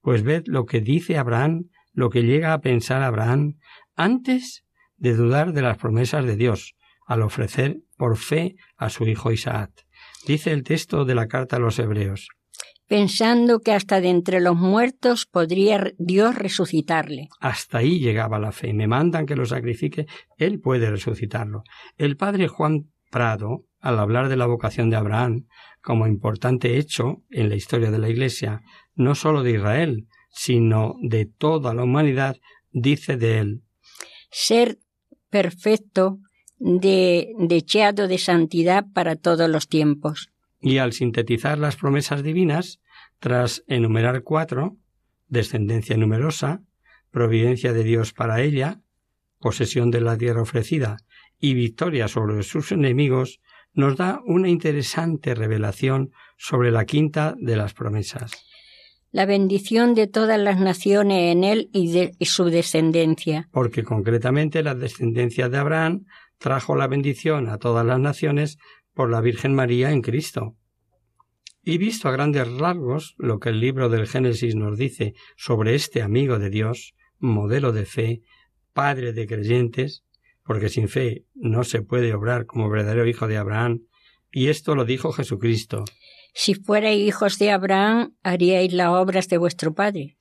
Pues 0.00 0.22
ved 0.22 0.44
lo 0.46 0.64
que 0.64 0.80
dice 0.80 1.16
Abraham, 1.16 1.68
lo 1.92 2.10
que 2.10 2.22
llega 2.22 2.52
a 2.52 2.60
pensar 2.60 3.02
Abraham 3.02 3.58
antes 3.94 4.64
de 4.96 5.14
dudar 5.14 5.52
de 5.52 5.62
las 5.62 5.78
promesas 5.78 6.24
de 6.24 6.36
Dios, 6.36 6.74
al 7.06 7.22
ofrecer 7.22 7.78
por 7.96 8.16
fe 8.16 8.56
a 8.76 8.88
su 8.88 9.06
hijo 9.06 9.32
Isaac. 9.32 9.70
Dice 10.26 10.52
el 10.52 10.62
texto 10.62 11.04
de 11.04 11.14
la 11.14 11.26
carta 11.26 11.56
a 11.56 11.58
los 11.58 11.78
hebreos. 11.78 12.28
Pensando 12.92 13.60
que 13.60 13.72
hasta 13.72 14.02
de 14.02 14.10
entre 14.10 14.38
los 14.42 14.54
muertos 14.54 15.24
podría 15.24 15.94
Dios 15.96 16.34
resucitarle. 16.34 17.30
Hasta 17.40 17.78
ahí 17.78 18.00
llegaba 18.00 18.38
la 18.38 18.52
fe. 18.52 18.74
Me 18.74 18.86
mandan 18.86 19.24
que 19.24 19.34
lo 19.34 19.46
sacrifique, 19.46 20.06
él 20.36 20.60
puede 20.60 20.90
resucitarlo. 20.90 21.62
El 21.96 22.18
padre 22.18 22.48
Juan 22.48 22.90
Prado, 23.10 23.64
al 23.80 23.98
hablar 23.98 24.28
de 24.28 24.36
la 24.36 24.44
vocación 24.44 24.90
de 24.90 24.96
Abraham 24.96 25.46
como 25.80 26.06
importante 26.06 26.76
hecho 26.76 27.22
en 27.30 27.48
la 27.48 27.54
historia 27.54 27.90
de 27.90 27.98
la 27.98 28.10
Iglesia, 28.10 28.60
no 28.94 29.14
sólo 29.14 29.42
de 29.42 29.52
Israel, 29.52 30.06
sino 30.28 30.96
de 31.00 31.24
toda 31.24 31.72
la 31.72 31.84
humanidad, 31.84 32.36
dice 32.72 33.16
de 33.16 33.38
él 33.38 33.62
Ser 34.30 34.80
perfecto, 35.30 36.18
de, 36.58 37.32
decheado 37.38 38.06
de 38.06 38.18
santidad 38.18 38.84
para 38.92 39.16
todos 39.16 39.48
los 39.48 39.66
tiempos. 39.66 40.28
y 40.60 40.76
al 40.76 40.92
sintetizar 40.92 41.58
las 41.58 41.76
promesas 41.76 42.22
divinas, 42.22 42.81
tras 43.22 43.62
enumerar 43.68 44.24
cuatro, 44.24 44.78
descendencia 45.28 45.96
numerosa, 45.96 46.60
providencia 47.12 47.72
de 47.72 47.84
Dios 47.84 48.12
para 48.12 48.40
ella, 48.40 48.80
posesión 49.38 49.92
de 49.92 50.00
la 50.00 50.18
tierra 50.18 50.42
ofrecida 50.42 50.96
y 51.38 51.54
victoria 51.54 52.08
sobre 52.08 52.42
sus 52.42 52.72
enemigos, 52.72 53.38
nos 53.74 53.96
da 53.96 54.20
una 54.26 54.48
interesante 54.48 55.36
revelación 55.36 56.10
sobre 56.36 56.72
la 56.72 56.84
quinta 56.84 57.36
de 57.38 57.54
las 57.54 57.74
promesas. 57.74 58.32
La 59.12 59.24
bendición 59.24 59.94
de 59.94 60.08
todas 60.08 60.40
las 60.40 60.58
naciones 60.58 61.30
en 61.30 61.44
él 61.44 61.70
y 61.72 61.92
de 61.92 62.10
y 62.18 62.24
su 62.24 62.46
descendencia. 62.46 63.48
porque 63.52 63.84
concretamente 63.84 64.64
la 64.64 64.74
descendencia 64.74 65.48
de 65.48 65.58
Abraham 65.58 66.06
trajo 66.38 66.74
la 66.74 66.88
bendición 66.88 67.48
a 67.48 67.58
todas 67.58 67.86
las 67.86 68.00
naciones 68.00 68.58
por 68.94 69.10
la 69.10 69.20
Virgen 69.20 69.54
María 69.54 69.92
en 69.92 70.02
Cristo. 70.02 70.56
Y 71.64 71.78
visto 71.78 72.08
a 72.08 72.12
grandes 72.12 72.50
rasgos 72.58 73.14
lo 73.18 73.38
que 73.38 73.50
el 73.50 73.60
libro 73.60 73.88
del 73.88 74.08
Génesis 74.08 74.56
nos 74.56 74.76
dice 74.76 75.14
sobre 75.36 75.74
este 75.74 76.02
amigo 76.02 76.38
de 76.38 76.50
Dios, 76.50 76.94
modelo 77.18 77.72
de 77.72 77.86
fe, 77.86 78.20
padre 78.72 79.12
de 79.12 79.26
creyentes, 79.26 80.04
porque 80.44 80.68
sin 80.68 80.88
fe 80.88 81.24
no 81.34 81.62
se 81.62 81.82
puede 81.82 82.14
obrar 82.14 82.46
como 82.46 82.68
verdadero 82.68 83.06
hijo 83.06 83.28
de 83.28 83.36
Abraham, 83.36 83.86
y 84.32 84.48
esto 84.48 84.74
lo 84.74 84.84
dijo 84.84 85.12
Jesucristo. 85.12 85.84
Si 86.34 86.54
fuerais 86.54 87.00
hijos 87.00 87.38
de 87.38 87.50
Abraham, 87.50 88.14
haríais 88.22 88.72
las 88.72 88.88
obras 88.88 89.28
de 89.28 89.38
vuestro 89.38 89.74
padre. 89.74 90.16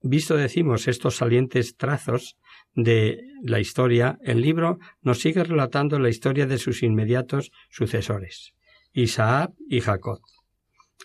Visto 0.00 0.36
decimos 0.36 0.86
estos 0.86 1.16
salientes 1.16 1.76
trazos 1.76 2.36
de 2.74 3.22
la 3.42 3.58
historia, 3.58 4.18
el 4.22 4.42
libro 4.42 4.78
nos 5.00 5.20
sigue 5.20 5.42
relatando 5.42 5.98
la 5.98 6.10
historia 6.10 6.46
de 6.46 6.58
sus 6.58 6.82
inmediatos 6.82 7.50
sucesores, 7.70 8.52
Isaac 8.92 9.52
y 9.68 9.80
Jacob. 9.80 10.20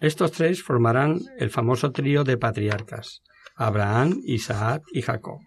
Estos 0.01 0.31
tres 0.31 0.63
formarán 0.63 1.19
el 1.37 1.49
famoso 1.49 1.91
trío 1.91 2.23
de 2.23 2.37
patriarcas, 2.37 3.21
Abraham, 3.55 4.21
Isaac 4.23 4.83
y 4.93 5.01
Jacob. 5.01 5.39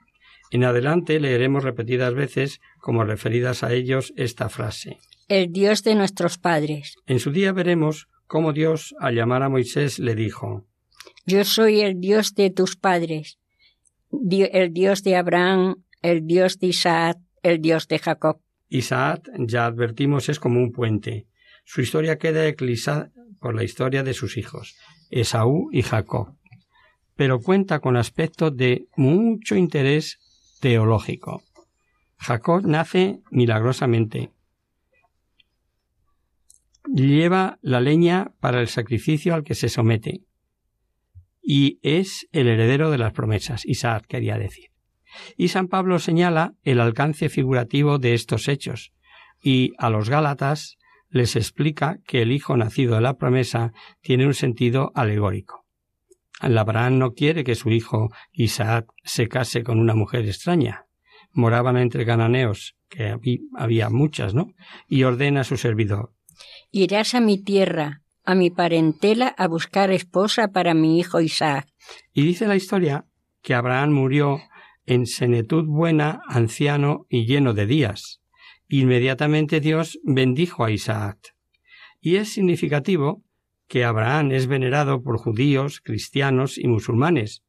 En 0.50 0.64
adelante 0.64 1.18
leeremos 1.18 1.64
repetidas 1.64 2.12
veces, 2.12 2.60
como 2.78 3.04
referidas 3.04 3.62
a 3.62 3.72
ellos, 3.72 4.12
esta 4.16 4.50
frase. 4.50 4.98
El 5.28 5.50
Dios 5.50 5.82
de 5.82 5.94
nuestros 5.94 6.36
padres. 6.36 6.96
En 7.06 7.18
su 7.18 7.30
día 7.30 7.52
veremos 7.52 8.08
cómo 8.26 8.52
Dios, 8.52 8.94
al 9.00 9.14
llamar 9.14 9.42
a 9.42 9.48
Moisés, 9.48 9.98
le 9.98 10.14
dijo 10.14 10.66
Yo 11.24 11.44
soy 11.44 11.80
el 11.80 12.00
Dios 12.00 12.34
de 12.34 12.50
tus 12.50 12.76
padres, 12.76 13.38
el 14.10 14.72
Dios 14.74 15.02
de 15.02 15.16
Abraham, 15.16 15.76
el 16.02 16.26
Dios 16.26 16.58
de 16.58 16.66
Isaac, 16.66 17.16
el 17.42 17.62
Dios 17.62 17.88
de 17.88 17.98
Jacob. 17.98 18.40
Isaac, 18.68 19.30
ya 19.38 19.64
advertimos, 19.64 20.28
es 20.28 20.38
como 20.38 20.60
un 20.60 20.72
puente. 20.72 21.26
Su 21.64 21.80
historia 21.80 22.18
queda 22.18 22.46
eclipsada 22.46 23.10
por 23.42 23.54
la 23.54 23.64
historia 23.64 24.02
de 24.02 24.14
sus 24.14 24.38
hijos, 24.38 24.76
Esaú 25.10 25.68
y 25.72 25.82
Jacob, 25.82 26.34
pero 27.16 27.40
cuenta 27.40 27.80
con 27.80 27.96
aspectos 27.96 28.56
de 28.56 28.86
mucho 28.96 29.56
interés 29.56 30.18
teológico. 30.60 31.42
Jacob 32.16 32.64
nace 32.64 33.18
milagrosamente. 33.30 34.30
Lleva 36.86 37.58
la 37.62 37.80
leña 37.80 38.32
para 38.40 38.60
el 38.60 38.68
sacrificio 38.68 39.34
al 39.34 39.42
que 39.44 39.54
se 39.54 39.68
somete 39.68 40.22
y 41.42 41.80
es 41.82 42.28
el 42.30 42.46
heredero 42.46 42.90
de 42.90 42.98
las 42.98 43.12
promesas, 43.12 43.66
Isaac 43.66 44.06
quería 44.06 44.38
decir. 44.38 44.70
Y 45.36 45.48
San 45.48 45.66
Pablo 45.66 45.98
señala 45.98 46.54
el 46.62 46.80
alcance 46.80 47.28
figurativo 47.28 47.98
de 47.98 48.14
estos 48.14 48.46
hechos, 48.46 48.92
y 49.42 49.72
a 49.78 49.90
los 49.90 50.08
Gálatas 50.08 50.78
les 51.12 51.36
explica 51.36 51.98
que 52.06 52.22
el 52.22 52.32
hijo 52.32 52.56
nacido 52.56 52.94
de 52.96 53.02
la 53.02 53.14
promesa 53.18 53.72
tiene 54.00 54.26
un 54.26 54.34
sentido 54.34 54.90
alegórico. 54.94 55.64
Abraham 56.40 56.98
no 56.98 57.12
quiere 57.12 57.44
que 57.44 57.54
su 57.54 57.70
hijo 57.70 58.08
Isaac 58.32 58.86
se 59.04 59.28
case 59.28 59.62
con 59.62 59.78
una 59.78 59.94
mujer 59.94 60.24
extraña. 60.26 60.86
Moraban 61.32 61.76
entre 61.76 62.04
cananeos, 62.04 62.74
que 62.88 63.10
habí- 63.12 63.42
había 63.56 63.90
muchas, 63.90 64.34
¿no? 64.34 64.48
Y 64.88 65.04
ordena 65.04 65.42
a 65.42 65.44
su 65.44 65.56
servidor, 65.56 66.12
Irás 66.70 67.14
a 67.14 67.20
mi 67.20 67.36
tierra, 67.38 68.02
a 68.24 68.34
mi 68.34 68.50
parentela, 68.50 69.28
a 69.28 69.46
buscar 69.46 69.90
esposa 69.92 70.48
para 70.48 70.72
mi 70.74 70.98
hijo 70.98 71.20
Isaac. 71.20 71.68
Y 72.14 72.22
dice 72.24 72.46
la 72.48 72.56
historia 72.56 73.04
que 73.42 73.54
Abraham 73.54 73.92
murió 73.92 74.40
en 74.86 75.06
senetud 75.06 75.64
buena, 75.66 76.22
anciano 76.26 77.04
y 77.10 77.26
lleno 77.26 77.52
de 77.52 77.66
días, 77.66 78.21
Inmediatamente 78.74 79.60
Dios 79.60 80.00
bendijo 80.02 80.64
a 80.64 80.70
Isaac. 80.70 81.34
Y 82.00 82.16
es 82.16 82.32
significativo 82.32 83.22
que 83.68 83.84
Abraham 83.84 84.32
es 84.32 84.46
venerado 84.46 85.02
por 85.02 85.18
judíos, 85.18 85.82
cristianos 85.82 86.56
y 86.56 86.68
musulmanes. 86.68 87.42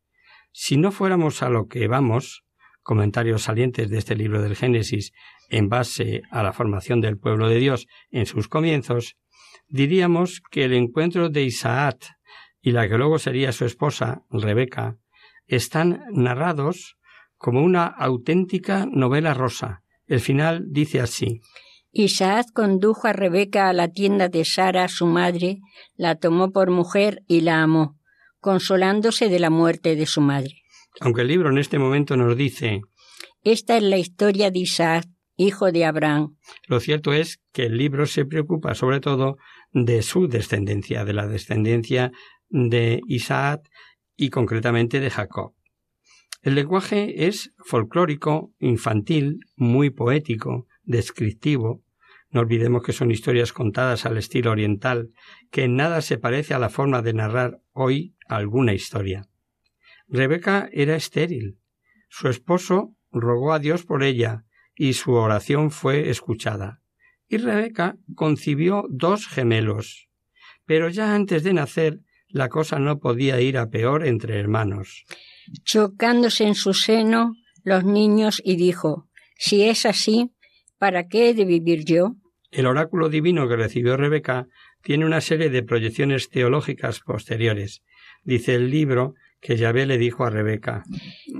Si 0.51 0.75
no 0.75 0.91
fuéramos 0.91 1.41
a 1.41 1.47
lo 1.47 1.67
que 1.67 1.87
vamos, 1.87 2.43
comentarios 2.81 3.43
salientes 3.43 3.89
de 3.89 3.99
este 3.99 4.17
libro 4.17 4.41
del 4.41 4.57
Génesis 4.57 5.13
en 5.47 5.69
base 5.69 6.23
a 6.29 6.43
la 6.43 6.51
formación 6.51 6.99
del 6.99 7.17
pueblo 7.17 7.47
de 7.47 7.59
Dios 7.59 7.87
en 8.11 8.25
sus 8.25 8.49
comienzos, 8.49 9.15
diríamos 9.69 10.41
que 10.51 10.65
el 10.65 10.73
encuentro 10.73 11.29
de 11.29 11.43
Isaac 11.43 12.17
y 12.61 12.71
la 12.71 12.89
que 12.89 12.97
luego 12.97 13.17
sería 13.17 13.53
su 13.53 13.63
esposa, 13.63 14.23
Rebeca, 14.29 14.97
están 15.47 16.03
narrados 16.11 16.97
como 17.37 17.63
una 17.63 17.85
auténtica 17.85 18.85
novela 18.91 19.33
rosa. 19.33 19.82
El 20.13 20.19
final 20.19 20.65
dice 20.69 20.99
así 20.99 21.41
Isaac 21.91 22.45
condujo 22.53 23.07
a 23.07 23.13
Rebeca 23.13 23.67
a 23.67 23.73
la 23.73 23.87
tienda 23.87 24.29
de 24.29 24.45
Sara, 24.45 24.87
su 24.87 25.07
madre, 25.07 25.57
la 25.95 26.19
tomó 26.19 26.51
por 26.51 26.69
mujer 26.69 27.23
y 27.27 27.41
la 27.41 27.63
amó, 27.63 27.97
consolándose 28.39 29.27
de 29.27 29.39
la 29.39 29.49
muerte 29.49 29.95
de 29.95 30.05
su 30.05 30.21
madre. 30.21 30.61
Aunque 30.99 31.21
el 31.21 31.29
libro 31.29 31.49
en 31.49 31.57
este 31.57 31.79
momento 31.79 32.15
nos 32.15 32.37
dice 32.37 32.81
Esta 33.43 33.75
es 33.75 33.81
la 33.81 33.97
historia 33.97 34.51
de 34.51 34.59
Isaac, 34.59 35.07
hijo 35.35 35.71
de 35.71 35.83
Abraham. 35.83 36.37
Lo 36.67 36.79
cierto 36.79 37.11
es 37.11 37.39
que 37.51 37.65
el 37.65 37.75
libro 37.75 38.05
se 38.05 38.23
preocupa 38.25 38.75
sobre 38.75 38.99
todo 38.99 39.37
de 39.71 40.03
su 40.03 40.27
descendencia, 40.27 41.05
de 41.05 41.13
la 41.13 41.25
descendencia 41.25 42.11
de 42.49 43.01
Isaac 43.07 43.67
y 44.15 44.29
concretamente 44.29 44.99
de 44.99 45.09
Jacob. 45.09 45.55
El 46.43 46.55
lenguaje 46.55 47.25
es 47.27 47.53
folclórico, 47.57 48.53
infantil, 48.59 49.39
muy 49.55 49.91
poético, 49.91 50.67
descriptivo. 50.83 51.81
No 52.31 52.41
olvidemos 52.41 52.83
que 52.83 52.91
son 52.91 53.11
historias 53.11 53.53
contadas 53.53 54.05
al 54.05 54.17
estilo 54.17 54.51
oriental, 54.51 55.11
que 55.51 55.63
en 55.63 55.77
nada 55.77 56.01
se 56.01 56.17
parece 56.17 56.53
a 56.53 56.59
la 56.59 56.69
forma 56.69 57.01
de 57.01 57.13
narrar 57.13 57.61
hoy 57.71 58.17
alguna 58.27 58.73
historia. 58.73 59.29
Rebeca 60.09 60.67
era 60.73 60.97
estéril. 60.97 61.59
Su 62.09 62.27
esposo 62.27 62.93
rogó 63.09 63.53
a 63.53 63.59
Dios 63.59 63.85
por 63.85 64.03
ella, 64.03 64.43
y 64.75 64.93
su 64.93 65.13
oración 65.13 65.71
fue 65.71 66.09
escuchada. 66.09 66.81
Y 67.29 67.37
Rebeca 67.37 67.95
concibió 68.15 68.83
dos 68.89 69.27
gemelos. 69.27 70.09
Pero 70.65 70.89
ya 70.89 71.15
antes 71.15 71.43
de 71.43 71.53
nacer, 71.53 72.01
la 72.27 72.49
cosa 72.49 72.79
no 72.79 72.99
podía 72.99 73.39
ir 73.39 73.57
a 73.57 73.69
peor 73.69 74.05
entre 74.05 74.37
hermanos. 74.37 75.05
Chocándose 75.63 76.45
en 76.45 76.55
su 76.55 76.73
seno 76.73 77.35
los 77.63 77.83
niños 77.83 78.41
y 78.43 78.55
dijo, 78.55 79.09
Si 79.37 79.63
es 79.63 79.85
así, 79.85 80.33
¿Para 80.83 81.07
qué 81.07 81.29
he 81.29 81.33
de 81.33 81.45
vivir 81.45 81.85
yo? 81.85 82.17
El 82.51 82.65
oráculo 82.65 83.07
divino 83.07 83.47
que 83.47 83.55
recibió 83.55 83.95
Rebeca 83.95 84.49
tiene 84.81 85.05
una 85.05 85.21
serie 85.21 85.49
de 85.49 85.63
proyecciones 85.63 86.27
teológicas 86.27 86.99
posteriores. 86.99 87.83
Dice 88.25 88.55
el 88.55 88.69
libro 88.69 89.13
que 89.39 89.55
Yahvé 89.55 89.85
le 89.85 89.97
dijo 89.97 90.25
a 90.25 90.29
Rebeca 90.29 90.83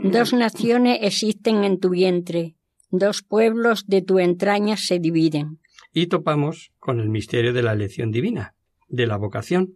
Dos 0.02 0.32
naciones 0.32 1.00
existen 1.02 1.66
en 1.66 1.78
tu 1.82 1.90
vientre, 1.90 2.56
dos 2.90 3.22
pueblos 3.22 3.86
de 3.86 4.02
tu 4.02 4.20
entraña 4.20 4.78
se 4.78 5.00
dividen. 5.00 5.60
Y 5.92 6.08
topamos 6.08 6.72
con 6.80 7.02
el 7.02 7.10
misterio 7.10 7.52
de 7.52 7.64
la 7.64 7.74
elección 7.74 8.12
divina, 8.12 8.56
de 8.88 9.08
la 9.08 9.18
vocación, 9.18 9.76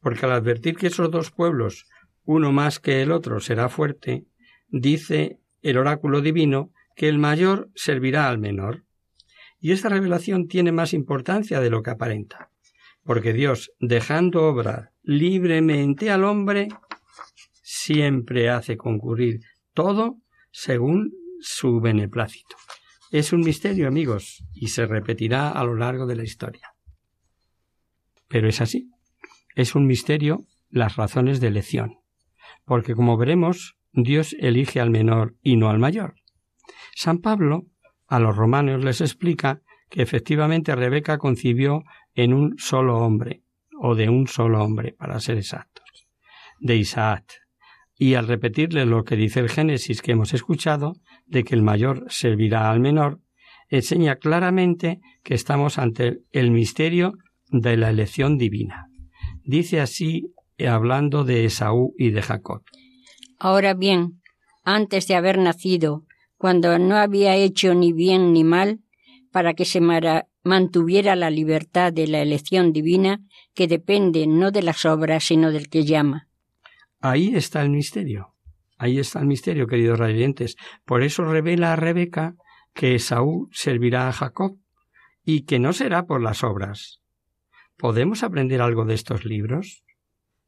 porque 0.00 0.26
al 0.26 0.32
advertir 0.32 0.76
que 0.76 0.86
esos 0.86 1.10
dos 1.10 1.32
pueblos, 1.32 1.86
uno 2.24 2.52
más 2.52 2.78
que 2.78 3.02
el 3.02 3.12
otro, 3.12 3.40
será 3.40 3.68
fuerte, 3.68 4.24
dice 4.68 5.38
el 5.62 5.78
oráculo 5.78 6.20
divino 6.20 6.72
que 6.96 7.08
el 7.08 7.18
mayor 7.18 7.70
servirá 7.74 8.28
al 8.28 8.38
menor. 8.38 8.84
Y 9.60 9.72
esta 9.72 9.88
revelación 9.88 10.48
tiene 10.48 10.72
más 10.72 10.92
importancia 10.92 11.60
de 11.60 11.70
lo 11.70 11.82
que 11.82 11.90
aparenta, 11.90 12.50
porque 13.04 13.32
Dios, 13.32 13.72
dejando 13.80 14.44
obrar 14.44 14.92
libremente 15.02 16.10
al 16.10 16.24
hombre, 16.24 16.68
siempre 17.62 18.50
hace 18.50 18.76
concurrir 18.76 19.40
todo 19.72 20.18
según 20.50 21.12
su 21.40 21.80
beneplácito. 21.80 22.56
Es 23.10 23.32
un 23.32 23.40
misterio, 23.40 23.88
amigos, 23.88 24.44
y 24.54 24.68
se 24.68 24.86
repetirá 24.86 25.50
a 25.50 25.64
lo 25.64 25.74
largo 25.74 26.06
de 26.06 26.16
la 26.16 26.24
historia. 26.24 26.74
Pero 28.28 28.48
es 28.48 28.60
así. 28.60 28.90
Es 29.54 29.74
un 29.74 29.86
misterio 29.86 30.46
las 30.70 30.96
razones 30.96 31.40
de 31.40 31.48
elección, 31.48 31.98
porque 32.72 32.94
como 32.94 33.18
veremos, 33.18 33.76
Dios 33.92 34.34
elige 34.38 34.80
al 34.80 34.88
menor 34.88 35.36
y 35.42 35.58
no 35.58 35.68
al 35.68 35.78
mayor. 35.78 36.14
San 36.94 37.18
Pablo 37.18 37.66
a 38.06 38.18
los 38.18 38.34
romanos 38.34 38.82
les 38.82 39.02
explica 39.02 39.60
que 39.90 40.00
efectivamente 40.00 40.74
Rebeca 40.74 41.18
concibió 41.18 41.82
en 42.14 42.32
un 42.32 42.54
solo 42.56 42.96
hombre, 42.96 43.42
o 43.78 43.94
de 43.94 44.08
un 44.08 44.26
solo 44.26 44.64
hombre, 44.64 44.94
para 44.94 45.20
ser 45.20 45.36
exactos, 45.36 46.06
de 46.60 46.76
Isaac. 46.76 47.42
Y 47.94 48.14
al 48.14 48.26
repetirle 48.26 48.86
lo 48.86 49.04
que 49.04 49.16
dice 49.16 49.40
el 49.40 49.50
Génesis 49.50 50.00
que 50.00 50.12
hemos 50.12 50.32
escuchado, 50.32 50.94
de 51.26 51.44
que 51.44 51.54
el 51.54 51.60
mayor 51.60 52.06
servirá 52.08 52.70
al 52.70 52.80
menor, 52.80 53.20
enseña 53.68 54.16
claramente 54.16 55.02
que 55.22 55.34
estamos 55.34 55.78
ante 55.78 56.22
el 56.32 56.50
misterio 56.50 57.18
de 57.50 57.76
la 57.76 57.90
elección 57.90 58.38
divina. 58.38 58.86
Dice 59.44 59.78
así 59.82 60.32
hablando 60.68 61.24
de 61.24 61.44
Esaú 61.44 61.94
y 61.98 62.10
de 62.10 62.22
Jacob. 62.22 62.62
Ahora 63.38 63.74
bien, 63.74 64.20
antes 64.64 65.08
de 65.08 65.16
haber 65.16 65.38
nacido, 65.38 66.04
cuando 66.36 66.78
no 66.78 66.96
había 66.96 67.36
hecho 67.36 67.74
ni 67.74 67.92
bien 67.92 68.32
ni 68.32 68.44
mal, 68.44 68.80
para 69.30 69.54
que 69.54 69.64
se 69.64 69.80
mantuviera 70.42 71.16
la 71.16 71.30
libertad 71.30 71.92
de 71.92 72.06
la 72.06 72.20
elección 72.20 72.72
divina, 72.72 73.20
que 73.54 73.66
depende 73.66 74.26
no 74.26 74.50
de 74.50 74.62
las 74.62 74.84
obras, 74.84 75.24
sino 75.24 75.50
del 75.50 75.68
que 75.68 75.84
llama. 75.84 76.28
Ahí 77.00 77.34
está 77.34 77.62
el 77.62 77.70
misterio. 77.70 78.34
Ahí 78.78 78.98
está 78.98 79.20
el 79.20 79.26
misterio, 79.26 79.66
queridos 79.66 79.98
radiantes. 79.98 80.56
Por 80.84 81.02
eso 81.02 81.24
revela 81.24 81.72
a 81.72 81.76
Rebeca 81.76 82.34
que 82.74 82.94
Esaú 82.94 83.48
servirá 83.52 84.08
a 84.08 84.12
Jacob 84.12 84.58
y 85.24 85.44
que 85.44 85.58
no 85.58 85.72
será 85.72 86.06
por 86.06 86.20
las 86.22 86.42
obras. 86.42 87.00
¿Podemos 87.76 88.22
aprender 88.22 88.60
algo 88.60 88.84
de 88.84 88.94
estos 88.94 89.24
libros? 89.24 89.84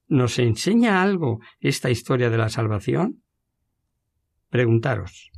¿Nos 0.06 0.38
enseña 0.38 1.02
algo 1.02 1.40
esta 1.60 1.90
historia 1.90 2.30
de 2.30 2.38
la 2.38 2.48
salvación? 2.48 3.22
Preguntaros. 4.50 5.30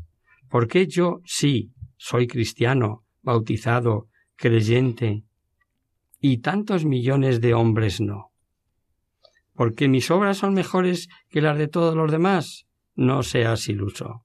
¿Por 0.49 0.69
qué 0.69 0.87
yo 0.87 1.21
sí 1.25 1.73
soy 1.97 2.27
cristiano, 2.27 3.05
bautizado, 3.23 4.09
creyente, 4.37 5.25
y 6.21 6.39
tantos 6.39 6.85
millones 6.85 7.41
de 7.41 7.55
hombres 7.55 8.01
no? 8.01 8.33
¿Porque 9.55 9.89
mis 9.89 10.11
obras 10.11 10.39
son 10.39 10.55
mejores 10.55 11.09
que 11.31 11.41
las 11.41 11.57
de 11.57 11.69
todos 11.69 11.95
los 11.95 12.11
demás? 12.11 12.67
No 12.95 13.23
seas 13.23 13.69
iluso. 13.69 14.25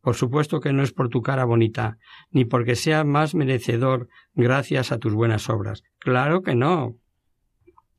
Por 0.00 0.14
supuesto 0.14 0.60
que 0.60 0.72
no 0.72 0.82
es 0.82 0.92
por 0.92 1.08
tu 1.08 1.20
cara 1.20 1.44
bonita, 1.44 1.98
ni 2.30 2.44
porque 2.44 2.76
sea 2.76 3.04
más 3.04 3.34
merecedor 3.34 4.08
gracias 4.34 4.92
a 4.92 4.98
tus 4.98 5.14
buenas 5.14 5.48
obras. 5.50 5.82
Claro 5.98 6.42
que 6.42 6.54
no. 6.54 6.96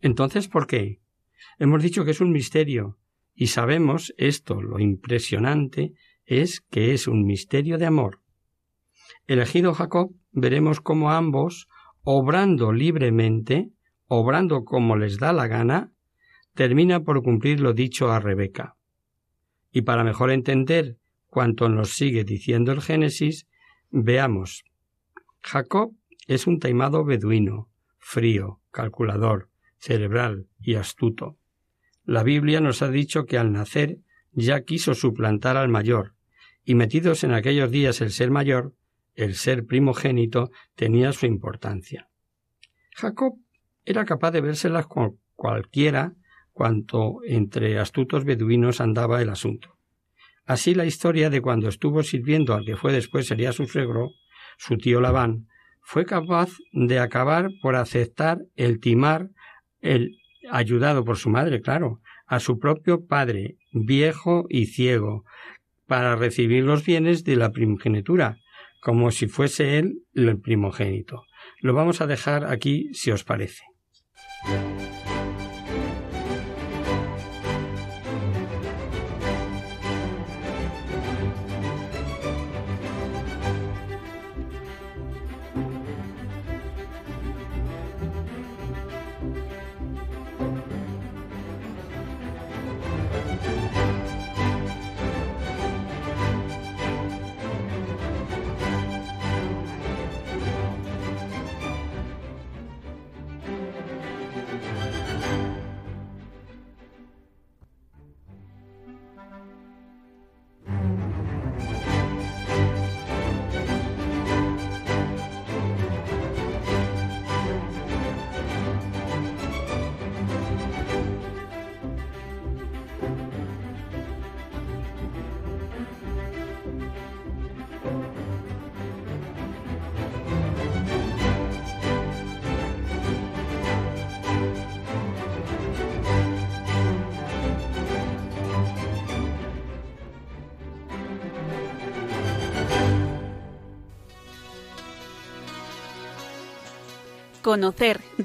Entonces, 0.02 0.48
¿por 0.48 0.68
qué? 0.68 1.00
Hemos 1.60 1.84
dicho 1.84 2.06
que 2.06 2.12
es 2.12 2.22
un 2.22 2.32
misterio, 2.32 2.98
y 3.34 3.48
sabemos 3.48 4.14
esto, 4.18 4.62
lo 4.62 4.80
impresionante, 4.80 5.94
es 6.26 6.62
que 6.62 6.94
es 6.94 7.08
un 7.08 7.26
misterio 7.26 7.78
de 7.78 7.86
amor. 7.86 8.22
Elegido 9.28 9.74
Jacob, 9.74 10.16
veremos 10.32 10.82
cómo 10.82 11.12
ambos, 11.12 11.68
obrando 12.02 12.72
libremente, 12.72 13.70
obrando 14.08 14.64
como 14.64 14.96
les 14.96 15.20
da 15.20 15.34
la 15.34 15.48
gana, 15.48 15.92
termina 16.54 17.04
por 17.04 17.22
cumplir 17.22 17.60
lo 17.60 17.74
dicho 17.74 18.12
a 18.12 18.20
Rebeca. 18.20 18.76
Y 19.72 19.82
para 19.82 20.04
mejor 20.04 20.32
entender 20.32 20.98
cuanto 21.28 21.70
nos 21.70 21.90
sigue 21.90 22.24
diciendo 22.24 22.72
el 22.72 22.82
Génesis, 22.82 23.48
veamos. 23.92 24.64
Jacob 25.42 25.94
es 26.28 26.48
un 26.48 26.60
taimado 26.60 27.06
beduino, 27.06 27.70
frío, 28.00 28.60
calculador, 28.72 29.50
cerebral 29.78 30.48
y 30.60 30.76
astuto. 30.76 31.38
La 32.04 32.24
Biblia 32.24 32.62
nos 32.62 32.82
ha 32.82 32.90
dicho 32.90 33.26
que 33.26 33.38
al 33.38 33.52
nacer 33.52 33.98
ya 34.32 34.62
quiso 34.62 34.94
suplantar 34.94 35.58
al 35.58 35.70
mayor, 35.70 36.14
y 36.64 36.76
metidos 36.76 37.24
en 37.24 37.34
aquellos 37.34 37.72
días 37.72 38.02
el 38.02 38.12
ser 38.12 38.32
mayor, 38.32 38.74
el 39.16 39.36
ser 39.36 39.66
primogénito, 39.66 40.52
tenía 40.76 41.12
su 41.12 41.26
importancia. 41.26 42.10
Jacob 42.96 43.40
era 43.86 44.06
capaz 44.06 44.32
de 44.32 44.42
vérselas 44.42 44.88
con 44.88 45.20
cualquiera 45.36 46.14
cuanto 46.52 47.20
entre 47.24 47.78
astutos 47.80 48.26
beduinos 48.26 48.82
andaba 48.82 49.22
el 49.22 49.30
asunto. 49.30 49.78
Así 50.46 50.74
la 50.74 50.86
historia 50.86 51.30
de 51.30 51.42
cuando 51.42 51.70
estuvo 51.70 52.02
sirviendo 52.04 52.54
al 52.54 52.66
que 52.66 52.76
fue 52.76 52.92
después 52.92 53.28
sería 53.28 53.52
su 53.52 53.66
suegro, 53.66 54.12
su 54.58 54.78
tío 54.78 55.02
Labán, 55.02 55.48
fue 55.82 56.06
capaz 56.06 56.50
de 56.74 57.00
acabar 57.00 57.50
por 57.62 57.76
aceptar 57.76 58.40
el 58.56 58.80
timar, 58.80 59.30
el 59.82 60.18
ayudado 60.50 61.04
por 61.04 61.18
su 61.18 61.30
madre, 61.30 61.62
claro, 61.62 62.02
a 62.26 62.40
su 62.40 62.60
propio 62.60 63.06
padre, 63.06 63.58
viejo 63.72 64.46
y 64.50 64.66
ciego, 64.66 65.24
para 65.86 66.16
recibir 66.16 66.64
los 66.64 66.86
bienes 66.86 67.24
de 67.24 67.36
la 67.36 67.52
primogenitura, 67.52 68.38
como 68.82 69.12
si 69.12 69.28
fuese 69.28 69.78
él 69.80 70.04
el 70.14 70.40
primogénito. 70.40 71.24
Lo 71.62 71.74
vamos 71.74 72.02
a 72.02 72.08
dejar 72.08 72.46
aquí 72.46 72.90
si 72.94 73.12
os 73.12 73.24
parece. 73.24 73.64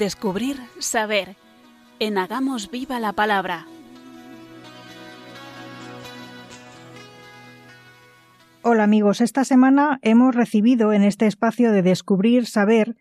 Descubrir, 0.02 0.56
saber. 0.80 1.36
En 2.00 2.18
Hagamos 2.18 2.72
Viva 2.72 2.98
la 2.98 3.12
Palabra. 3.12 3.66
Hola 8.62 8.82
amigos, 8.82 9.20
esta 9.20 9.44
semana 9.44 10.00
hemos 10.02 10.34
recibido 10.34 10.92
en 10.92 11.04
este 11.04 11.28
espacio 11.28 11.70
de 11.70 11.82
Descubrir, 11.82 12.46
Saber 12.46 12.96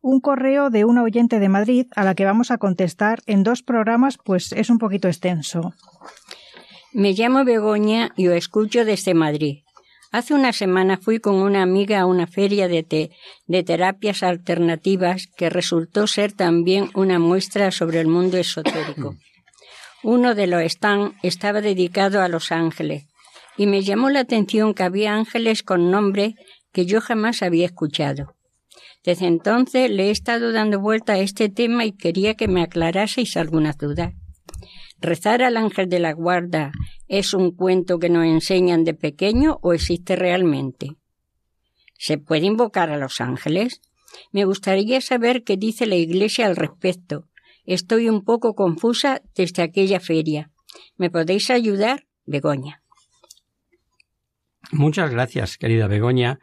un 0.00 0.20
correo 0.20 0.70
de 0.70 0.84
una 0.84 1.02
oyente 1.02 1.40
de 1.40 1.48
Madrid 1.48 1.86
a 1.96 2.04
la 2.04 2.14
que 2.14 2.24
vamos 2.24 2.52
a 2.52 2.58
contestar 2.58 3.18
en 3.26 3.42
dos 3.42 3.64
programas, 3.64 4.16
pues 4.22 4.52
es 4.52 4.70
un 4.70 4.78
poquito 4.78 5.08
extenso. 5.08 5.74
Me 6.92 7.14
llamo 7.14 7.44
Begoña 7.44 8.12
y 8.14 8.28
os 8.28 8.36
escucho 8.36 8.84
desde 8.84 9.14
Madrid. 9.14 9.63
Hace 10.14 10.32
una 10.32 10.52
semana 10.52 10.96
fui 10.96 11.18
con 11.18 11.34
una 11.34 11.60
amiga 11.60 11.98
a 11.98 12.06
una 12.06 12.28
feria 12.28 12.68
de, 12.68 13.10
de 13.48 13.62
terapias 13.64 14.22
alternativas 14.22 15.26
que 15.26 15.50
resultó 15.50 16.06
ser 16.06 16.32
también 16.32 16.88
una 16.94 17.18
muestra 17.18 17.72
sobre 17.72 17.98
el 17.98 18.06
mundo 18.06 18.36
esotérico. 18.36 19.16
Uno 20.04 20.36
de 20.36 20.46
los 20.46 20.62
stands 20.70 21.16
estaba 21.24 21.60
dedicado 21.60 22.22
a 22.22 22.28
los 22.28 22.52
ángeles 22.52 23.08
y 23.56 23.66
me 23.66 23.82
llamó 23.82 24.08
la 24.08 24.20
atención 24.20 24.72
que 24.72 24.84
había 24.84 25.16
ángeles 25.16 25.64
con 25.64 25.90
nombre 25.90 26.36
que 26.72 26.86
yo 26.86 27.00
jamás 27.00 27.42
había 27.42 27.66
escuchado. 27.66 28.36
Desde 29.04 29.26
entonces 29.26 29.90
le 29.90 30.04
he 30.04 30.10
estado 30.12 30.52
dando 30.52 30.78
vuelta 30.78 31.14
a 31.14 31.18
este 31.18 31.48
tema 31.48 31.86
y 31.86 31.90
quería 31.90 32.34
que 32.34 32.46
me 32.46 32.62
aclaraseis 32.62 33.36
algunas 33.36 33.78
dudas. 33.78 34.12
¿Rezar 35.00 35.42
al 35.42 35.56
ángel 35.56 35.88
de 35.88 35.98
la 35.98 36.12
guarda 36.12 36.70
es 37.18 37.32
un 37.32 37.52
cuento 37.52 37.98
que 37.98 38.10
nos 38.10 38.24
enseñan 38.24 38.82
de 38.82 38.94
pequeño 38.94 39.58
o 39.62 39.72
existe 39.72 40.16
realmente? 40.16 40.96
¿Se 41.96 42.18
puede 42.18 42.46
invocar 42.46 42.90
a 42.90 42.96
los 42.96 43.20
ángeles? 43.20 43.80
Me 44.32 44.44
gustaría 44.44 45.00
saber 45.00 45.44
qué 45.44 45.56
dice 45.56 45.86
la 45.86 45.94
Iglesia 45.94 46.46
al 46.46 46.56
respecto. 46.56 47.28
Estoy 47.64 48.08
un 48.08 48.24
poco 48.24 48.54
confusa 48.54 49.22
desde 49.36 49.62
aquella 49.62 50.00
feria. 50.00 50.50
¿Me 50.96 51.08
podéis 51.08 51.50
ayudar? 51.50 52.06
Begoña. 52.26 52.82
Muchas 54.72 55.10
gracias, 55.10 55.56
querida 55.56 55.86
Begoña, 55.86 56.40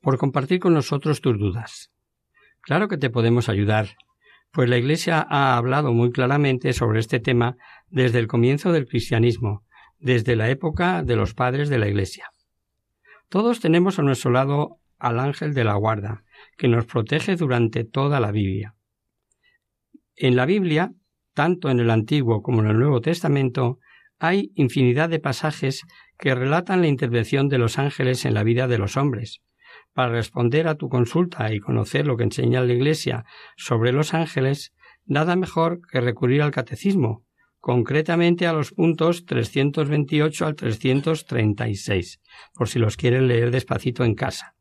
por 0.00 0.16
compartir 0.16 0.58
con 0.58 0.72
nosotros 0.72 1.20
tus 1.20 1.38
dudas. 1.38 1.90
Claro 2.62 2.88
que 2.88 2.96
te 2.96 3.10
podemos 3.10 3.50
ayudar, 3.50 3.96
pues 4.52 4.70
la 4.70 4.78
Iglesia 4.78 5.26
ha 5.28 5.56
hablado 5.56 5.92
muy 5.92 6.12
claramente 6.12 6.72
sobre 6.72 7.00
este 7.00 7.20
tema 7.20 7.56
desde 7.88 8.20
el 8.20 8.26
comienzo 8.26 8.72
del 8.72 8.86
cristianismo, 8.86 9.64
desde 9.98 10.36
la 10.36 10.50
época 10.50 11.02
de 11.02 11.16
los 11.16 11.34
padres 11.34 11.68
de 11.68 11.78
la 11.78 11.88
Iglesia. 11.88 12.30
Todos 13.28 13.60
tenemos 13.60 13.98
a 13.98 14.02
nuestro 14.02 14.30
lado 14.30 14.78
al 14.98 15.18
ángel 15.18 15.54
de 15.54 15.64
la 15.64 15.74
guarda, 15.74 16.24
que 16.56 16.68
nos 16.68 16.86
protege 16.86 17.36
durante 17.36 17.84
toda 17.84 18.20
la 18.20 18.30
Biblia. 18.30 18.74
En 20.16 20.36
la 20.36 20.46
Biblia, 20.46 20.92
tanto 21.34 21.68
en 21.68 21.80
el 21.80 21.90
Antiguo 21.90 22.42
como 22.42 22.62
en 22.62 22.70
el 22.70 22.78
Nuevo 22.78 23.00
Testamento, 23.00 23.78
hay 24.18 24.52
infinidad 24.54 25.08
de 25.08 25.18
pasajes 25.18 25.82
que 26.18 26.34
relatan 26.34 26.80
la 26.80 26.86
intervención 26.86 27.48
de 27.48 27.58
los 27.58 27.78
ángeles 27.78 28.24
en 28.24 28.34
la 28.34 28.44
vida 28.44 28.68
de 28.68 28.78
los 28.78 28.96
hombres, 28.96 29.42
para 29.92 30.12
responder 30.12 30.68
a 30.68 30.76
tu 30.76 30.88
consulta 30.88 31.52
y 31.52 31.60
conocer 31.60 32.06
lo 32.06 32.16
que 32.16 32.24
enseña 32.24 32.60
la 32.60 32.72
Iglesia 32.72 33.24
sobre 33.56 33.92
los 33.92 34.14
ángeles, 34.14 34.72
nada 35.04 35.36
mejor 35.36 35.80
que 35.90 36.00
recurrir 36.00 36.42
al 36.42 36.52
catecismo, 36.52 37.23
concretamente 37.64 38.46
a 38.46 38.52
los 38.52 38.72
puntos 38.72 39.24
328 39.24 40.44
al 40.44 40.54
336, 40.54 42.20
por 42.52 42.68
si 42.68 42.78
los 42.78 42.98
quieren 42.98 43.26
leer 43.26 43.50
despacito 43.50 44.04
en 44.04 44.14
casa. 44.14 44.54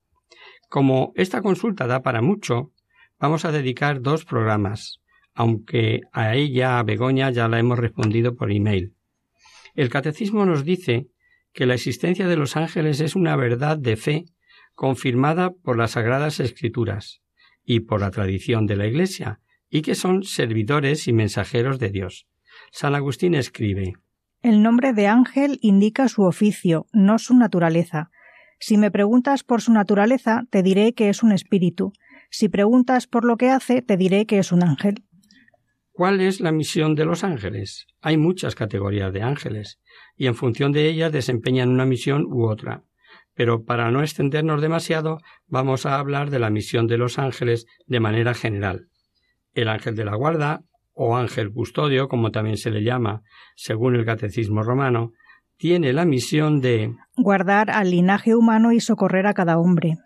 Como 0.70 1.12
esta 1.16 1.42
consulta 1.42 1.86
da 1.86 2.02
para 2.02 2.22
mucho, 2.22 2.72
vamos 3.20 3.44
a 3.44 3.52
dedicar 3.52 4.00
dos 4.00 4.24
programas, 4.24 5.02
aunque 5.34 6.00
a 6.14 6.38
ella, 6.38 6.80
a 6.80 6.84
Begoña, 6.84 7.30
ya 7.30 7.50
la 7.50 7.60
hemos 7.60 7.78
respondido 7.78 8.38
por 8.38 8.54
email. 8.54 8.96
El 9.76 9.90
catecismo 9.90 10.46
nos 10.46 10.64
dice 10.64 11.08
que 11.52 11.66
la 11.66 11.74
existencia 11.74 12.30
de 12.30 12.38
los 12.38 12.56
ángeles 12.56 13.02
es 13.02 13.18
una 13.18 13.36
verdad 13.36 13.78
de 13.78 13.98
fe 13.98 14.26
confirmada 14.76 15.52
por 15.52 15.78
las 15.78 15.92
Sagradas 15.92 16.40
Escrituras 16.40 17.22
y 17.66 17.82
por 17.82 18.00
la 18.00 18.12
tradición 18.12 18.66
de 18.66 18.78
la 18.78 18.88
Iglesia, 18.88 19.42
y 19.70 19.82
que 19.82 19.96
son 19.96 20.24
servidores 20.24 21.10
y 21.10 21.12
mensajeros 21.12 21.80
de 21.80 21.90
Dios. 21.90 22.28
San 22.76 22.96
Agustín 22.96 23.36
escribe 23.36 23.94
El 24.42 24.64
nombre 24.64 24.94
de 24.94 25.06
ángel 25.06 25.60
indica 25.62 26.08
su 26.08 26.24
oficio, 26.24 26.88
no 26.92 27.20
su 27.20 27.38
naturaleza. 27.38 28.10
Si 28.60 28.78
me 28.78 28.90
preguntas 28.90 29.44
por 29.44 29.62
su 29.62 29.72
naturaleza, 29.72 30.48
te 30.50 30.64
diré 30.64 30.94
que 30.94 31.10
es 31.10 31.22
un 31.22 31.32
espíritu. 31.32 31.94
Si 32.32 32.50
preguntas 32.50 33.06
por 33.06 33.26
lo 33.26 33.38
que 33.38 33.52
hace, 33.52 33.84
te 33.84 33.96
diré 33.96 34.26
que 34.26 34.40
es 34.40 34.52
un 34.52 34.64
ángel. 34.64 35.04
¿Cuál 35.92 36.20
es 36.20 36.42
la 36.42 36.52
misión 36.52 36.96
de 36.96 37.06
los 37.06 37.24
ángeles? 37.24 37.86
Hay 38.02 38.18
muchas 38.18 38.56
categorías 38.56 39.14
de 39.14 39.22
ángeles, 39.22 39.80
y 40.18 40.26
en 40.26 40.34
función 40.34 40.72
de 40.72 40.90
ellas 40.90 41.12
desempeñan 41.12 41.70
una 41.70 41.86
misión 41.86 42.26
u 42.26 42.50
otra 42.50 42.84
pero 43.36 43.64
para 43.66 43.90
no 43.92 44.02
extendernos 44.02 44.62
demasiado 44.62 45.20
vamos 45.48 45.86
a 45.86 45.98
hablar 45.98 46.30
de 46.30 46.40
la 46.40 46.50
misión 46.50 46.88
de 46.88 46.98
los 46.98 47.18
ángeles 47.18 47.66
de 47.88 48.00
manera 48.00 48.34
general. 48.34 48.90
El 49.54 49.70
ángel 49.70 49.96
de 49.96 50.06
la 50.06 50.16
guarda, 50.16 50.62
o 50.94 51.16
ángel 51.18 51.52
custodio, 51.52 52.08
como 52.08 52.32
también 52.32 52.58
se 52.58 52.72
le 52.72 52.84
llama, 52.84 53.22
según 53.56 53.96
el 53.96 54.06
catecismo 54.06 54.64
romano, 54.64 55.12
tiene 55.58 55.94
la 55.94 56.06
misión 56.06 56.62
de 56.62 56.94
guardar 57.16 57.70
al 57.70 57.92
linaje 57.92 58.36
humano 58.36 58.72
y 58.72 58.80
socorrer 58.80 59.28
a 59.28 59.34
cada 59.34 59.58
hombre. 59.58 59.98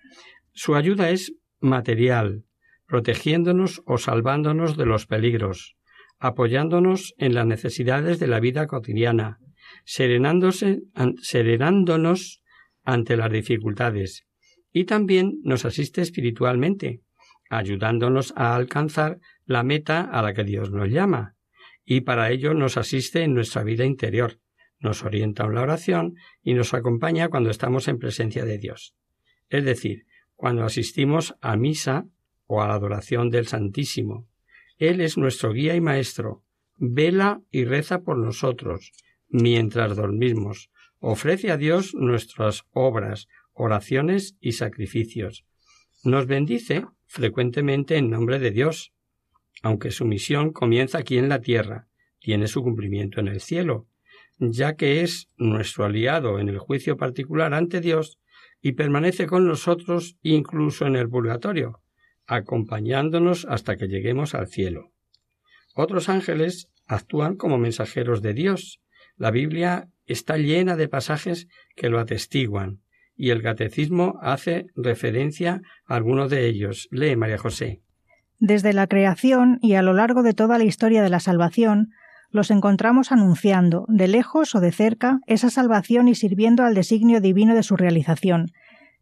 Su 0.53 0.75
ayuda 0.75 1.09
es 1.09 1.33
material, 1.59 2.43
protegiéndonos 2.85 3.81
o 3.85 3.97
salvándonos 3.97 4.77
de 4.77 4.85
los 4.85 5.05
peligros, 5.05 5.75
apoyándonos 6.19 7.13
en 7.17 7.33
las 7.33 7.45
necesidades 7.45 8.19
de 8.19 8.27
la 8.27 8.39
vida 8.39 8.67
cotidiana, 8.67 9.39
serenándose, 9.83 10.79
serenándonos 11.21 12.41
ante 12.83 13.17
las 13.17 13.31
dificultades 13.31 14.27
y 14.71 14.85
también 14.85 15.39
nos 15.43 15.65
asiste 15.65 16.01
espiritualmente, 16.01 17.01
ayudándonos 17.49 18.31
a 18.35 18.55
alcanzar 18.55 19.19
la 19.47 19.63
meta 19.63 20.01
a 20.01 20.21
la 20.21 20.35
que 20.35 20.43
Dios 20.43 20.71
nos 20.71 20.89
llama, 20.89 21.35
y 21.83 22.01
para 22.01 22.29
ello 22.29 22.53
nos 22.53 22.77
asiste 22.77 23.23
en 23.23 23.33
nuestra 23.33 23.63
vida 23.63 23.85
interior, 23.85 24.39
nos 24.79 25.03
orienta 25.03 25.45
en 25.45 25.55
la 25.55 25.61
oración 25.61 26.15
y 26.43 26.53
nos 26.53 26.75
acompaña 26.75 27.29
cuando 27.29 27.49
estamos 27.49 27.87
en 27.87 27.97
presencia 27.97 28.45
de 28.45 28.59
Dios. 28.59 28.93
Es 29.49 29.65
decir, 29.65 30.05
cuando 30.35 30.63
asistimos 30.63 31.35
a 31.41 31.55
misa 31.55 32.05
o 32.45 32.61
a 32.61 32.67
la 32.67 32.75
adoración 32.75 33.29
del 33.29 33.47
Santísimo. 33.47 34.27
Él 34.77 35.01
es 35.01 35.17
nuestro 35.17 35.51
guía 35.51 35.75
y 35.75 35.81
maestro, 35.81 36.43
vela 36.75 37.41
y 37.51 37.65
reza 37.65 38.03
por 38.03 38.17
nosotros, 38.17 38.91
mientras 39.27 39.95
dormimos, 39.95 40.69
ofrece 40.99 41.51
a 41.51 41.57
Dios 41.57 41.93
nuestras 41.95 42.63
obras, 42.71 43.27
oraciones 43.53 44.37
y 44.39 44.53
sacrificios. 44.53 45.45
Nos 46.03 46.27
bendice 46.27 46.85
frecuentemente 47.05 47.97
en 47.97 48.09
nombre 48.09 48.39
de 48.39 48.51
Dios, 48.51 48.93
aunque 49.63 49.91
su 49.91 50.05
misión 50.05 50.51
comienza 50.51 50.99
aquí 50.99 51.17
en 51.17 51.29
la 51.29 51.41
tierra, 51.41 51.87
tiene 52.19 52.47
su 52.47 52.63
cumplimiento 52.63 53.19
en 53.19 53.27
el 53.27 53.41
cielo, 53.41 53.87
ya 54.39 54.75
que 54.75 55.01
es 55.01 55.29
nuestro 55.37 55.85
aliado 55.85 56.39
en 56.39 56.49
el 56.49 56.59
juicio 56.59 56.97
particular 56.97 57.53
ante 57.53 57.81
Dios 57.81 58.19
y 58.61 58.73
permanece 58.73 59.27
con 59.27 59.47
nosotros 59.47 60.17
incluso 60.21 60.85
en 60.85 60.95
el 60.95 61.09
purgatorio, 61.09 61.81
acompañándonos 62.25 63.45
hasta 63.45 63.77
que 63.77 63.87
lleguemos 63.87 64.35
al 64.35 64.47
cielo. 64.47 64.91
Otros 65.73 66.09
ángeles 66.09 66.69
actúan 66.85 67.35
como 67.35 67.57
mensajeros 67.57 68.21
de 68.21 68.33
Dios. 68.33 68.81
La 69.15 69.31
Biblia 69.31 69.89
está 70.05 70.37
llena 70.37 70.75
de 70.75 70.87
pasajes 70.87 71.47
que 71.75 71.89
lo 71.89 71.99
atestiguan, 71.99 72.81
y 73.15 73.31
el 73.31 73.41
catecismo 73.41 74.19
hace 74.21 74.67
referencia 74.75 75.61
a 75.85 75.95
algunos 75.95 76.29
de 76.29 76.47
ellos. 76.47 76.87
Lee 76.91 77.15
María 77.15 77.37
José. 77.37 77.81
Desde 78.39 78.73
la 78.73 78.87
creación 78.87 79.57
y 79.61 79.73
a 79.73 79.81
lo 79.81 79.93
largo 79.93 80.21
de 80.21 80.33
toda 80.33 80.57
la 80.57 80.63
historia 80.63 81.01
de 81.01 81.09
la 81.09 81.19
salvación, 81.19 81.89
los 82.29 82.51
encontramos 82.51 83.11
anunciando, 83.11 83.85
de 83.87 84.07
lejos 84.07 84.53
o 84.53 84.59
de 84.59 84.71
cerca, 84.71 85.19
esa 85.27 85.49
salvación 85.49 86.07
y 86.07 86.15
sirviendo 86.15 86.63
al 86.63 86.75
designio 86.75 87.21
divino 87.21 87.55
de 87.55 87.63
su 87.63 87.77
realización. 87.77 88.51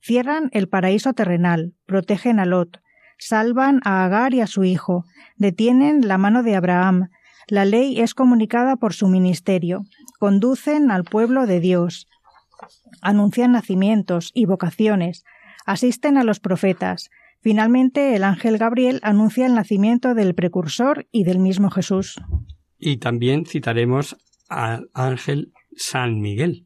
Cierran 0.02 0.50
el 0.52 0.70
paraíso 0.70 1.14
terrenal, 1.14 1.74
protegen 1.86 2.40
a 2.40 2.46
Lot, 2.46 2.80
salvan 3.18 3.82
a 3.84 4.06
Agar 4.06 4.34
y 4.34 4.42
a 4.42 4.48
su 4.48 4.64
hijo, 4.64 5.06
detienen 5.36 6.08
la 6.08 6.18
mano 6.18 6.44
de 6.44 6.56
Abraham, 6.56 7.10
la 7.48 7.66
ley 7.66 8.00
es 8.00 8.14
comunicada 8.14 8.76
por 8.76 8.94
su 8.94 9.08
ministerio, 9.08 9.84
conducen 10.20 10.92
al 10.92 11.04
pueblo 11.04 11.46
de 11.46 11.60
Dios, 11.60 12.08
anuncian 13.02 13.52
nacimientos 13.52 14.32
y 14.34 14.46
vocaciones, 14.46 15.24
asisten 15.66 16.18
a 16.18 16.24
los 16.24 16.40
profetas, 16.40 17.10
finalmente 17.46 18.16
el 18.16 18.24
ángel 18.24 18.58
Gabriel 18.58 19.00
anuncia 19.04 19.46
el 19.46 19.54
nacimiento 19.54 20.16
del 20.16 20.34
precursor 20.34 21.06
y 21.12 21.26
del 21.26 21.38
mismo 21.38 21.70
Jesús. 21.70 22.20
Y 22.80 22.98
también 22.98 23.46
citaremos 23.46 24.18
al 24.50 24.90
ángel 24.96 25.54
San 25.76 26.22
Miguel, 26.22 26.66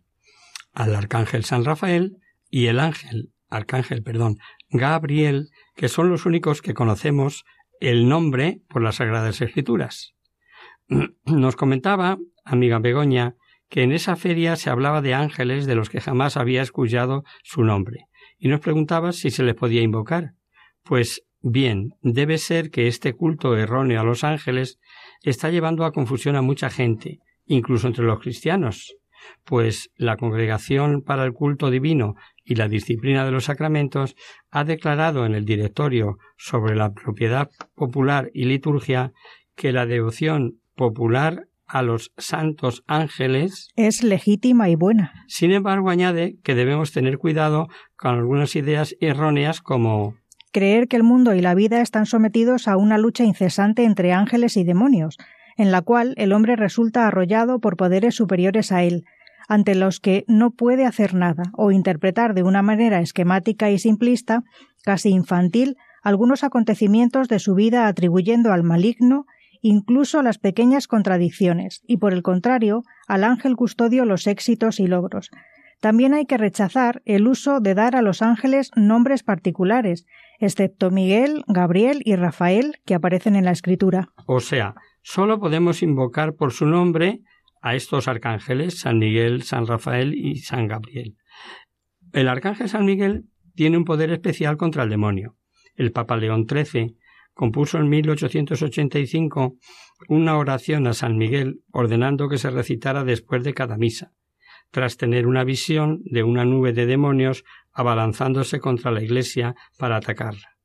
al 0.72 0.96
arcángel 0.96 1.44
San 1.44 1.66
Rafael 1.66 2.16
y 2.50 2.68
el 2.68 2.80
ángel, 2.80 3.34
arcángel, 3.50 4.04
perdón, 4.04 4.38
Gabriel, 4.70 5.50
que 5.76 5.90
son 5.90 6.10
los 6.10 6.26
únicos 6.26 6.62
que 6.62 6.74
conocemos 6.74 7.44
el 7.82 8.08
nombre 8.08 8.62
por 8.70 8.82
las 8.82 8.96
Sagradas 8.96 9.42
Escrituras. 9.42 10.16
Nos 11.26 11.58
comentaba, 11.58 12.20
amiga 12.46 12.80
Begoña, 12.80 13.36
que 13.68 13.84
en 13.84 13.92
esa 13.92 14.16
feria 14.16 14.56
se 14.56 14.70
hablaba 14.70 15.02
de 15.02 15.14
ángeles 15.14 15.66
de 15.66 15.76
los 15.76 15.90
que 15.90 16.00
jamás 16.00 16.38
había 16.38 16.62
escuchado 16.62 17.26
su 17.44 17.66
nombre, 17.66 18.06
y 18.38 18.48
nos 18.48 18.62
preguntaba 18.62 19.12
si 19.12 19.30
se 19.30 19.44
les 19.44 19.56
podía 19.56 19.82
invocar. 19.82 20.36
Pues 20.84 21.24
bien, 21.42 21.96
debe 22.02 22.38
ser 22.38 22.70
que 22.72 22.88
este 22.88 23.14
culto 23.14 23.56
erróneo 23.56 24.02
a 24.02 24.04
los 24.04 24.24
ángeles 24.24 24.80
está 25.24 25.50
llevando 25.50 25.86
a 25.86 25.92
confusión 25.92 26.36
a 26.36 26.42
mucha 26.42 26.70
gente, 26.70 27.20
incluso 27.46 27.88
entre 27.88 28.06
los 28.06 28.20
cristianos, 28.20 28.96
pues 29.44 29.92
la 29.96 30.18
Congregación 30.18 31.02
para 31.02 31.26
el 31.26 31.34
Culto 31.34 31.70
Divino 31.70 32.16
y 32.44 32.56
la 32.56 32.68
Disciplina 32.68 33.26
de 33.26 33.32
los 33.32 33.46
Sacramentos 33.46 34.16
ha 34.50 34.64
declarado 34.64 35.26
en 35.26 35.36
el 35.36 35.46
directorio 35.46 36.18
sobre 36.38 36.76
la 36.76 36.94
propiedad 36.94 37.50
popular 37.76 38.30
y 38.34 38.46
liturgia 38.46 39.12
que 39.56 39.72
la 39.72 39.86
devoción 39.86 40.60
popular 40.76 41.46
a 41.70 41.84
los 41.84 42.12
santos 42.18 42.84
ángeles 42.88 43.70
es 43.76 44.04
legítima 44.04 44.70
y 44.70 44.76
buena. 44.76 45.14
Sin 45.28 45.52
embargo, 45.52 45.90
añade 45.90 46.38
que 46.44 46.56
debemos 46.56 46.92
tener 46.92 47.20
cuidado 47.20 47.68
con 47.96 48.16
algunas 48.16 48.56
ideas 48.56 48.96
erróneas 49.00 49.62
como 49.62 50.16
creer 50.52 50.88
que 50.88 50.96
el 50.96 51.04
mundo 51.04 51.34
y 51.34 51.42
la 51.42 51.54
vida 51.54 51.82
están 51.82 52.06
sometidos 52.06 52.68
a 52.68 52.78
una 52.78 52.98
lucha 52.98 53.24
incesante 53.24 53.84
entre 53.84 54.14
ángeles 54.14 54.58
y 54.58 54.64
demonios, 54.64 55.18
en 55.58 55.72
la 55.72 55.82
cual 55.82 56.14
el 56.18 56.34
hombre 56.34 56.56
resulta 56.56 57.08
arrollado 57.08 57.60
por 57.60 57.78
poderes 57.78 58.16
superiores 58.16 58.72
a 58.72 58.84
él, 58.84 59.06
ante 59.48 59.76
los 59.76 60.00
que 60.00 60.26
no 60.28 60.52
puede 60.52 60.86
hacer 60.86 61.16
nada, 61.16 61.44
o 61.54 61.72
interpretar 61.72 62.34
de 62.34 62.44
una 62.44 62.62
manera 62.62 63.02
esquemática 63.02 63.72
y 63.72 63.80
simplista, 63.80 64.44
casi 64.84 65.10
infantil, 65.10 65.76
algunos 66.04 66.44
acontecimientos 66.44 67.28
de 67.28 67.40
su 67.40 67.56
vida 67.56 67.88
atribuyendo 67.88 68.54
al 68.54 68.64
maligno 68.64 69.26
incluso 69.62 70.22
las 70.22 70.38
pequeñas 70.38 70.88
contradicciones, 70.88 71.82
y 71.86 71.98
por 71.98 72.14
el 72.14 72.24
contrario, 72.24 72.84
al 73.08 73.24
ángel 73.24 73.56
custodio 73.56 74.06
los 74.06 74.28
éxitos 74.28 74.80
y 74.80 74.88
logros. 74.88 75.32
También 75.80 76.14
hay 76.14 76.26
que 76.26 76.38
rechazar 76.38 77.02
el 77.06 77.28
uso 77.28 77.62
de 77.62 77.74
dar 77.74 77.96
a 77.96 78.02
los 78.02 78.22
ángeles 78.22 78.72
nombres 78.76 79.24
particulares, 79.24 80.06
excepto 80.40 80.92
Miguel, 80.92 81.44
Gabriel 81.48 82.02
y 82.04 82.16
Rafael, 82.16 82.76
que 82.86 82.96
aparecen 82.96 83.36
en 83.36 83.46
la 83.46 83.52
escritura. 83.52 84.10
O 84.26 84.42
sea, 84.42 84.76
solo 85.02 85.40
podemos 85.40 85.82
invocar 85.82 86.36
por 86.36 86.52
su 86.52 86.66
nombre 86.66 87.22
a 87.62 87.76
estos 87.76 88.08
arcángeles, 88.08 88.80
San 88.80 89.00
Miguel, 89.00 89.44
San 89.44 89.68
Rafael 89.68 90.14
y 90.14 90.38
San 90.38 90.68
Gabriel. 90.68 91.16
El 92.12 92.28
arcángel 92.28 92.70
San 92.70 92.86
Miguel 92.86 93.26
tiene 93.56 93.78
un 93.78 93.86
poder 93.86 94.12
especial 94.12 94.58
contra 94.58 94.84
el 94.84 94.90
demonio. 94.90 95.36
El 95.76 95.92
Papa 95.92 96.18
León 96.18 96.46
XIII 96.50 96.98
compuso 97.34 97.78
en 97.78 97.88
1885 97.88 99.56
una 100.08 100.38
oración 100.38 100.88
a 100.88 100.94
San 100.94 101.18
Miguel 101.18 101.62
ordenando 101.72 102.28
que 102.28 102.38
se 102.38 102.50
recitara 102.50 103.04
después 103.04 103.44
de 103.44 103.54
cada 103.54 103.78
misa, 103.78 104.12
tras 104.72 104.98
tener 104.98 105.28
una 105.28 105.44
visión 105.44 106.02
de 106.04 106.24
una 106.24 106.46
nube 106.46 106.74
de 106.74 106.86
demonios 106.86 107.44
abalanzándose 107.72 108.60
contra 108.60 108.92
la 108.92 109.02
iglesia 109.02 109.56
para 109.78 109.98
atacarla. 109.98 110.58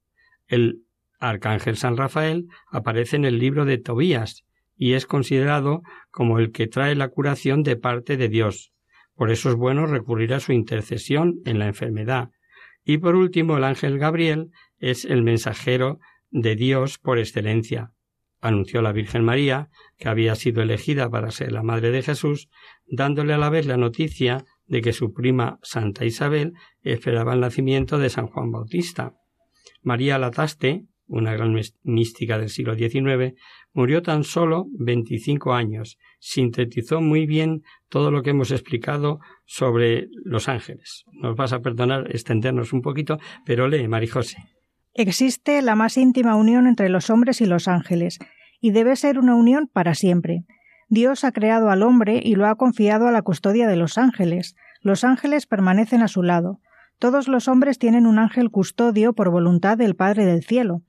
El 0.47 0.83
arcángel 1.19 1.77
San 1.77 1.97
Rafael 1.97 2.47
aparece 2.71 3.17
en 3.17 3.25
el 3.25 3.39
libro 3.39 3.65
de 3.65 3.79
Tobías 3.79 4.45
y 4.77 4.93
es 4.93 5.07
considerado 5.07 5.83
como 6.11 6.39
el 6.39 6.53
que 6.53 6.67
trae 6.67 6.95
la 6.95 7.09
curación 7.09 7.63
de 7.63 7.77
parte 7.77 8.17
de 8.17 8.29
Dios. 8.29 8.73
Por 9.15 9.31
eso 9.31 9.49
es 9.49 9.55
bueno 9.55 9.87
recurrir 9.87 10.35
a 10.35 10.41
su 10.41 10.53
intercesión 10.53 11.41
en 11.45 11.59
la 11.59 11.67
enfermedad. 11.67 12.31
Y 12.85 12.99
por 12.99 13.15
último, 13.15 13.57
el 13.57 13.65
ángel 13.65 13.99
Gabriel 13.99 14.51
es 14.79 15.05
el 15.05 15.23
mensajero 15.23 16.01
de 16.31 16.57
Dios 16.57 16.99
por 16.99 17.19
excelencia. 17.19 17.94
Anunció 18.45 18.83
la 18.83 18.93
Virgen 18.93 19.25
María 19.25 19.71
que 19.97 20.11
había 20.11 20.35
sido 20.35 20.61
elegida 20.61 21.09
para 21.09 21.31
ser 21.31 21.51
la 21.51 21.63
madre 21.63 21.91
de 21.91 22.03
Jesús, 22.03 22.51
dándole 22.87 23.33
a 23.33 23.39
la 23.39 23.49
vez 23.49 23.65
la 23.65 23.79
noticia 23.79 24.45
de 24.67 24.83
que 24.83 24.93
su 24.93 25.15
prima 25.15 25.59
Santa 25.63 26.05
Isabel 26.05 26.53
esperaba 26.83 27.33
el 27.33 27.41
nacimiento 27.41 27.97
de 27.97 28.11
San 28.11 28.27
Juan 28.27 28.51
Bautista. 28.51 29.15
María 29.83 30.19
Lataste, 30.19 30.85
una 31.07 31.33
gran 31.33 31.59
mística 31.85 32.37
del 32.39 32.51
siglo 32.51 32.75
XIX, 32.75 33.33
murió 33.73 34.03
tan 34.03 34.25
solo 34.25 34.67
veinticinco 34.79 35.55
años. 35.55 35.97
Sintetizó 36.19 37.01
muy 37.01 37.25
bien 37.25 37.63
todo 37.89 38.11
lo 38.11 38.23
que 38.23 38.31
hemos 38.31 38.51
explicado 38.51 39.21
sobre 39.47 40.09
los 40.23 40.51
ángeles. 40.51 41.05
Nos 41.13 41.35
vas 41.35 41.55
a 41.55 41.61
perdonar 41.61 42.15
extendernos 42.15 42.75
un 42.75 42.83
poquito, 42.83 43.17
pero 43.47 43.69
lee, 43.69 43.89
Marijose. 43.89 44.37
Existe 44.97 45.61
la 45.61 45.75
más 45.75 45.97
íntima 45.97 46.37
unión 46.37 46.69
entre 46.69 46.89
los 46.89 47.11
hombres 47.11 47.41
y 47.41 47.47
los 47.47 47.67
ángeles, 47.67 48.21
y 48.61 48.71
debe 48.71 48.95
ser 48.95 49.19
una 49.19 49.35
unión 49.35 49.69
para 49.73 49.97
siempre. 49.97 50.45
Dios 50.89 51.25
ha 51.25 51.33
creado 51.33 51.71
al 51.71 51.83
hombre 51.83 52.21
y 52.23 52.37
lo 52.37 52.47
ha 52.47 52.55
confiado 52.55 53.09
a 53.09 53.11
la 53.11 53.23
custodia 53.23 53.67
de 53.67 53.75
los 53.75 53.99
ángeles. 53.99 54.55
Los 54.83 55.03
ángeles 55.03 55.47
permanecen 55.47 56.01
a 56.01 56.07
su 56.07 56.23
lado. 56.23 56.61
Todos 57.01 57.27
los 57.27 57.49
hombres 57.49 57.81
tienen 57.81 58.07
un 58.07 58.21
ángel 58.21 58.53
custodio 58.53 59.15
por 59.15 59.31
voluntad 59.31 59.77
del 59.77 59.97
Padre 59.97 60.27
del 60.27 60.45
cielo. 60.45 60.83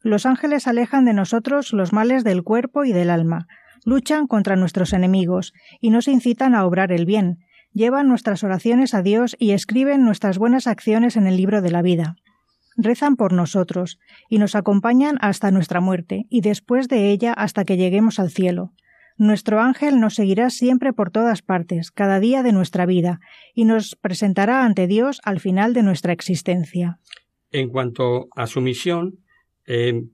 Los 0.00 0.24
ángeles 0.24 0.66
alejan 0.66 1.04
de 1.04 1.12
nosotros 1.12 1.74
los 1.74 1.92
males 1.92 2.24
del 2.24 2.42
cuerpo 2.42 2.86
y 2.86 2.92
del 2.94 3.10
alma, 3.10 3.46
luchan 3.84 4.26
contra 4.26 4.56
nuestros 4.56 4.94
enemigos 4.94 5.52
y 5.82 5.90
nos 5.90 6.08
incitan 6.08 6.54
a 6.54 6.64
obrar 6.64 6.92
el 6.92 7.04
bien, 7.04 7.40
llevan 7.74 8.08
nuestras 8.08 8.42
oraciones 8.42 8.94
a 8.94 9.02
Dios 9.02 9.36
y 9.38 9.50
escriben 9.50 10.02
nuestras 10.02 10.38
buenas 10.38 10.66
acciones 10.66 11.18
en 11.18 11.26
el 11.26 11.36
libro 11.36 11.60
de 11.60 11.70
la 11.70 11.82
vida 11.82 12.16
rezan 12.76 13.16
por 13.16 13.32
nosotros 13.32 13.98
y 14.28 14.38
nos 14.38 14.54
acompañan 14.54 15.16
hasta 15.20 15.50
nuestra 15.50 15.80
muerte 15.80 16.26
y 16.28 16.40
después 16.40 16.88
de 16.88 17.10
ella 17.10 17.32
hasta 17.32 17.64
que 17.64 17.76
lleguemos 17.76 18.18
al 18.18 18.30
cielo. 18.30 18.72
Nuestro 19.16 19.60
ángel 19.60 20.00
nos 20.00 20.14
seguirá 20.14 20.48
siempre 20.48 20.94
por 20.94 21.10
todas 21.10 21.42
partes, 21.42 21.90
cada 21.90 22.20
día 22.20 22.42
de 22.42 22.52
nuestra 22.52 22.86
vida, 22.86 23.20
y 23.54 23.66
nos 23.66 23.94
presentará 23.94 24.64
ante 24.64 24.86
Dios 24.86 25.20
al 25.24 25.40
final 25.40 25.74
de 25.74 25.82
nuestra 25.82 26.14
existencia. 26.14 26.98
En 27.50 27.68
cuanto 27.68 28.28
a 28.34 28.46
su 28.46 28.62
misión, 28.62 29.18
eh, 29.66 30.04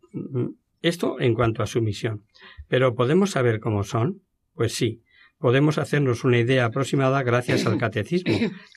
esto 0.83 1.21
en 1.21 1.35
cuanto 1.35 1.63
a 1.63 1.67
su 1.67 1.83
misión. 1.83 2.25
Pero 2.69 2.97
¿podemos 2.97 3.31
saber 3.31 3.61
cómo 3.61 3.85
son? 3.85 4.23
Pues 4.55 4.75
sí, 4.75 5.03
podemos 5.39 5.79
hacernos 5.79 6.25
una 6.25 6.39
idea 6.39 6.67
aproximada 6.67 7.23
gracias 7.23 7.67
al 7.67 7.79
catecismo 7.79 8.33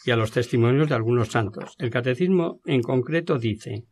y 0.05 0.11
a 0.11 0.15
los 0.15 0.31
testimonios 0.31 0.89
de 0.89 0.95
algunos 0.95 1.29
santos. 1.29 1.75
El 1.79 1.89
catecismo 1.89 2.59
en 2.65 2.81
concreto 2.81 3.37
dice 3.37 3.85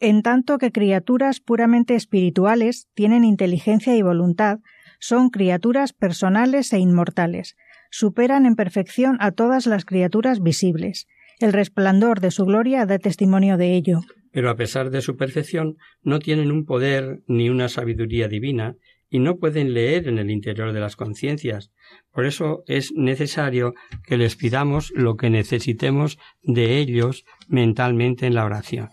En 0.00 0.22
tanto 0.22 0.58
que 0.58 0.72
criaturas 0.72 1.40
puramente 1.40 1.94
espirituales 1.94 2.88
tienen 2.94 3.24
inteligencia 3.24 3.96
y 3.96 4.02
voluntad, 4.02 4.58
son 5.00 5.30
criaturas 5.30 5.92
personales 5.92 6.72
e 6.72 6.78
inmortales, 6.78 7.56
superan 7.90 8.46
en 8.46 8.54
perfección 8.54 9.16
a 9.20 9.32
todas 9.32 9.66
las 9.66 9.84
criaturas 9.84 10.40
visibles. 10.40 11.06
El 11.40 11.52
resplandor 11.52 12.20
de 12.20 12.30
su 12.30 12.44
gloria 12.44 12.86
da 12.86 12.98
testimonio 12.98 13.56
de 13.56 13.74
ello. 13.74 14.00
Pero 14.30 14.48
a 14.48 14.56
pesar 14.56 14.90
de 14.90 15.02
su 15.02 15.16
perfección, 15.16 15.76
no 16.02 16.18
tienen 16.18 16.52
un 16.52 16.64
poder 16.64 17.20
ni 17.26 17.50
una 17.50 17.68
sabiduría 17.68 18.28
divina, 18.28 18.76
y 19.12 19.18
no 19.18 19.36
pueden 19.36 19.74
leer 19.74 20.08
en 20.08 20.18
el 20.18 20.30
interior 20.30 20.72
de 20.72 20.80
las 20.80 20.96
conciencias. 20.96 21.70
Por 22.12 22.24
eso 22.24 22.64
es 22.66 22.92
necesario 22.96 23.74
que 24.06 24.16
les 24.16 24.36
pidamos 24.36 24.90
lo 24.96 25.16
que 25.16 25.28
necesitemos 25.28 26.18
de 26.42 26.78
ellos 26.78 27.26
mentalmente 27.46 28.26
en 28.26 28.34
la 28.34 28.46
oración. 28.46 28.88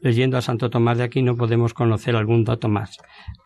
Leyendo 0.00 0.36
a 0.36 0.42
Santo 0.42 0.70
Tomás 0.70 0.98
de 0.98 1.04
Aquino 1.04 1.36
podemos 1.36 1.72
conocer 1.72 2.16
algún 2.16 2.42
dato 2.42 2.68
más. 2.68 2.98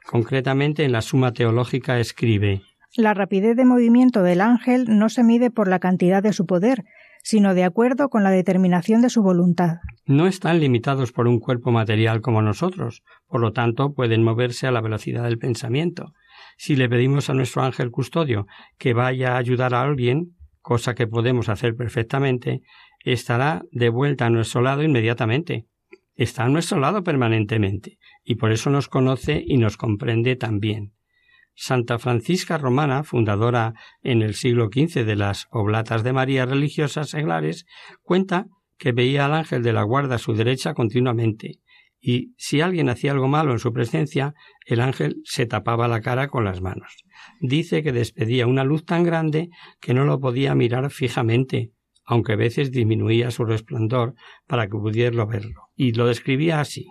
Concretamente 0.06 0.84
en 0.84 0.92
la 0.92 1.02
Suma 1.02 1.32
Teológica 1.32 2.00
escribe 2.00 2.62
La 2.96 3.12
rapidez 3.12 3.54
de 3.54 3.66
movimiento 3.66 4.22
del 4.22 4.40
ángel 4.40 4.86
no 4.88 5.10
se 5.10 5.24
mide 5.24 5.50
por 5.50 5.68
la 5.68 5.78
cantidad 5.78 6.22
de 6.22 6.32
su 6.32 6.46
poder, 6.46 6.84
sino 7.24 7.54
de 7.54 7.64
acuerdo 7.64 8.10
con 8.10 8.22
la 8.22 8.30
determinación 8.30 9.00
de 9.00 9.08
su 9.08 9.22
voluntad. 9.22 9.78
No 10.04 10.26
están 10.26 10.60
limitados 10.60 11.10
por 11.10 11.26
un 11.26 11.40
cuerpo 11.40 11.72
material 11.72 12.20
como 12.20 12.42
nosotros, 12.42 13.02
por 13.26 13.40
lo 13.40 13.52
tanto 13.52 13.94
pueden 13.94 14.22
moverse 14.22 14.66
a 14.66 14.70
la 14.70 14.82
velocidad 14.82 15.24
del 15.24 15.38
pensamiento. 15.38 16.12
Si 16.58 16.76
le 16.76 16.88
pedimos 16.88 17.30
a 17.30 17.34
nuestro 17.34 17.62
ángel 17.62 17.90
custodio 17.90 18.46
que 18.76 18.92
vaya 18.92 19.32
a 19.32 19.38
ayudar 19.38 19.72
a 19.74 19.80
alguien, 19.80 20.36
cosa 20.60 20.94
que 20.94 21.06
podemos 21.06 21.48
hacer 21.48 21.74
perfectamente, 21.74 22.60
estará 23.00 23.62
de 23.72 23.88
vuelta 23.88 24.26
a 24.26 24.30
nuestro 24.30 24.60
lado 24.60 24.82
inmediatamente. 24.82 25.66
Está 26.16 26.44
a 26.44 26.50
nuestro 26.50 26.78
lado 26.78 27.02
permanentemente, 27.02 27.98
y 28.22 28.34
por 28.34 28.52
eso 28.52 28.68
nos 28.68 28.88
conoce 28.88 29.42
y 29.44 29.56
nos 29.56 29.78
comprende 29.78 30.36
también. 30.36 30.92
Santa 31.54 31.98
Francisca 31.98 32.58
Romana, 32.58 33.04
fundadora 33.04 33.74
en 34.02 34.22
el 34.22 34.34
siglo 34.34 34.68
XV 34.72 35.04
de 35.04 35.16
las 35.16 35.46
Oblatas 35.50 36.02
de 36.02 36.12
María 36.12 36.46
religiosas 36.46 37.10
seglares, 37.10 37.66
cuenta 38.02 38.46
que 38.78 38.92
veía 38.92 39.26
al 39.26 39.34
ángel 39.34 39.62
de 39.62 39.72
la 39.72 39.82
guarda 39.82 40.16
a 40.16 40.18
su 40.18 40.34
derecha 40.34 40.74
continuamente, 40.74 41.60
y 42.06 42.34
si 42.36 42.60
alguien 42.60 42.90
hacía 42.90 43.12
algo 43.12 43.28
malo 43.28 43.52
en 43.52 43.58
su 43.58 43.72
presencia, 43.72 44.34
el 44.66 44.80
ángel 44.80 45.22
se 45.24 45.46
tapaba 45.46 45.88
la 45.88 46.02
cara 46.02 46.28
con 46.28 46.44
las 46.44 46.60
manos. 46.60 47.04
Dice 47.40 47.82
que 47.82 47.92
despedía 47.92 48.46
una 48.46 48.62
luz 48.62 48.84
tan 48.84 49.04
grande 49.04 49.48
que 49.80 49.94
no 49.94 50.04
lo 50.04 50.20
podía 50.20 50.54
mirar 50.54 50.90
fijamente, 50.90 51.72
aunque 52.04 52.34
a 52.34 52.36
veces 52.36 52.70
disminuía 52.70 53.30
su 53.30 53.46
resplandor 53.46 54.14
para 54.46 54.66
que 54.66 54.72
pudiera 54.72 55.24
verlo, 55.24 55.68
y 55.76 55.92
lo 55.92 56.06
describía 56.06 56.60
así. 56.60 56.88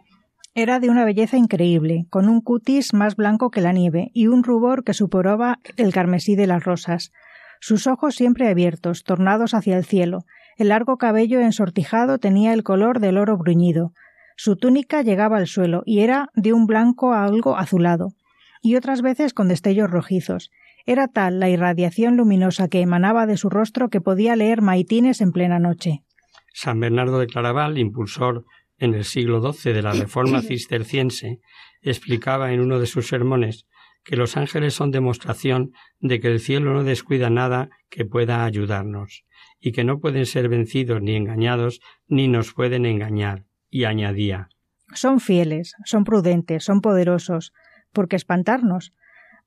Era 0.55 0.79
de 0.79 0.91
una 0.91 1.03
belleza 1.03 1.35
increíble, 1.37 2.05
con 2.11 2.29
un 2.29 2.39
cutis 2.39 2.93
más 2.93 3.15
blanco 3.15 3.49
que 3.49 3.59
la 3.59 3.71
nieve 3.71 4.11
y 4.13 4.27
un 4.27 4.43
rubor 4.43 4.83
que 4.83 4.93
superaba 4.93 5.57
el 5.77 5.91
carmesí 5.91 6.35
de 6.35 6.45
las 6.45 6.63
rosas. 6.63 7.11
Sus 7.59 7.87
ojos 7.87 8.13
siempre 8.13 8.47
abiertos, 8.47 9.03
tornados 9.03 9.55
hacia 9.55 9.75
el 9.75 9.83
cielo. 9.83 10.25
El 10.57 10.69
largo 10.69 10.97
cabello 10.97 11.39
ensortijado 11.39 12.19
tenía 12.19 12.53
el 12.53 12.61
color 12.61 12.99
del 12.99 13.17
oro 13.17 13.35
bruñido. 13.35 13.93
Su 14.35 14.55
túnica 14.55 15.01
llegaba 15.01 15.37
al 15.37 15.47
suelo 15.47 15.81
y 15.85 16.01
era 16.01 16.29
de 16.35 16.53
un 16.53 16.67
blanco 16.67 17.13
algo 17.13 17.57
azulado, 17.57 18.09
y 18.61 18.75
otras 18.75 19.01
veces 19.01 19.33
con 19.33 19.47
destellos 19.47 19.89
rojizos. 19.89 20.51
Era 20.85 21.07
tal 21.07 21.39
la 21.39 21.49
irradiación 21.49 22.15
luminosa 22.15 22.67
que 22.67 22.81
emanaba 22.81 23.25
de 23.25 23.37
su 23.37 23.49
rostro 23.49 23.89
que 23.89 24.01
podía 24.01 24.35
leer 24.35 24.61
maitines 24.61 25.19
en 25.21 25.31
plena 25.31 25.57
noche. 25.57 26.03
San 26.53 26.79
Bernardo 26.79 27.17
de 27.17 27.25
Claraval, 27.25 27.79
impulsor 27.79 28.45
en 28.77 28.93
el 28.93 29.05
siglo 29.05 29.53
XII 29.53 29.73
de 29.73 29.81
la 29.81 29.93
Reforma 29.93 30.41
cisterciense, 30.41 31.39
explicaba 31.81 32.53
en 32.53 32.61
uno 32.61 32.79
de 32.79 32.85
sus 32.85 33.07
sermones 33.07 33.65
que 34.03 34.17
los 34.17 34.35
ángeles 34.37 34.73
son 34.73 34.91
demostración 34.91 35.71
de 35.99 36.19
que 36.19 36.27
el 36.27 36.39
cielo 36.39 36.73
no 36.73 36.83
descuida 36.83 37.29
nada 37.29 37.69
que 37.89 38.05
pueda 38.05 38.43
ayudarnos, 38.43 39.23
y 39.59 39.71
que 39.71 39.83
no 39.83 39.99
pueden 39.99 40.25
ser 40.25 40.49
vencidos 40.49 41.01
ni 41.01 41.15
engañados, 41.15 41.79
ni 42.07 42.27
nos 42.27 42.53
pueden 42.53 42.85
engañar. 42.85 43.45
Y 43.69 43.85
añadía 43.85 44.49
Son 44.93 45.19
fieles, 45.19 45.73
son 45.85 46.03
prudentes, 46.03 46.63
son 46.63 46.81
poderosos, 46.81 47.53
porque 47.91 48.15
espantarnos. 48.15 48.93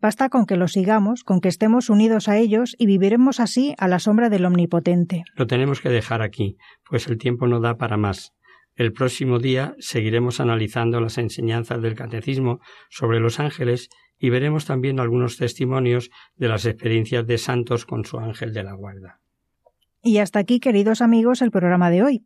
Basta 0.01 0.29
con 0.29 0.47
que 0.47 0.57
los 0.57 0.73
sigamos, 0.73 1.23
con 1.23 1.41
que 1.41 1.49
estemos 1.49 1.91
unidos 1.91 2.29
a 2.29 2.39
ellos 2.39 2.75
y 2.79 2.87
viviremos 2.87 3.41
así 3.41 3.75
a 3.79 3.89
la 3.89 3.99
sombra 3.99 4.29
del 4.29 4.45
Omnipotente. 4.45 5.25
Lo 5.37 5.47
tenemos 5.47 5.81
que 5.81 5.89
dejar 5.89 6.23
aquí, 6.23 6.57
pues 6.89 7.07
el 7.07 7.19
tiempo 7.19 7.47
no 7.47 7.61
da 7.61 7.77
para 7.77 7.97
más. 7.97 8.33
El 8.77 8.93
próximo 8.93 9.39
día 9.39 9.75
seguiremos 9.79 10.39
analizando 10.39 11.01
las 11.01 11.17
enseñanzas 11.17 11.81
del 11.81 11.95
Catecismo 11.95 12.61
sobre 12.91 13.21
los 13.21 13.41
ángeles 13.41 13.89
y 14.19 14.29
veremos 14.29 14.67
también 14.67 15.01
algunos 15.01 15.39
testimonios 15.39 16.11
de 16.37 16.49
las 16.49 16.67
experiencias 16.67 17.27
de 17.27 17.39
santos 17.39 17.87
con 17.87 18.05
su 18.05 18.19
ángel 18.19 18.53
de 18.53 18.63
la 18.63 18.75
guarda. 18.75 19.21
Y 20.03 20.19
hasta 20.19 20.39
aquí, 20.39 20.61
queridos 20.61 21.01
amigos, 21.01 21.41
el 21.41 21.51
programa 21.51 21.91
de 21.91 22.03
hoy. 22.03 22.25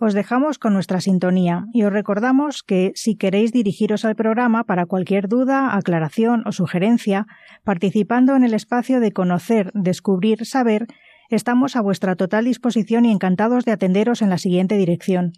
Os 0.00 0.14
dejamos 0.14 0.58
con 0.58 0.74
nuestra 0.74 1.00
sintonía 1.00 1.66
y 1.72 1.84
os 1.84 1.92
recordamos 1.92 2.64
que 2.64 2.90
si 2.96 3.14
queréis 3.14 3.52
dirigiros 3.52 4.04
al 4.04 4.16
programa 4.16 4.64
para 4.64 4.86
cualquier 4.86 5.28
duda, 5.28 5.76
aclaración 5.76 6.42
o 6.46 6.52
sugerencia, 6.52 7.26
participando 7.62 8.34
en 8.34 8.42
el 8.42 8.54
espacio 8.54 8.98
de 8.98 9.12
conocer, 9.12 9.70
descubrir, 9.74 10.44
saber, 10.46 10.88
estamos 11.30 11.76
a 11.76 11.80
vuestra 11.80 12.16
total 12.16 12.46
disposición 12.46 13.04
y 13.04 13.12
encantados 13.12 13.64
de 13.64 13.70
atenderos 13.70 14.22
en 14.22 14.30
la 14.30 14.38
siguiente 14.38 14.76
dirección. 14.76 15.34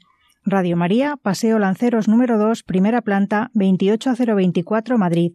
Radio 0.47 0.77
María, 0.77 1.17
Paseo 1.17 1.59
Lanceros 1.59 2.07
número 2.07 2.37
2, 2.37 2.65
primera 2.65 3.01
planta, 3.01 3.51
28024, 3.55 4.99
Madrid. 4.99 5.33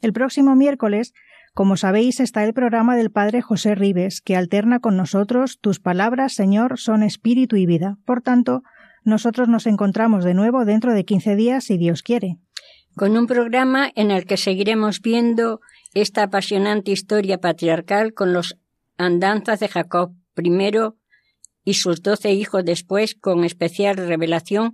El 0.00 0.12
próximo 0.12 0.54
miércoles 0.56 1.12
como 1.54 1.76
sabéis, 1.76 2.20
está 2.20 2.44
el 2.44 2.54
programa 2.54 2.96
del 2.96 3.10
Padre 3.10 3.42
José 3.42 3.74
Ribes, 3.74 4.20
que 4.20 4.36
alterna 4.36 4.80
con 4.80 4.96
nosotros 4.96 5.58
Tus 5.60 5.80
palabras, 5.80 6.34
Señor, 6.34 6.78
son 6.78 7.02
espíritu 7.02 7.56
y 7.56 7.66
vida. 7.66 7.98
Por 8.04 8.22
tanto, 8.22 8.62
nosotros 9.04 9.48
nos 9.48 9.66
encontramos 9.66 10.24
de 10.24 10.34
nuevo 10.34 10.64
dentro 10.64 10.94
de 10.94 11.04
15 11.04 11.36
días, 11.36 11.64
si 11.64 11.78
Dios 11.78 12.02
quiere. 12.02 12.36
Con 12.94 13.16
un 13.16 13.26
programa 13.26 13.90
en 13.94 14.10
el 14.10 14.26
que 14.26 14.36
seguiremos 14.36 15.00
viendo 15.00 15.60
esta 15.94 16.24
apasionante 16.24 16.90
historia 16.90 17.38
patriarcal 17.38 18.12
con 18.12 18.32
los 18.32 18.58
andanzas 18.96 19.60
de 19.60 19.68
Jacob 19.68 20.12
I 20.36 20.70
y 21.64 21.74
sus 21.74 22.02
doce 22.02 22.32
hijos 22.32 22.64
después, 22.64 23.14
con 23.14 23.44
especial 23.44 23.96
revelación 23.96 24.72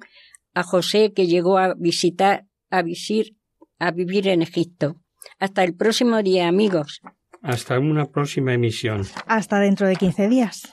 a 0.54 0.62
José 0.62 1.12
que 1.12 1.26
llegó 1.26 1.58
a 1.58 1.74
visitar, 1.74 2.46
a, 2.70 2.82
visir, 2.82 3.36
a 3.78 3.90
vivir 3.90 4.28
en 4.28 4.42
Egipto. 4.42 4.96
Hasta 5.38 5.64
el 5.64 5.74
próximo 5.74 6.22
día, 6.22 6.48
amigos. 6.48 7.00
Hasta 7.42 7.78
una 7.78 8.06
próxima 8.06 8.54
emisión. 8.54 9.06
Hasta 9.26 9.58
dentro 9.58 9.86
de 9.86 9.96
15 9.96 10.28
días. 10.28 10.72